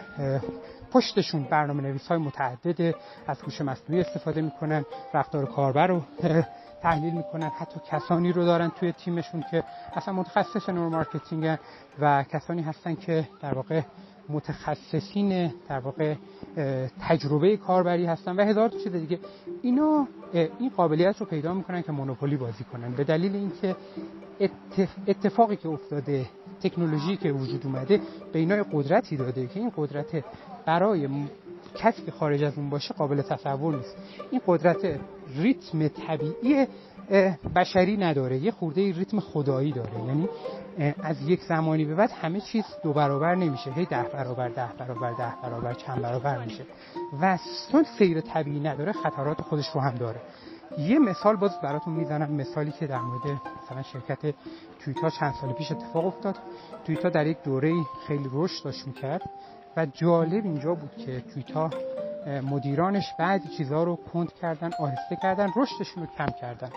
پشتشون 0.95 1.45
برنامه 1.45 1.83
نویس 1.83 2.07
های 2.07 2.19
متعدد 2.19 2.95
از 3.27 3.43
هوش 3.43 3.61
مصنوعی 3.61 4.01
استفاده 4.01 4.43
می‌کنن 4.43 4.85
رفتار 5.15 5.47
کاربر 5.47 5.87
رو 5.87 6.03
تحلیل 6.83 7.15
می‌کنن. 7.15 7.49
حتی 7.49 7.81
کسانی 7.91 8.33
رو 8.33 8.45
دارن 8.45 8.69
توی 8.69 8.93
تیمشون 8.93 9.45
که 9.51 9.65
اصلا 9.95 10.15
متخصص 10.15 10.69
neuromarketing 10.69 11.59
و 12.01 12.23
کسانی 12.23 12.63
هستن 12.63 12.95
که 12.95 13.29
در 13.43 13.55
واقع 13.55 13.81
متخصصین 14.29 15.53
در 15.69 15.79
واقع 15.79 16.15
تجربه 17.01 17.57
کاربری 17.57 18.07
هستن 18.07 18.37
و 18.37 18.45
هزار 18.45 18.69
چیز 18.69 18.93
دیگه. 18.93 19.19
اینا 19.63 20.09
این 20.33 20.71
قابلیت 20.77 21.21
رو 21.21 21.27
پیدا 21.27 21.55
می‌کنن 21.55 21.83
که 21.83 21.93
monopoly 21.93 22.37
بازی 22.37 22.65
کنن. 22.65 22.91
به 22.91 23.05
دلیل 23.05 23.37
اینکه 23.37 23.77
اتفاقی 25.07 25.57
که 25.57 25.69
افتاده 25.69 26.27
تکنولوژی 26.65 27.17
که 27.17 27.33
وجود 27.33 27.67
اومده 27.67 28.01
به 28.33 28.39
اینا 28.39 28.65
قدرتی 28.73 29.17
داده 29.17 29.47
که 29.47 29.61
این 29.61 29.73
قدرت 29.77 30.25
برای 30.67 31.09
کسی 31.77 32.03
که 32.03 32.11
خارج 32.11 32.45
از 32.45 32.59
اون 32.59 32.71
باشه 32.71 32.95
قابل 32.95 33.23
تصور 33.23 33.77
نیست. 33.77 33.97
این 34.31 34.41
قدرت 34.47 35.01
ریتم 35.37 35.89
طبیعی 35.89 36.67
بشری 37.57 37.97
نداره 37.97 38.39
یه 38.39 38.51
خورده 38.51 38.93
ریتم 38.93 39.21
خدایی 39.21 39.73
داره. 39.73 40.05
یعنی 40.07 40.29
از 41.03 41.29
یک 41.29 41.41
زمانی 41.43 41.85
به 41.85 41.95
بعد 41.95 42.11
همه 42.11 42.41
چیز 42.41 42.65
دو 42.83 42.93
برابر 42.93 43.35
نمیشه. 43.35 43.73
هی 43.73 43.85
ده 43.85 44.03
برابر 44.03 44.49
ده 44.49 44.69
برابر 44.79 45.13
ده 45.13 45.33
برابر 45.43 45.75
چند 45.75 46.03
برابر 46.03 46.45
میشه. 46.45 46.65
و 47.21 47.39
چون 47.73 47.85
سیر 47.99 48.21
طبیعی 48.21 48.61
نداره 48.61 48.93
خطرات 48.93 49.41
خودش 49.41 49.69
رو 49.75 49.81
هم 49.81 49.95
داره. 49.95 50.21
یه 50.79 50.99
مثال 50.99 51.37
باز 51.37 51.61
براتون 51.63 51.95
می‌زنم 51.95 52.33
مثالی 52.33 52.73
که 52.73 52.87
در 52.87 53.01
مورد 53.01 53.41
مثلا 53.63 53.83
شرکت 53.83 54.35
تویتا 54.81 55.11
چند 55.11 55.35
سال 55.41 55.53
پیش 55.53 55.73
اتفاق 55.73 56.07
افتاد. 56.07 56.39
تویتا 56.85 57.09
در 57.09 57.27
یک 57.27 57.43
دوره 57.45 57.73
خیلی 58.07 58.29
رشد 58.33 58.65
داشت 58.65 58.87
می‌کرد 58.87 59.23
و 59.77 59.87
جالب 59.87 60.45
اینجا 60.45 60.75
بود 60.75 60.97
که 60.97 61.21
تویتا 61.21 61.71
مدیرانش 62.27 63.05
بعضی 63.19 63.49
چیزها 63.49 63.85
رو 63.85 63.97
کند 63.97 64.33
کردن 64.33 64.71
آهسته 64.79 65.17
کردن 65.23 65.53
رشدشون 65.57 66.03
رو 66.03 66.09
کم 66.19 66.33
کردن. 66.41 66.71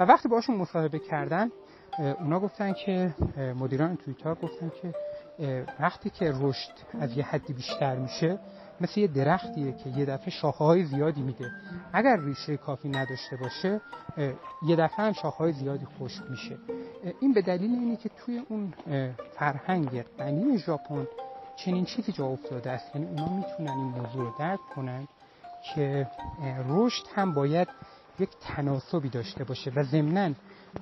و 0.00 0.04
وقتی 0.04 0.28
باشون 0.28 0.56
مصاحبه 0.56 0.98
کردن 0.98 1.50
اونا 1.98 2.40
گفتن 2.40 2.72
که 2.72 3.14
مدیران 3.58 3.96
تویتا 3.96 4.34
گفتن 4.34 4.72
که 4.82 4.94
وقتی 5.80 6.10
که 6.10 6.32
رشد 6.40 6.72
از 7.00 7.16
یه 7.16 7.24
حدی 7.24 7.52
بیشتر 7.52 7.96
میشه 7.96 8.38
مثل 8.80 9.00
یه 9.00 9.06
درختیه 9.06 9.72
که 9.72 9.90
یه 9.90 10.04
دفعه 10.04 10.30
شاخه 10.30 10.64
های 10.64 10.84
زیادی 10.84 11.22
میده. 11.22 11.50
اگر 11.92 12.16
ریشه 12.20 12.56
کافی 12.56 12.88
نداشته 12.88 13.36
باشه 13.36 13.80
یه 14.66 14.76
دفعه 14.76 15.06
هم 15.06 15.12
شاخه 15.12 15.38
های 15.38 15.52
زیادی 15.52 15.86
خشک 15.98 16.22
میشه. 16.30 16.58
این 17.20 17.32
به 17.32 17.42
دلیل 17.42 17.70
اینه 17.70 17.96
که 17.96 18.08
توی 18.08 18.42
اون 18.48 18.74
فرهنگ 19.38 20.02
غنی 20.02 20.58
ژاپن 20.58 21.06
چنین 21.56 21.84
چیزی 21.84 22.12
جا 22.12 22.26
افتاده 22.26 22.70
است. 22.70 22.96
یعنی 22.96 23.06
اونا 23.06 23.36
می‌تونن 23.36 23.70
این 23.70 23.86
موضوع 23.86 24.24
رو 24.24 24.34
درک 24.38 24.60
کنن 24.74 25.08
که 25.74 26.06
رشد 26.68 27.04
هم 27.14 27.34
باید 27.34 27.68
یک 28.18 28.30
تناسبی 28.40 29.08
داشته 29.08 29.44
باشه 29.44 29.72
و 29.76 29.82
ضمناً 29.82 30.30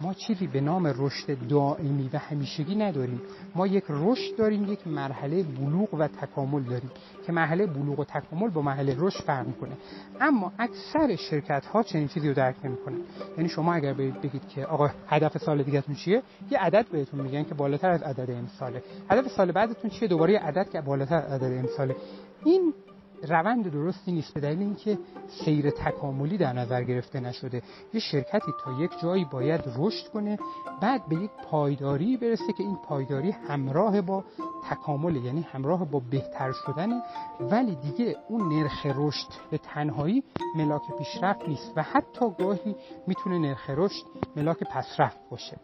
ما 0.01 0.15
چیزی 0.15 0.47
به 0.47 0.61
نام 0.61 0.87
رشد 0.99 1.49
دائمی 1.49 2.11
و 2.13 2.19
همیشگی 2.19 2.75
نداریم. 2.75 3.21
ما 3.55 3.67
یک 3.67 3.85
رشد 3.89 4.37
داریم 4.37 4.73
یک 4.73 4.87
مرحله 4.87 5.43
بلوغ 5.43 5.95
و 5.95 6.09
تکامل 6.09 6.63
داریم 6.63 6.91
که 7.27 7.33
مرحله 7.33 7.67
بلوغ 7.67 7.99
و 7.99 8.05
تکامل 8.05 8.51
با 8.51 8.63
مرحله 8.63 8.97
رشد 8.99 9.23
فرق 9.23 9.47
می‌کنه. 9.47 9.77
اما 10.21 10.53
اکثر 10.59 11.17
شرکت 11.17 11.67
ها 11.67 11.83
چنین 11.83 12.09
چیزی 12.09 12.29
رو 12.29 12.35
درک 12.35 12.57
نمی‌کنن. 12.65 12.99
یعنی 13.37 13.49
شما 13.49 13.75
اگر 13.75 13.93
بگید 13.93 14.49
که 14.49 14.67
آقا 14.67 14.91
هدف 15.07 15.39
سال 15.39 15.63
دیگهتون 15.63 15.95
چیه؟ 15.95 16.23
یه 16.51 16.59
عدد 16.59 16.87
بهتون 16.93 17.21
میگن 17.21 17.45
که 17.45 17.55
بالاتر 17.55 17.91
از 17.91 18.03
عدد 18.03 18.31
امساله. 18.31 18.83
هدف 19.11 19.29
سال 19.29 19.53
بعدتون 19.53 19.91
چیه؟ 19.91 20.09
دوباره 20.09 20.39
عدد 20.39 20.71
که 20.71 20.81
بالاتر 20.81 21.17
از 21.17 21.43
عدد 21.43 21.59
امساله. 21.59 21.97
این 22.45 22.75
روند 23.23 23.73
درستی 23.73 24.13
نیست 24.13 24.35
به 24.35 24.41
دلیل 24.41 24.59
اینکه 24.59 24.99
سیر 25.45 25.71
تکاملی 25.71 26.39
در 26.39 26.53
نظر 26.53 26.83
گرفته 26.83 27.21
نشده. 27.21 27.63
یه 27.95 28.01
شرکتی 28.01 28.53
تا 28.65 28.73
یک 28.83 28.91
جایی 29.03 29.25
باید 29.25 29.61
رشد 29.77 30.09
کنه 30.09 30.39
بعد 30.81 31.09
به 31.09 31.17
یک 31.17 31.31
پایداری 31.51 32.17
برسه 32.17 32.53
که 32.57 32.63
این 32.63 32.77
پایداری 32.77 33.31
همراه 33.31 34.01
با 34.01 34.25
تکامل 34.71 35.17
یعنی 35.17 35.41
همراه 35.41 35.85
با 35.85 36.03
بهتر 36.11 36.53
شدن 36.67 37.03
ولی 37.41 37.75
دیگه 37.75 38.17
اون 38.29 38.53
نرخ 38.53 38.87
رشد 38.87 39.29
به 39.51 39.59
تنهایی 39.59 40.25
ملاک 40.57 40.83
پیشرفت 40.99 41.49
نیست 41.49 41.73
و 41.77 41.83
حتی 41.83 42.31
گاهی 42.39 42.77
می‌تونه 43.07 43.39
نرخ 43.39 43.71
رشد 43.71 44.05
ملاک 44.37 44.59
پسرفت 44.59 45.19
باشه. 45.31 45.57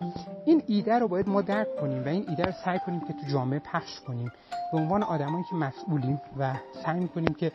این 0.47 0.63
ایده 0.67 0.99
رو 0.99 1.09
باید 1.09 1.29
ما 1.29 1.43
درک 1.43 1.77
کنیم 1.81 2.05
و 2.05 2.09
این 2.09 2.25
ایده 2.29 2.43
رو 2.43 2.53
سعی 2.65 2.79
کنیم 2.79 3.01
که 3.01 3.13
تو 3.13 3.27
جامعه 3.33 3.59
پخش 3.59 4.01
کنیم. 4.01 4.33
به 4.73 4.79
عنوان 4.79 5.03
آدمایی 5.03 5.45
که 5.51 5.57
مسئولیم 5.57 6.21
و 6.39 6.55
سعی 6.85 7.01
می‌کنیم 7.01 7.35
که 7.41 7.53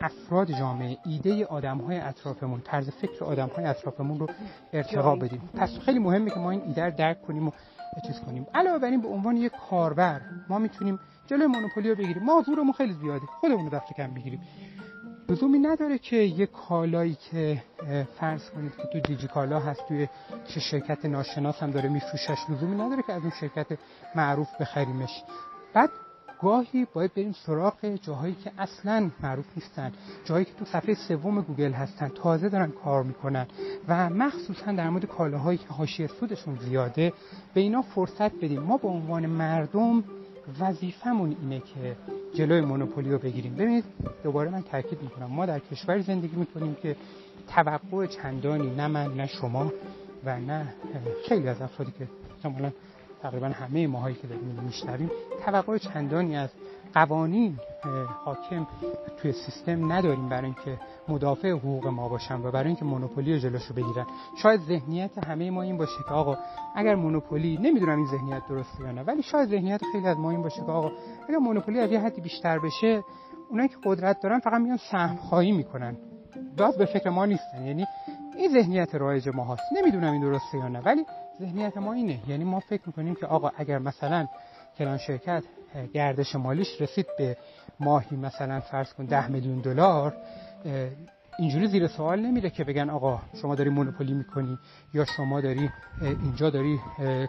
افراد 0.00 0.50
جامعه 0.50 0.98
ایده 1.06 1.46
آدم 1.46 1.78
های 1.78 1.98
اطرافمون 1.98 2.60
طرز 2.60 2.90
فکر 2.90 3.24
آدم 3.24 3.50
های 3.56 3.64
اطرافمون 3.64 4.18
رو 4.18 4.26
ارتقا 4.72 5.16
بدیم. 5.16 5.50
پس 5.54 5.78
خیلی 5.78 5.98
مهمه 5.98 6.30
که 6.30 6.38
ما 6.38 6.50
این 6.50 6.62
ایده 6.62 6.84
رو 6.84 6.90
درک 6.90 7.22
کنیم 7.22 7.48
و 7.48 7.50
چیز 8.06 8.20
کنیم. 8.20 8.46
علاوه 8.54 8.78
بر 8.78 8.90
این 8.90 9.00
به 9.00 9.08
عنوان 9.08 9.36
یک 9.36 9.52
کاربر 9.70 10.20
ما 10.48 10.58
می‌تونیم 10.58 10.98
جلوی 11.26 11.46
مونوپولی 11.46 11.90
رو 11.90 11.96
بگیریم. 11.96 12.22
ما 12.22 12.40
حضورمون 12.40 12.72
خیلی 12.72 12.92
زیاده. 12.92 13.26
خودمون 13.40 13.64
رو 13.64 13.70
دفع 13.70 13.94
کم 13.94 14.14
بگیریم. 14.14 14.40
لزومی 15.28 15.58
نداره 15.58 15.98
که 15.98 16.16
یک 16.16 16.50
کالایی 16.50 17.14
که 17.30 17.62
فرض 18.20 18.50
کنید 18.50 18.72
که 18.76 18.82
تو 18.92 19.00
دیجی 19.00 19.28
کالا 19.28 19.60
هست 19.60 19.88
توی 19.88 20.08
چه 20.48 20.60
شرکت 20.60 21.04
ناشناس 21.04 21.62
هم 21.62 21.70
داره 21.70 21.88
میفروشش. 21.88 22.38
لزومی 22.48 22.76
نداره 22.76 23.02
که 23.02 23.12
از 23.12 23.22
اون 23.22 23.32
شرکت 23.40 23.66
معروف 24.14 24.48
بخریمش. 24.60 25.22
بعد 25.74 25.90
گاهی 26.42 26.86
باید 26.94 27.14
بریم 27.14 27.32
سراغ 27.32 27.86
جاهایی 27.86 28.34
که 28.34 28.52
اصلا 28.58 29.10
معروف 29.22 29.46
نیستن 29.56 29.92
جاهایی 30.24 30.44
که 30.44 30.52
تو 30.52 30.64
صفحه 30.64 30.94
سوم 30.94 31.40
گوگل 31.40 31.72
هستن 31.72 32.08
تازه 32.08 32.48
دارن 32.48 32.70
کار 32.70 33.02
می‌کنن 33.02 33.46
و 33.88 34.10
مخصوصا 34.10 34.72
در 34.72 34.90
مورد 34.90 35.04
کالاهایی 35.04 35.58
که 35.58 35.68
حاشیه 35.68 36.06
سودشون 36.06 36.58
زیاده 36.58 37.12
به 37.54 37.60
اینا 37.60 37.82
فرصت 37.82 38.34
بدیم. 38.34 38.60
ما 38.60 38.76
به 38.76 38.88
عنوان 38.88 39.26
مردم 39.26 40.04
وظیفمون 40.60 41.36
اینه 41.42 41.60
که 41.60 41.96
جلوی 42.34 42.60
مونوپولی 42.60 43.10
رو 43.10 43.18
بگیریم. 43.18 43.54
ببینید 43.54 43.84
دوباره 44.24 44.50
من 44.50 44.62
تاکید 44.62 45.02
می‌کنم. 45.02 45.26
ما 45.26 45.46
در 45.46 45.58
کشور 45.58 46.00
زندگی 46.00 46.36
می‌کنیم 46.36 46.74
که 46.74 46.96
توقع 47.48 48.06
چندانی 48.06 48.70
نه 48.70 48.86
من 48.86 49.14
نه 49.14 49.26
شما 49.26 49.72
و 50.24 50.40
نه 50.40 50.74
خیلی 51.28 51.48
از 51.48 51.62
افرادی 51.62 51.92
که 51.98 52.08
تقریبا 53.22 53.46
همه 53.46 53.86
ماهایی 53.86 54.16
که 54.16 54.26
داریم 54.26 54.60
میشنویم 54.64 55.10
توقع 55.44 55.78
چندانی 55.78 56.36
از 56.36 56.50
قوانین 56.94 57.58
حاکم 58.24 58.66
توی 59.16 59.32
سیستم 59.32 59.92
نداریم 59.92 60.28
برای 60.28 60.44
اینکه 60.44 60.78
مدافع 61.08 61.50
حقوق 61.50 61.86
ما 61.86 62.08
باشن 62.08 62.34
و 62.34 62.50
برای 62.50 62.66
اینکه 62.66 62.84
مونوپولی 62.84 63.32
رو 63.32 63.38
جلوشو 63.38 63.74
بگیرن. 63.74 64.06
شاید 64.42 64.60
ذهنیت 64.60 65.18
همه 65.26 65.50
ما 65.50 65.62
این 65.62 65.78
باشه 65.78 65.98
که 66.08 66.14
آقا 66.14 66.36
اگر 66.74 66.94
مونوپولی 66.94 67.58
نمی‌دونم 67.62 67.96
این 67.96 68.06
ذهنیت 68.06 68.42
درسته 68.48 68.80
یا 68.80 68.92
نه 68.92 69.02
ولی 69.02 69.22
شاید 69.22 69.48
ذهنیت 69.48 69.80
خیلی 69.92 70.06
از 70.06 70.18
ما 70.18 70.30
این 70.30 70.42
باشه 70.42 70.56
که 70.56 70.72
آقا 70.72 70.92
اگر 71.28 71.38
مونوپولی 71.38 71.80
از 71.80 71.92
یه 71.92 72.00
حدی 72.00 72.20
بیشتر 72.20 72.58
بشه 72.58 73.04
اونایی 73.50 73.68
که 73.68 73.76
قدرت 73.84 74.20
دارن 74.20 74.38
فقط 74.38 74.60
میان 74.60 74.76
سهم 74.90 75.16
خواهی 75.16 75.52
می‌کنن. 75.52 75.96
باز 76.58 76.76
به 76.76 76.84
فکر 76.84 77.10
ما 77.10 77.26
نیستن. 77.26 77.66
یعنی 77.66 77.86
این 78.36 78.52
ذهنیت 78.52 78.94
رایج 78.94 79.28
ما 79.28 79.54
هست 79.54 79.62
نمی‌دونم 79.72 80.12
این 80.12 80.22
درسته 80.22 80.58
یا 80.58 80.68
نه 80.68 80.80
ولی 80.80 81.06
ذهنیت 81.40 81.76
ما 81.76 81.92
اینه. 81.92 82.18
یعنی 82.28 82.44
ما 82.44 82.60
فکر 82.60 82.82
می‌کنیم 82.86 83.14
که 83.14 83.26
آقا 83.26 83.50
اگر 83.56 83.78
مثلا 83.78 84.26
کلان 84.78 84.98
شرکت 84.98 85.42
گردش 85.94 86.36
مالیش 86.36 86.80
رسید 86.80 87.06
به 87.18 87.36
ماهی 87.80 88.16
مثلا 88.16 88.60
فرض 88.60 88.92
کن 88.92 89.04
ده 89.04 89.28
میلیون 89.28 89.58
دلار 89.58 90.14
اینجوری 91.38 91.66
زیر 91.66 91.88
سوال 91.88 92.20
نمیره 92.20 92.50
که 92.50 92.64
بگن 92.64 92.90
آقا 92.90 93.20
شما 93.42 93.54
داری 93.54 93.70
مونوپولی 93.70 94.14
می‌کنی 94.14 94.58
یا 94.94 95.04
شما 95.04 95.40
داری 95.40 95.70
اینجا 96.00 96.50
داری 96.50 96.80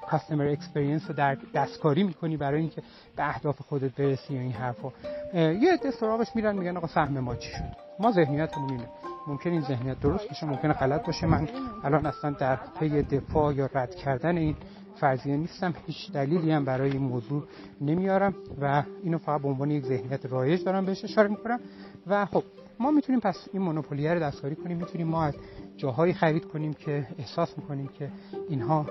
customer 0.10 0.48
experience 0.48 1.02
رو 1.08 1.16
در 1.16 1.38
دستکاری 1.54 2.04
می‌کنی 2.04 2.38
برای 2.38 2.60
اینکه 2.60 2.82
به 3.16 3.30
اهداف 3.30 3.62
خودت 3.62 3.96
برسی 3.96 4.34
یا 4.34 4.42
این 4.42 4.52
حرفا. 4.52 4.92
یه 5.34 5.74
عده 5.74 5.92
سراغش 5.92 6.28
میرن 6.36 6.56
میگن 6.56 6.78
آقا 6.78 6.88
سهم 6.88 7.20
ما 7.20 7.36
چی 7.36 7.50
شد. 7.50 7.76
ما 8.00 8.12
ذهنیتمون 8.12 8.70
اینه. 8.70 8.88
ممکن 9.28 9.50
این 9.50 9.62
ذهنیت 9.62 10.00
درست 10.00 10.28
باشه 10.28 10.46
ممکن 10.46 10.74
غلط 10.74 11.06
باشه. 11.06 11.28
من 11.28 11.48
الان 11.84 12.06
اصلا 12.06 12.32
در 12.32 12.60
پی 12.80 13.02
دفاع 13.02 13.54
یا 13.54 13.70
رد 13.74 13.96
کردن 13.96 14.38
این 14.38 14.56
فرضیه 14.96 15.38
نیستم. 15.38 15.74
هیچ 15.86 16.12
دلیلی 16.12 16.52
هم 16.52 16.66
برای 16.66 16.92
این 16.92 17.02
موضوع 17.02 17.44
نمیارم 17.82 18.36
و 18.62 18.84
اینو 19.04 19.18
فقط 19.18 19.42
به 19.42 19.48
عنوان 19.48 19.72
یک 19.72 19.86
ذهنیت 19.86 20.26
رایج 20.26 20.64
دارم 20.64 20.86
بهش 20.86 21.04
اشاره 21.04 21.28
می‌کنم. 21.28 21.60
و 22.08 22.26
خب 22.26 22.44
ما 22.80 22.92
می‌تونیم 22.92 23.20
پس 23.20 23.48
این 23.54 23.62
مونوپولیه 23.62 24.14
رو 24.14 24.20
دستکاری 24.20 24.56
کنیم. 24.56 24.78
می‌تونیم 24.78 25.08
ما 25.08 25.24
از 25.24 25.36
جاهایی 25.78 26.14
خرید 26.14 26.46
کنیم 26.46 26.74
که 26.74 27.08
احساس 27.20 27.58
می‌کنیم 27.58 27.88
که 27.88 28.10
اینها 28.50 28.86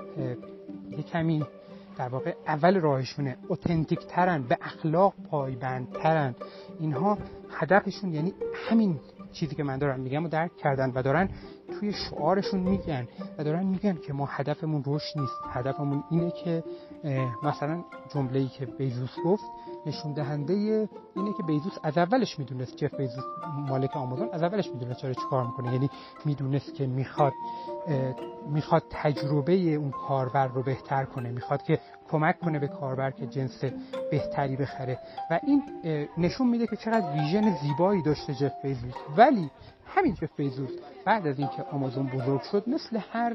یه 0.91 1.03
کمی 1.03 1.43
در 1.97 2.07
واقع 2.07 2.35
اول 2.47 2.79
راهشونه. 2.79 3.37
اوتنتیک 3.47 3.99
ترن 4.07 4.41
به 4.41 4.57
اخلاق 4.61 5.13
پایبندترن. 5.29 6.35
اینها 6.79 7.17
هدفشون 7.51 8.13
یعنی 8.13 8.33
همین 8.69 8.99
چیزی 9.33 9.55
که 9.55 9.63
من 9.63 9.77
دارم 9.77 9.99
میگم 9.99 10.25
و 10.25 10.27
درک 10.27 10.57
کردن 10.57 10.91
و 10.95 11.01
دارن 11.01 11.29
توی 11.79 11.93
شعارشون 11.93 12.59
میگن 12.59 13.07
و 13.37 13.43
دارن 13.43 13.65
میگن 13.65 13.95
که 13.95 14.13
ما 14.13 14.25
هدفمون 14.25 14.83
رشد 14.85 15.19
نیست. 15.19 15.41
هدفمون 15.51 16.03
اینه 16.09 16.31
که 16.31 16.63
مثلا 17.43 17.83
جمله 18.13 18.39
ای 18.39 18.47
که 18.47 18.65
بیزوس 18.65 19.15
گفت 19.25 19.43
نشون 19.85 20.13
دهنده 20.13 20.53
اینه 21.15 21.33
که 21.37 21.43
بیزوس 21.47 21.73
از 21.83 21.97
اولش 21.97 22.39
می‌دونست 22.39 22.75
جف 22.77 22.95
بیزوس 22.95 23.23
مالک 23.57 23.97
آمازون 23.97 24.29
از 24.31 24.43
اولش 24.43 24.69
می‌دونست 24.69 24.99
چرا 24.99 25.13
چیکار 25.13 25.45
می‌کنه. 25.45 25.73
یعنی 25.73 25.89
می‌دونست 26.25 26.73
که 26.73 26.87
می‌خواد 26.87 27.33
می‌خواد 28.49 28.83
تجربه 28.89 29.53
اون 29.53 29.91
کاربر 29.91 30.47
رو 30.47 30.63
بهتر 30.63 31.05
کنه. 31.05 31.31
می‌خواد 31.31 31.63
که 31.63 31.79
کمک 32.13 32.39
کنه 32.39 32.59
به 32.59 32.67
کاربر 32.67 33.11
که 33.11 33.27
جنس 33.27 33.63
بهتری 34.11 34.55
بخره. 34.55 34.99
و 35.31 35.39
این 35.47 35.63
نشون 36.17 36.47
میده 36.47 36.67
که 36.67 36.75
چقدر 36.75 37.11
ویژن 37.11 37.55
زیبایی 37.61 38.01
داشته 38.01 38.33
جف 38.33 38.51
بیزوس. 38.63 38.93
ولی 39.17 39.49
همین 39.85 40.13
جف 40.13 40.35
بیزوس 40.37 40.71
بعد 41.05 41.27
از 41.27 41.39
اینکه 41.39 41.63
آمازون 41.71 42.07
بزرگ 42.07 42.41
شد 42.41 42.63
مثل 42.67 42.99
هر 43.11 43.33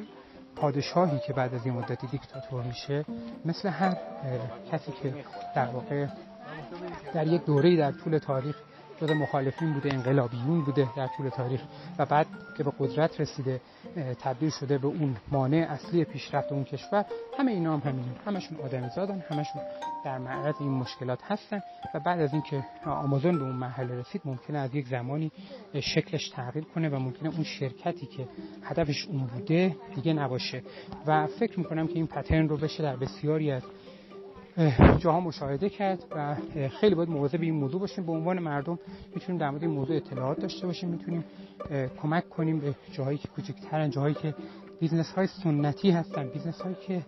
پادشاهی 0.57 1.19
که 1.27 1.33
بعد 1.33 1.55
از 1.55 1.67
این 1.67 1.75
مدتی 1.75 2.07
دیکتاتور 2.07 2.63
میشه 2.63 3.05
مثل 3.45 3.69
هر 3.69 3.97
کسی 4.73 4.93
که 5.03 5.15
در 5.55 5.67
واقع 5.67 6.07
در 7.15 7.27
یک 7.27 7.45
دوره 7.45 7.77
در 7.77 7.93
طول 7.93 8.19
تاریخ 8.19 8.57
جز 9.01 9.11
مخالفین 9.11 9.73
بوده 9.73 9.95
انقلابیون 9.95 10.65
بوده 10.65 10.89
در 10.97 11.07
طول 11.17 11.29
تاریخ 11.29 11.61
و 11.99 12.07
بعد 12.07 12.27
که 12.57 12.65
به 12.65 12.73
قدرت 12.79 13.21
رسیده 13.21 13.61
تبدیل 14.21 14.51
شده 14.51 14.79
به 14.79 14.87
اون 14.87 15.17
مانع 15.33 15.67
اصلی 15.71 16.05
پیشرفت 16.05 16.53
اون 16.53 16.65
کشور 16.65 17.05
همه 17.39 17.53
اینا 17.53 17.77
هم 17.77 17.91
همین 17.91 18.05
همشون 18.27 18.61
آدمی 18.61 18.89
زادن 18.89 19.25
همشون 19.31 19.63
در 20.05 20.19
معرض 20.19 20.55
این 20.61 20.71
مشکلات 20.71 21.19
هستن 21.23 21.61
و 21.95 22.01
بعد 22.01 22.21
از 22.21 22.33
اینکه 22.33 22.65
آمازون 22.87 23.39
به 23.39 23.45
اون 23.45 23.57
مرحله 23.57 24.01
رسید 24.01 24.23
ممکنه 24.25 24.59
از 24.59 24.75
یک 24.75 24.87
زمانی 24.87 25.33
شکلش 25.81 26.29
تغییر 26.29 26.65
کنه 26.65 26.89
و 26.89 26.99
ممکنه 26.99 27.29
اون 27.35 27.45
شرکتی 27.45 28.07
که 28.07 28.29
هدفش 28.63 29.07
اون 29.07 29.27
بوده 29.27 29.77
دیگه 29.95 30.13
نباشه. 30.13 30.63
و 31.07 31.27
فکر 31.27 31.59
می‌کنم 31.59 31.87
که 31.87 31.95
این 31.95 32.07
pattern 32.07 32.49
رو 32.49 32.57
بشه 32.57 32.83
در 32.83 32.97
بسیاری 32.97 33.51
از 33.51 33.63
جاها 34.99 35.21
مشاهده 35.21 35.69
کرد 35.69 36.05
و 36.17 36.37
خیلی 36.69 36.95
باید 36.95 37.09
مواظب 37.09 37.43
این 37.43 37.55
موضوع 37.55 37.81
باشیم. 37.81 38.07
به 38.07 38.13
عنوان 38.13 38.39
مردم 38.39 38.79
می‌تونیم 39.15 39.41
در 39.41 39.51
مورد 39.51 39.63
این 39.63 39.73
موضوع 39.73 39.97
اطلاعات 39.97 40.41
داشته 40.41 40.67
باشیم 40.67 40.89
می‌تونیم 40.89 41.25
کمک 42.03 42.29
کنیم 42.29 42.61
به 42.61 42.75
جاهایی 42.93 43.19
که 43.19 43.29
کوچکترن 43.29 43.91
جاهایی 43.91 44.15
که 44.15 44.35
business 44.81 45.13
های 45.13 45.27
سنتی 45.27 45.91
هستن 45.91 46.29
business 46.29 46.61
هایی 46.61 46.77
که 46.87 47.03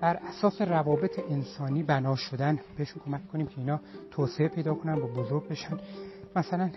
بر 0.00 0.16
اساس 0.16 0.62
روابط 0.62 1.20
انسانی 1.30 1.82
بنا 1.82 2.16
شدن 2.16 2.60
بهشون 2.76 3.02
کمک 3.04 3.28
کنیم 3.28 3.46
که 3.46 3.58
اینا 3.58 3.80
توسعه 4.10 4.48
پیدا 4.48 4.74
کنن 4.74 4.94
و 4.94 5.06
بزرگ 5.06 5.48
بشن. 5.48 5.78
مثلا 6.36 6.70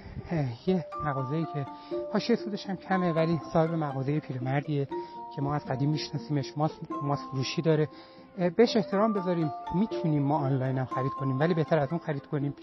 یه 0.67 0.85
مغازه‌ای 1.05 1.45
که 1.53 1.65
حاشیه 2.13 2.35
سودش 2.35 2.65
هم 2.69 2.75
کمه 2.75 3.11
ولی 3.11 3.39
صاحب 3.53 3.73
مغازه 3.73 4.19
پیرمردیه 4.19 4.87
که 5.35 5.41
ما 5.41 5.55
از 5.55 5.65
قدیم 5.65 5.89
میشناسیمش. 5.89 6.57
ماس, 6.57 6.71
ماس 7.01 7.19
فروشی 7.31 7.61
داره. 7.61 7.89
بهش 8.37 8.77
احترام 8.77 9.13
بذاریم. 9.13 9.51
می‌تونیم 9.75 10.23
ما 10.23 10.37
آنلاین 10.37 10.77
هم 10.77 10.85
خرید 10.85 11.11
کنیم 11.11 11.39
ولی 11.39 11.53
بهتر 11.53 11.79
از 11.79 11.89
اون 11.89 11.99
خرید 11.99 12.25
کنیم. 12.25 12.53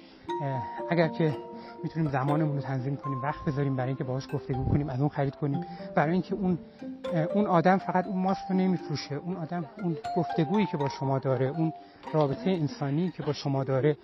اگر 0.91 1.09
که 1.09 1.37
می‌تونیم 1.83 2.11
زمانمون 2.11 2.57
رو 2.57 2.63
تنظیم 2.63 2.97
کنیم 2.97 3.23
وقت 3.23 3.45
بذاریم 3.45 3.77
برای 3.77 3.89
اینکه 3.89 4.05
باهاش 4.05 4.29
گفتگو 4.35 4.65
کنیم 4.65 4.89
از 4.89 5.01
اون 5.01 5.09
خرید 5.09 5.35
کنیم. 5.35 5.65
برای 5.95 6.13
اینکه 6.13 6.35
اون 6.35 6.59
اون 7.35 7.47
آدم 7.47 7.79
فقط 7.79 8.07
اون 8.07 8.23
ماسک 8.23 8.43
رو 8.51 8.57
نمیفروشه. 8.57 9.15
اون 9.15 9.37
آدم 9.37 9.65
اون 9.83 9.97
گفتگویی 10.17 10.67
که 10.67 10.77
با 10.77 10.89
شما 10.89 11.19
داره 11.19 11.47
اون 11.47 11.73
رابطه 12.13 12.51
انسانی 12.51 13.11
که 13.11 13.23
با 13.23 13.33
شما 13.33 13.65
داره 13.65 13.97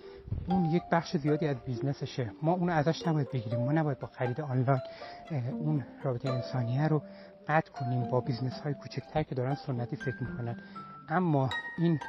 اون 0.49 0.65
یک 0.65 0.83
بخش 0.91 1.17
زیادی 1.17 1.47
از 1.47 1.57
business 1.65 2.09
شه. 2.09 2.31
ما 2.41 2.51
اون 2.53 2.69
ازش 2.69 3.07
نباید 3.07 3.31
بگیریم. 3.31 3.59
ما 3.59 3.71
نباید 3.71 3.99
با 3.99 4.07
خرید 4.07 4.41
آنلاین 4.41 4.79
اون 5.59 5.83
رابطه 6.03 6.29
انسانیه 6.29 6.87
رو 6.87 7.01
قطع 7.47 7.71
کنیم 7.71 8.11
با 8.11 8.21
business 8.21 8.59
های 8.59 8.73
کوچکتر 8.73 9.23
که 9.23 9.35
دارن 9.35 9.55
سنتی 9.55 9.95
فکر 9.95 10.23
می‌کنن. 10.23 10.57
اما 11.09 11.49
این 11.77 11.99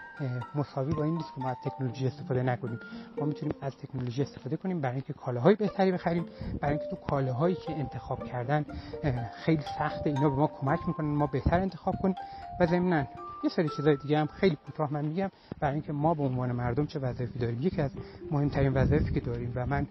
مساوی 0.54 0.94
با 0.94 1.04
این 1.04 1.14
نیست 1.14 1.34
که 1.34 1.40
ما 1.40 1.48
از 1.48 1.56
تکنولوژی 1.64 2.06
استفاده 2.06 2.42
نکنیم. 2.42 2.80
ما 3.20 3.26
می‌تونیم 3.26 3.54
از 3.60 3.76
تکنولوژی 3.76 4.22
استفاده 4.22 4.56
کنیم 4.56 4.80
برای 4.80 4.94
اینکه 4.94 5.12
کالاهای 5.12 5.54
بهتری 5.54 5.92
بخریم 5.92 6.26
برای 6.60 6.78
اینکه 6.78 6.90
تو 6.90 6.96
کالاهایی 6.96 7.54
که 7.54 7.72
انتخاب 7.72 8.24
کردن 8.24 8.64
خیلی 9.44 9.62
سخته 9.78 10.10
اینا 10.10 10.30
به 10.30 10.36
ما 10.36 10.46
کمک 10.46 10.78
می‌کنن 10.86 11.06
ما 11.06 11.26
بهتر 11.26 11.60
انتخاب 11.60 11.94
کنیم. 12.02 12.14
و 12.60 12.66
ضمنا 12.66 13.04
یه 13.44 13.50
سری 13.50 13.68
چیزای 13.76 13.96
دیگه 13.96 14.18
هم 14.18 14.26
خیلی 14.26 14.56
کوتاه 14.66 14.92
من 14.92 15.04
میگم 15.04 15.30
برای 15.60 15.74
اینکه 15.74 15.92
ما 15.92 16.14
به 16.14 16.22
عنوان 16.22 16.52
مردم 16.52 16.86
چه 16.86 16.98
وظایفی 16.98 17.38
داریم. 17.38 17.62
یکی 17.62 17.82
از 17.82 17.90
مهمترین 18.30 18.74
وظایفی 18.74 19.12
که 19.12 19.20
داریم 19.20 19.52
و 19.54 19.66
من 19.66 19.86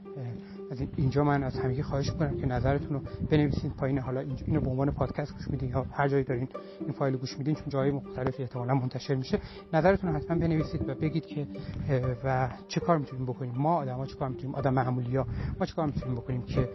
از 0.72 0.82
اینجا 0.96 1.24
من 1.24 1.44
از 1.44 1.60
همگی 1.60 1.84
خواهش 1.84 2.12
می‌کنم 2.12 2.38
که 2.38 2.46
نظرتون 2.46 2.94
رو 2.94 3.02
بنویسید 3.30 3.72
پایین. 3.74 4.00
حالا 4.00 4.20
اینو 4.46 4.62
به 4.62 4.70
عنوان 4.70 4.92
پادکست 4.92 5.34
گوش 5.34 5.48
میدین 5.48 5.70
یا 5.70 5.86
هر 5.92 6.08
جایی 6.08 6.24
دارین 6.24 6.48
این 6.80 6.92
فایل 6.92 7.18
گوش 7.18 7.38
میدین 7.38 7.56
چون 7.56 7.66
جای 7.70 7.92
مختلفی 7.92 8.44
احتمالا 8.44 8.76
منتشر 8.76 9.16
میشه. 9.16 9.40
نظرتون 9.74 10.10
رو 10.10 10.16
حتما 10.16 10.38
بنویسید 10.38 10.90
و 10.90 10.96
بگید 10.96 11.26
که 11.26 11.48
و 12.24 12.50
چه 12.68 12.80
کار 12.80 12.98
می‌تونیم 12.98 13.26
بکنیم؟ 13.26 13.54
ما 13.56 13.76
آدما 13.76 14.06
چه 14.06 14.16
کار 14.16 14.30
می‌تونیم؟ 14.30 14.56
آدم 14.56 14.74
معمولی 14.74 15.16
ها 15.16 15.28
ما 15.60 15.66
چه 15.66 15.74
کار 15.74 15.86
می‌تونیم 15.86 16.16
بکنیم 16.16 16.42
که 16.42 16.70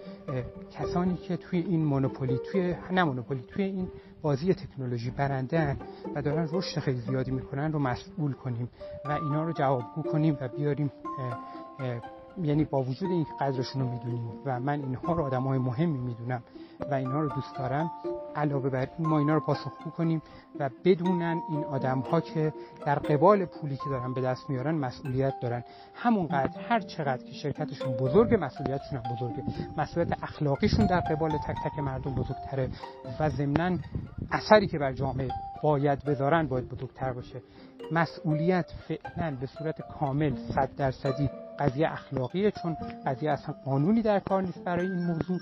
کسانی 0.71 1.17
که 1.17 1.37
توی 1.37 1.59
این 1.59 1.85
مونوپولی 1.85 2.39
توی 2.53 2.75
نه 2.93 3.05
مونوپولی 3.05 3.43
توی 3.49 3.65
این 3.65 3.89
بازی 4.23 4.55
تکنولوژی 4.55 5.11
برنده 5.11 5.77
و 6.15 6.23
دارن 6.23 6.49
رشد 6.53 6.81
خیلی 6.81 7.01
زیادی 7.01 7.31
می‌کنن 7.31 7.73
رو 7.73 7.79
مسئول 7.79 8.33
کنیم 8.33 8.69
و 9.05 9.11
اینا 9.11 9.45
رو 9.45 9.53
جوابگو 9.53 10.03
کنیم 10.03 10.39
و 10.41 10.49
بیاریم 10.49 10.93
یعنی 12.43 12.65
با 12.65 12.83
وجود 12.83 13.11
این 13.11 13.27
قدرشون 13.41 13.83
رو 13.83 13.89
می‌دونیم 13.89 14.31
و 14.45 14.61
من 14.61 14.81
اینها 14.81 15.13
رو 15.13 15.25
آدم 15.25 15.43
های 15.43 15.59
مهمی 15.59 15.99
می‌دونم 15.99 16.43
و 16.91 16.95
اینها 16.95 17.21
رو 17.21 17.29
دوست 17.29 17.57
دارم 17.57 17.91
علاوه 18.37 18.71
بر 18.71 18.89
این 18.99 19.09
ما 19.09 19.19
اینا 19.19 19.35
رو 19.35 19.41
پاسخگو 19.41 19.91
کنیم 19.91 20.23
و 20.59 20.71
بدونن 20.85 21.43
این 21.51 21.65
آدم 21.65 21.99
ها 21.99 22.21
که 22.21 22.53
در 22.87 22.99
قبال 22.99 23.45
پولی 23.45 23.77
که 23.77 23.91
دارن 23.91 24.15
به 24.15 24.21
دست 24.21 24.51
میارن 24.51 24.75
مسئولیت 24.75 25.35
دارن. 25.41 25.65
همونقدر 25.95 26.61
هر 26.61 26.81
چقدر 26.81 27.25
که 27.25 27.33
شرکتشون 27.33 27.93
بزرگه 27.93 28.37
مسئولیتشون 28.37 28.99
هم 28.99 29.15
بزرگه. 29.15 29.45
مسئولیت 29.77 30.23
اخلاقیشون 30.23 30.87
در 30.87 31.01
قبال 31.01 31.31
تک 31.31 31.57
تک 31.65 31.79
مردم 31.79 32.15
بزرگتره 32.15 32.69
و 33.21 33.31
ضمنا 33.31 33.79
اثری 34.31 34.67
که 34.67 34.79
بر 34.79 34.93
جامعه 34.93 35.29
باید 35.63 36.05
بذارن 36.05 36.47
باید 36.47 36.69
بزرگتر 36.69 37.13
باشه. 37.13 37.43
مسئولیت 37.93 38.67
فعلا 38.89 39.37
به 39.41 39.47
صورت 39.47 39.81
کامل 39.81 40.37
صد 40.55 40.71
درصدی 40.77 41.31
قضیه 41.63 41.93
اخلاقیه 41.93 42.51
چون 42.51 42.77
قضیه 43.07 43.31
اصلا 43.31 43.55
قانونی 43.65 44.03
در 44.03 44.21
کار 44.21 44.43
نیست 44.43 44.65
برای 44.65 44.87
این 44.87 45.07
موضوع 45.07 45.39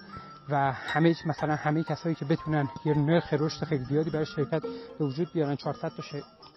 و 0.51 0.73
همه 0.73 1.15
مثلا 1.27 1.55
همه 1.55 1.83
کسایی 1.83 2.15
که 2.15 2.25
بتونن 2.25 2.69
یه 2.85 2.99
نرخ 2.99 3.33
رشد 3.33 3.65
خیلی 3.65 3.85
زیادی 3.85 4.11
برای 4.11 4.27
شرکت 4.27 4.63
به 4.99 5.05
وجود 5.05 5.33
بیارن 5.33 5.57
400 5.57 5.89
تا 5.89 6.03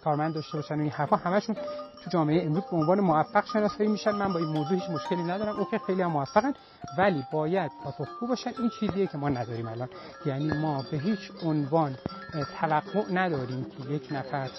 کارمند 0.04 0.34
داشته 0.34 0.58
باشن 0.58 0.76
و 0.76 0.82
این 0.82 0.92
حرفا 0.92 1.16
همشون 1.16 1.56
تو 2.04 2.10
جامعه 2.10 2.46
امروز 2.46 2.64
به 2.72 2.78
عنوان 2.78 3.00
موفق 3.00 3.46
شناسایی 3.46 3.90
میشن. 3.90 4.12
من 4.12 4.34
با 4.34 4.40
این 4.40 4.48
موضوع 4.48 4.74
هیچ 4.74 4.90
مشکلی 4.90 5.24
ندارم. 5.24 5.60
اوکی 5.60 5.78
خیلی 5.88 6.02
هم 6.02 6.12
موفقن 6.12 6.54
ولی 6.98 7.24
باید 7.32 7.72
پاسخگو 7.84 8.28
باشن. 8.28 8.52
این 8.60 8.70
چیزیه 8.80 9.08
که 9.08 9.18
ما 9.18 9.30
نداریم 9.30 9.68
الان. 9.68 9.90
یعنی 10.26 10.58
ما 10.58 10.84
به 10.92 10.98
هیچ 10.98 11.32
عنوان 11.44 11.96
توقع 12.60 13.14
نداریم 13.14 13.66
که 13.66 13.90
یک 13.90 14.08
نفر 14.12 14.50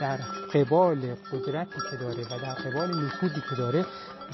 در 0.00 0.16
قبال 0.54 1.14
قدرتی 1.32 1.80
که 1.90 1.96
داره 1.96 2.24
و 2.24 2.38
در 2.42 2.54
قبال 2.54 3.04
نفوذی 3.04 3.40
که 3.50 3.56
داره 3.58 3.84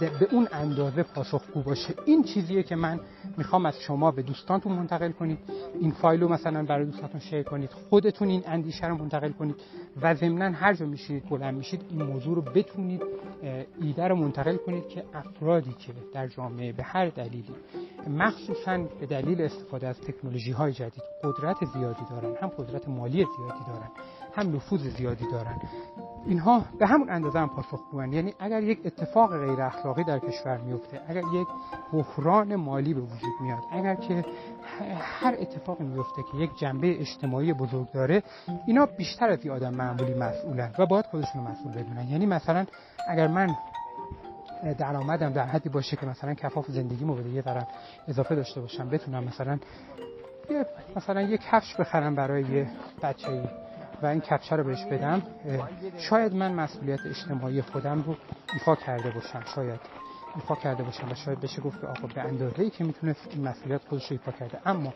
به 0.00 0.28
اون 0.30 0.48
اندازه 0.52 1.02
پاسخگو 1.02 1.62
باشه. 1.62 1.94
این 2.04 2.24
چیزیه 2.24 2.62
که 2.62 2.76
من 2.76 3.00
می‌خوام 3.38 3.66
از 3.66 3.80
شما 3.80 4.10
به 4.10 4.22
دوستانتون 4.22 4.72
منتقل 4.72 5.12
کنید. 5.12 5.38
این 5.80 5.90
فایل 5.90 6.20
رو 6.20 6.28
مثلا 6.28 6.62
برای 6.62 6.84
دوستانتون 6.84 7.20
شیر 7.20 7.42
کنید. 7.42 7.70
خودتون 7.70 8.28
این 8.28 8.42
اندیشه 8.46 8.86
رو 8.86 8.96
منتقل 8.96 9.32
کنید 9.32 9.56
و 10.02 10.14
ضمنا 10.14 10.50
هر 10.50 10.74
جا 10.74 10.86
میشید 10.86 11.28
بلند 11.28 11.54
میشید 11.54 11.82
این 11.90 12.02
موضوع 12.02 12.34
رو 12.34 12.42
بتونید 12.42 13.02
ایده 13.80 14.08
رو 14.08 14.16
منتقل 14.16 14.56
کنید 14.56 14.88
که 14.88 15.04
افرادی 15.14 15.72
که 15.72 15.92
در 16.12 16.28
جامعه 16.28 16.72
به 16.72 16.82
هر 16.82 17.08
دلیلی 17.08 17.54
مخصوصا 18.08 18.78
به 19.00 19.06
دلیل 19.06 19.42
استفاده 19.42 19.86
از 19.86 20.00
تکنولوژی 20.00 20.52
های 20.52 20.72
جدید 20.72 21.02
قدرت 21.24 21.56
زیادی 21.64 22.02
دارن 22.10 22.36
هم 22.40 22.48
قدرت 22.48 22.88
مالی 22.88 23.26
زیادی 23.36 23.64
دارن 23.66 23.90
هم 24.36 24.56
نفوذ 24.56 24.80
زیادی 24.80 25.24
دارن. 25.32 25.60
اینها 26.26 26.64
به 26.78 26.86
همون 26.86 27.10
اندازه 27.10 27.38
هم 27.38 27.48
پاسخگوان 27.48 28.12
یعنی 28.12 28.34
اگر 28.40 28.62
یک 28.62 28.80
اتفاق 28.84 29.38
غیر 29.38 29.60
اخلاقی 29.60 30.04
در 30.04 30.18
کشور 30.18 30.58
میفته 30.58 31.00
اگر 31.08 31.22
یک 31.34 31.48
بحران 31.92 32.56
مالی 32.56 32.94
به 32.94 33.00
وجود 33.00 33.40
میاد 33.40 33.62
اگر 33.72 33.94
که 33.94 34.24
هر 34.98 35.36
اتفاقی 35.38 35.84
میفته 35.84 36.22
که 36.32 36.38
یک 36.38 36.50
جنبه 36.58 37.00
اجتماعی 37.00 37.52
بزرگ 37.52 37.90
داره 37.92 38.22
اینا 38.66 38.86
بیشتر 38.86 39.28
از 39.28 39.46
یه 39.46 39.52
آدم 39.52 39.74
معمولی 39.74 40.14
مسئولن 40.14 40.70
و 40.78 40.86
باید 40.86 41.04
خودشون 41.04 41.42
مسئول 41.42 41.72
بدونن. 41.72 42.08
یعنی 42.08 42.26
مثلا 42.26 42.66
اگر 43.08 43.28
من 43.28 43.56
درآمدم 44.78 45.32
در 45.32 45.46
حدی 45.46 45.68
باشه 45.68 45.96
که 45.96 46.06
مثلا 46.06 46.34
کفاف 46.34 46.66
زندگیمو 46.70 47.14
بده 47.14 47.30
یه 47.30 47.42
طرف 47.42 47.68
اضافه 48.08 48.34
داشته 48.34 48.60
باشم 48.60 48.88
بتونم 48.88 49.24
مثلا 49.24 49.58
مثلا 50.96 51.22
یک 51.22 51.40
کفش 51.50 51.76
بخرم 51.76 52.14
برای 52.14 52.42
یه 52.42 52.68
بچه‌ای. 53.02 53.65
و 54.02 54.06
این 54.06 54.20
کفشه 54.20 54.56
رو 54.56 54.64
بهش 54.64 54.84
بدم 54.84 55.22
شاید 55.98 56.34
من 56.34 56.52
مسئولیت 56.52 57.00
اجتماعی 57.06 57.62
خودم 57.62 58.02
رو 58.02 58.16
ایفا 58.54 58.74
کرده 58.74 59.10
باشم 59.10 59.42
شاید 59.54 59.80
ایفا 60.36 60.54
کرده 60.54 60.82
باشم 60.82 61.08
و 61.10 61.14
شاید 61.14 61.40
بشه 61.40 61.62
گفت 61.62 61.80
که 61.80 61.86
آقا 61.86 62.06
به 62.14 62.20
اندازه 62.20 62.62
ای 62.62 62.70
که 62.70 62.84
می‌تونست 62.84 63.20
این 63.30 63.48
مسئولیت 63.48 63.80
خودش 63.88 64.10
رو 64.10 64.12
ایفا 64.12 64.32
کرده. 64.32 64.58
اما 64.66 64.94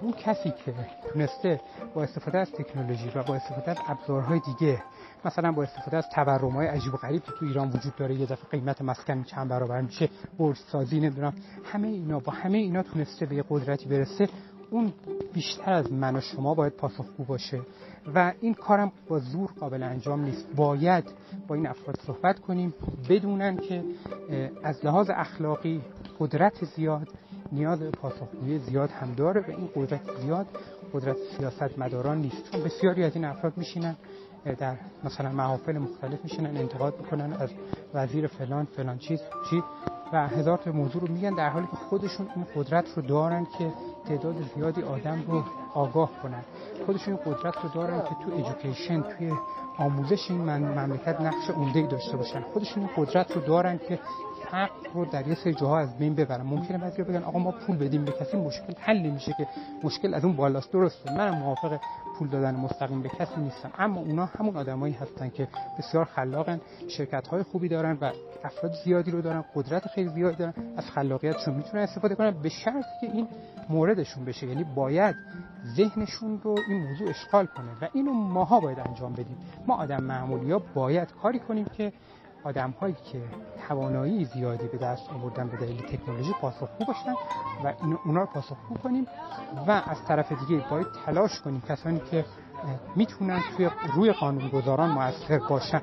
اون 0.00 0.12
کسی 0.12 0.50
که 0.64 0.74
تونسته 1.12 1.60
با 1.94 2.02
استفاده 2.02 2.38
از 2.38 2.52
تکنولوژی 2.52 3.10
و 3.14 3.22
با 3.22 3.34
استفاده 3.34 3.70
از 3.70 3.78
ابزارهای 3.88 4.40
دیگه 4.40 4.82
مثلا 5.24 5.52
با 5.52 5.62
استفاده 5.62 5.96
از 5.96 6.08
تورم 6.14 6.50
های 6.50 6.66
عجیب 6.66 6.94
و 6.94 6.96
غریب 6.96 7.22
که 7.22 7.32
تو 7.32 7.46
ایران 7.46 7.68
وجود 7.68 7.96
داره 7.96 8.14
یه 8.14 8.26
دفعه 8.26 8.48
قیمت 8.50 8.82
مسکن 8.82 9.22
چند 9.22 9.48
برابر 9.48 9.80
میشه 9.80 10.08
بورس 10.38 10.64
سازی 10.72 11.00
نمی‌دونم 11.00 11.34
همه 11.64 11.88
اینا 11.88 12.18
با 12.18 12.32
همه 12.32 12.58
اینا 12.58 12.82
تونسته 12.82 13.26
به 13.26 13.34
یه 13.34 13.44
قدرتی 13.48 13.88
برسه 13.88 14.28
اون 14.70 14.92
بیشتر 15.32 15.72
از 15.72 15.92
من 15.92 16.16
و 16.16 16.20
شما 16.20 16.54
باید 16.54 16.72
پاسخگو 16.72 17.24
باشه. 17.24 17.60
و 18.14 18.32
این 18.40 18.54
کارم 18.54 18.92
با 19.08 19.18
زور 19.18 19.50
قابل 19.60 19.82
انجام 19.82 20.24
نیست. 20.24 20.46
باید 20.56 21.04
با 21.48 21.54
این 21.54 21.66
افراد 21.66 22.00
صحبت 22.06 22.40
کنیم 22.40 22.74
بدونن 23.08 23.56
که 23.56 23.84
از 24.62 24.84
لحاظ 24.84 25.10
اخلاقی 25.14 25.80
قدرت 26.18 26.64
زیاد 26.64 27.08
نیاز 27.52 27.80
به 27.80 27.90
پاسخگویی 27.90 28.58
زیاد 28.58 28.90
هم 28.90 29.14
داره 29.14 29.40
و 29.40 29.50
این 29.50 29.68
قدرت 29.76 30.00
زیاد 30.22 30.46
قدرت 30.92 31.16
سیاست 31.38 31.78
مداران 31.78 32.18
نیست. 32.18 32.50
چون 32.52 32.64
بسیاری 32.64 33.04
از 33.04 33.14
این 33.14 33.24
افراد 33.24 33.52
میشینن 33.56 33.96
در 34.58 34.76
مثلا 35.04 35.32
محافل 35.32 35.78
مختلف 35.78 36.24
میشینن 36.24 36.56
انتقاد 36.56 36.94
می‌کنن 37.00 37.32
از 37.32 37.50
وزیر 37.94 38.26
فلان 38.26 38.64
فلان 38.64 38.98
چیز 38.98 39.20
چی 39.50 39.62
و 40.12 40.28
هزار 40.28 40.58
تا 40.58 40.72
موضوع 40.72 41.02
رو 41.02 41.12
میگن 41.12 41.34
در 41.34 41.48
حالی 41.48 41.66
که 41.66 41.76
خودشون 41.76 42.28
این 42.36 42.46
قدرت 42.56 42.84
رو 42.96 43.02
دارن 43.02 43.46
که 43.58 43.72
تعداد 44.08 44.34
زیادی 44.54 44.82
آدم 44.82 45.22
رو 45.28 45.44
آگاه 45.74 46.10
کنن. 46.22 46.44
خودشون 46.86 47.16
قدرت 47.16 47.54
رو 47.62 47.68
دارن 47.74 48.00
که 48.00 48.16
تو 48.24 48.34
ایژوکیشن 48.36 49.02
توی 49.02 49.32
آموزش 49.78 50.30
این 50.30 50.40
مملکت 50.40 51.20
نقش 51.20 51.50
عمده 51.50 51.86
داشته 51.86 52.16
باشن. 52.16 52.40
خودشون 52.40 52.90
قدرت 52.96 53.32
رو 53.32 53.40
دارن 53.40 53.78
که 53.88 53.98
حق 54.52 54.70
رو 54.94 55.04
در 55.04 55.28
یه 55.28 55.34
سری 55.34 55.54
جاها 55.54 55.78
از 55.78 55.98
بین 55.98 56.14
ببرن. 56.14 56.42
ممکنه 56.42 56.78
بعضی 56.78 57.02
بگن 57.02 57.22
آقا 57.22 57.38
ما 57.38 57.50
پول 57.50 57.76
بدیم 57.76 58.04
به 58.04 58.12
کسی 58.12 58.36
مشکل 58.36 58.72
حل 58.80 58.98
نمیشه 58.98 59.34
که 59.38 59.46
مشکل 59.84 60.14
از 60.14 60.24
اون 60.24 60.36
بالاست. 60.36 60.72
درسته. 60.72 61.12
منم 61.12 61.34
موافق 61.34 61.80
پول 62.18 62.28
دادن 62.28 62.54
مستقیم 62.56 63.02
به 63.02 63.08
کسی 63.08 63.40
نیستم. 63.40 63.70
اما 63.78 64.00
اونا 64.00 64.24
همون 64.26 64.56
آدمایی 64.56 64.94
هستن 64.94 65.28
که 65.28 65.48
بسیار 65.78 66.04
خلاقن 66.04 66.60
شرکت 66.88 67.26
های 67.26 67.42
خوبی 67.42 67.68
دارن 67.68 67.98
و 68.00 68.10
افراد 68.44 68.72
زیادی 68.84 69.10
رو 69.10 69.22
دارن 69.22 69.44
قدرت 69.54 69.88
خیلی 69.88 70.08
زیادی 70.08 70.36
دارن. 70.36 70.54
از 70.76 70.90
خلاقیتشون 70.90 71.54
می‌تونن 71.54 71.82
استفاده 71.82 72.14
کنن 72.14 72.30
به 72.30 72.48
شرطی 72.48 72.88
که 73.00 73.12
این 73.12 73.28
موردشون 73.68 74.24
بشه. 74.24 74.46
یعنی 74.46 74.64
باید 74.64 75.16
ذهنشون 75.76 76.40
رو 76.42 76.56
این 76.68 76.82
موضوع 76.82 77.08
اشغال 77.08 77.46
کنه. 77.46 77.70
و 77.82 77.88
اینو 77.92 78.12
ماها 78.12 78.60
باید 78.60 78.78
انجام 78.80 79.12
بدیم. 79.12 79.36
ما 79.66 79.76
آدم 79.76 80.02
معمولی 80.02 80.52
ها 80.52 80.62
باید 80.74 81.08
کاری 81.22 81.38
کنیم 81.38 81.64
که 81.64 81.92
آدم 82.44 82.70
هایی 82.70 82.96
که 83.12 83.22
توانایی 83.68 84.24
زیادی 84.24 84.66
به 84.66 84.78
دست 84.78 85.10
آوردن 85.10 85.48
به 85.48 85.56
دلیل 85.56 85.82
تکنولوژی 85.82 86.32
پاسخگو 86.40 86.84
باشن 86.84 87.14
و 87.64 87.74
این 87.82 87.98
اونا 88.04 88.20
رو 88.20 88.26
پاسخگو 88.26 88.74
کنیم 88.74 89.06
و 89.66 89.70
از 89.70 90.04
طرف 90.08 90.32
دیگه 90.32 90.64
باید 90.70 90.86
تلاش 91.06 91.40
کنیم 91.40 91.62
کسانی 91.68 92.00
که 92.10 92.24
می‌تونن 92.96 93.40
توی 93.56 93.70
روی 93.94 94.12
قانونگذاران 94.12 94.90
موثر 94.90 95.38
باشن. 95.38 95.82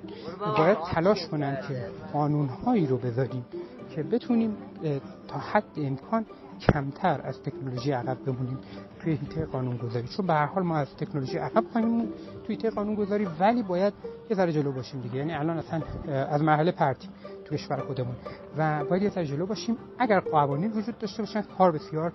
باید 0.58 0.78
تلاش 0.78 1.28
کنن 1.28 1.58
که 1.68 1.90
قانونهایی 2.14 2.88
رو 2.88 2.98
بذاریم 2.98 3.46
که 3.96 4.04
بتونیم 4.04 4.58
تا 5.28 5.40
حد 5.40 5.64
امکان 5.78 6.26
کمتر 6.60 7.22
از 7.24 7.42
تکنولوژی 7.42 7.92
عقب 7.92 8.18
بمونیم. 8.26 8.58
توی 9.00 9.14
هیته 9.14 9.46
قانونگذاری. 9.46 10.08
چون 10.08 10.28
به 10.28 10.34
هر 10.34 10.46
حال 10.46 10.64
ما 10.64 10.78
از 10.78 10.96
تکنولوژی 10.96 11.38
عقب 11.38 11.64
خواهیم 11.72 12.10
توی 12.46 12.56
هیته 12.56 12.70
قانونگذاری 12.70 13.28
ولی 13.40 13.64
باید 13.64 13.94
یه 14.30 14.36
ذره 14.38 14.52
جلو 14.52 14.72
باشیم 14.72 15.02
دیگه. 15.02 15.16
یعنی 15.16 15.34
الان 15.34 15.58
اصلا 15.58 15.82
از 16.08 16.42
مرحله 16.42 16.72
پرتی 16.72 17.10
تو 17.46 17.56
کشور 17.56 17.78
خودمون. 17.78 18.16
و 18.58 18.86
باید 18.86 19.04
یه 19.04 19.10
ذره 19.10 19.26
جلو 19.26 19.46
باشیم. 19.46 19.78
اگر 20.00 20.20
قوانین 20.20 20.72
وجود 20.72 20.98
داشته 20.98 21.24
باشن 21.24 21.42
کار 21.42 21.72
بسیار 21.72 22.14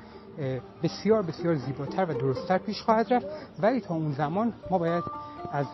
بسیار 0.82 1.22
بسیار 1.22 1.54
زیباتر 1.54 2.04
و 2.04 2.14
درستتر 2.14 2.58
پیش 2.58 2.82
خواهد 2.82 3.12
رفت. 3.12 3.26
ولی 3.58 3.80
تا 3.80 3.94
اون 3.94 4.12
زمان 4.12 4.52
ما 4.70 4.78
باید 4.78 5.04
از 5.52 5.66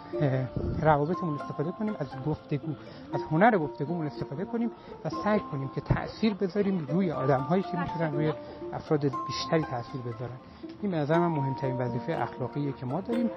روابطمون 0.82 1.34
استفاده 1.34 1.72
کنیم 1.72 1.94
از 1.98 2.06
گفتگو 2.26 2.72
از 3.12 3.20
هنر 3.30 3.58
گفتگومون 3.58 4.06
استفاده 4.06 4.44
کنیم 4.44 4.70
و 5.04 5.10
سعی 5.24 5.40
کنیم 5.40 5.68
که 5.68 5.80
تاثیر 5.80 6.34
بذاریم 6.34 6.86
روی 6.90 7.10
آدم 7.10 7.40
هایی 7.40 7.62
که 7.62 7.78
می‌تونن 7.78 8.12
روی 8.12 8.32
افراد 8.72 9.00
بیشتری 9.00 9.62
تاثیر 9.62 10.00
بذارن. 10.00 10.36
این 10.82 10.90
به 10.90 10.96
نظر 10.96 11.18
من 11.18 11.26
مهمترین 11.26 11.76
وظیفه 11.76 12.12
اخلاقیه 12.12 12.72
که 12.72 12.86
ما 12.86 13.00
داریم. 13.00 13.30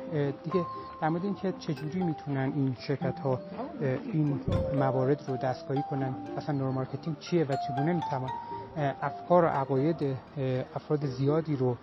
دیگه 0.43 0.65
در 1.01 1.09
مورد 1.09 1.25
اینکه 1.25 1.53
چجوری 1.59 2.03
می‌تونن 2.03 2.51
این 2.55 2.75
شرکت 2.79 3.19
ها 3.19 3.39
این 4.13 4.39
موارد 4.79 5.23
رو 5.27 5.37
دستکاری 5.37 5.83
کنن 5.89 6.15
اصلا 6.37 6.57
neuromarketing 6.57 7.19
چیه 7.19 7.43
و 7.43 7.55
چگونه 7.67 7.93
می‌توان 7.93 8.29
افکار 8.77 9.45
و 9.45 9.47
عقاید 9.47 10.17
افراد 10.75 11.05
زیادی 11.05 11.55
رو 11.55 11.77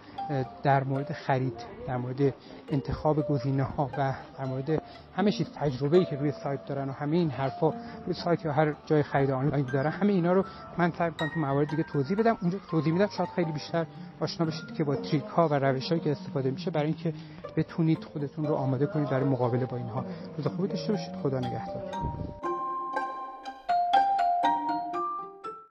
در 0.62 0.84
مورد 0.84 1.12
خرید 1.12 1.60
در 1.86 1.96
مورد 1.96 2.34
انتخاب 2.68 3.28
گزینه 3.28 3.62
ها 3.62 3.90
و 3.98 4.14
در 4.38 4.44
مورد 4.44 4.82
همه 5.16 5.32
چیز 5.32 5.46
تجربه‌ای 5.54 6.04
که 6.04 6.16
روی 6.16 6.32
سایت 6.32 6.64
دارن 6.64 6.88
و 6.88 6.92
همه 6.92 7.16
این 7.16 7.30
حرفا 7.30 7.72
روی 8.06 8.14
سایت 8.24 8.44
یا 8.44 8.52
هر 8.52 8.74
جای 8.86 9.02
خرید 9.02 9.30
آنلاین 9.30 9.66
دارن 9.72 9.90
همه 9.90 10.12
اینا 10.12 10.32
رو 10.32 10.44
من 10.78 10.90
سعی 10.90 11.10
می‌کنم 11.10 11.28
تو 11.34 11.40
موارد 11.40 11.70
دیگه 11.70 11.82
توضیح 11.82 12.18
بدم. 12.18 12.38
اونجا 12.42 12.58
توضیح 12.70 12.92
میدم 12.92 13.08
شاید 13.16 13.28
خیلی 13.36 13.52
بیشتر 13.52 13.86
آشنا 14.20 14.46
بشید 14.46 14.74
که 14.74 14.84
با 14.84 14.96
trick 14.96 15.24
ها 15.24 15.48
و 15.48 15.54
روش 15.54 15.88
هایی 15.88 16.00
که 16.00 16.10
استفاده 16.10 16.50
میشه 16.50 16.70
برای 16.70 16.86
اینکه 16.86 17.12
بتونید 17.56 18.04
خودتون 18.04 18.46
رو 18.46 18.54
آماده 18.54 18.86
کنید 18.86 19.10
برای 19.10 19.24
مقابله 19.24 19.66
با 19.66 19.76
اینها. 19.76 20.04
روز 20.36 20.46
خوبی 20.46 20.68
داشته 20.68 20.92
باشید. 20.92 21.14
خدا 21.22 21.38
نگهدار. 21.38 22.57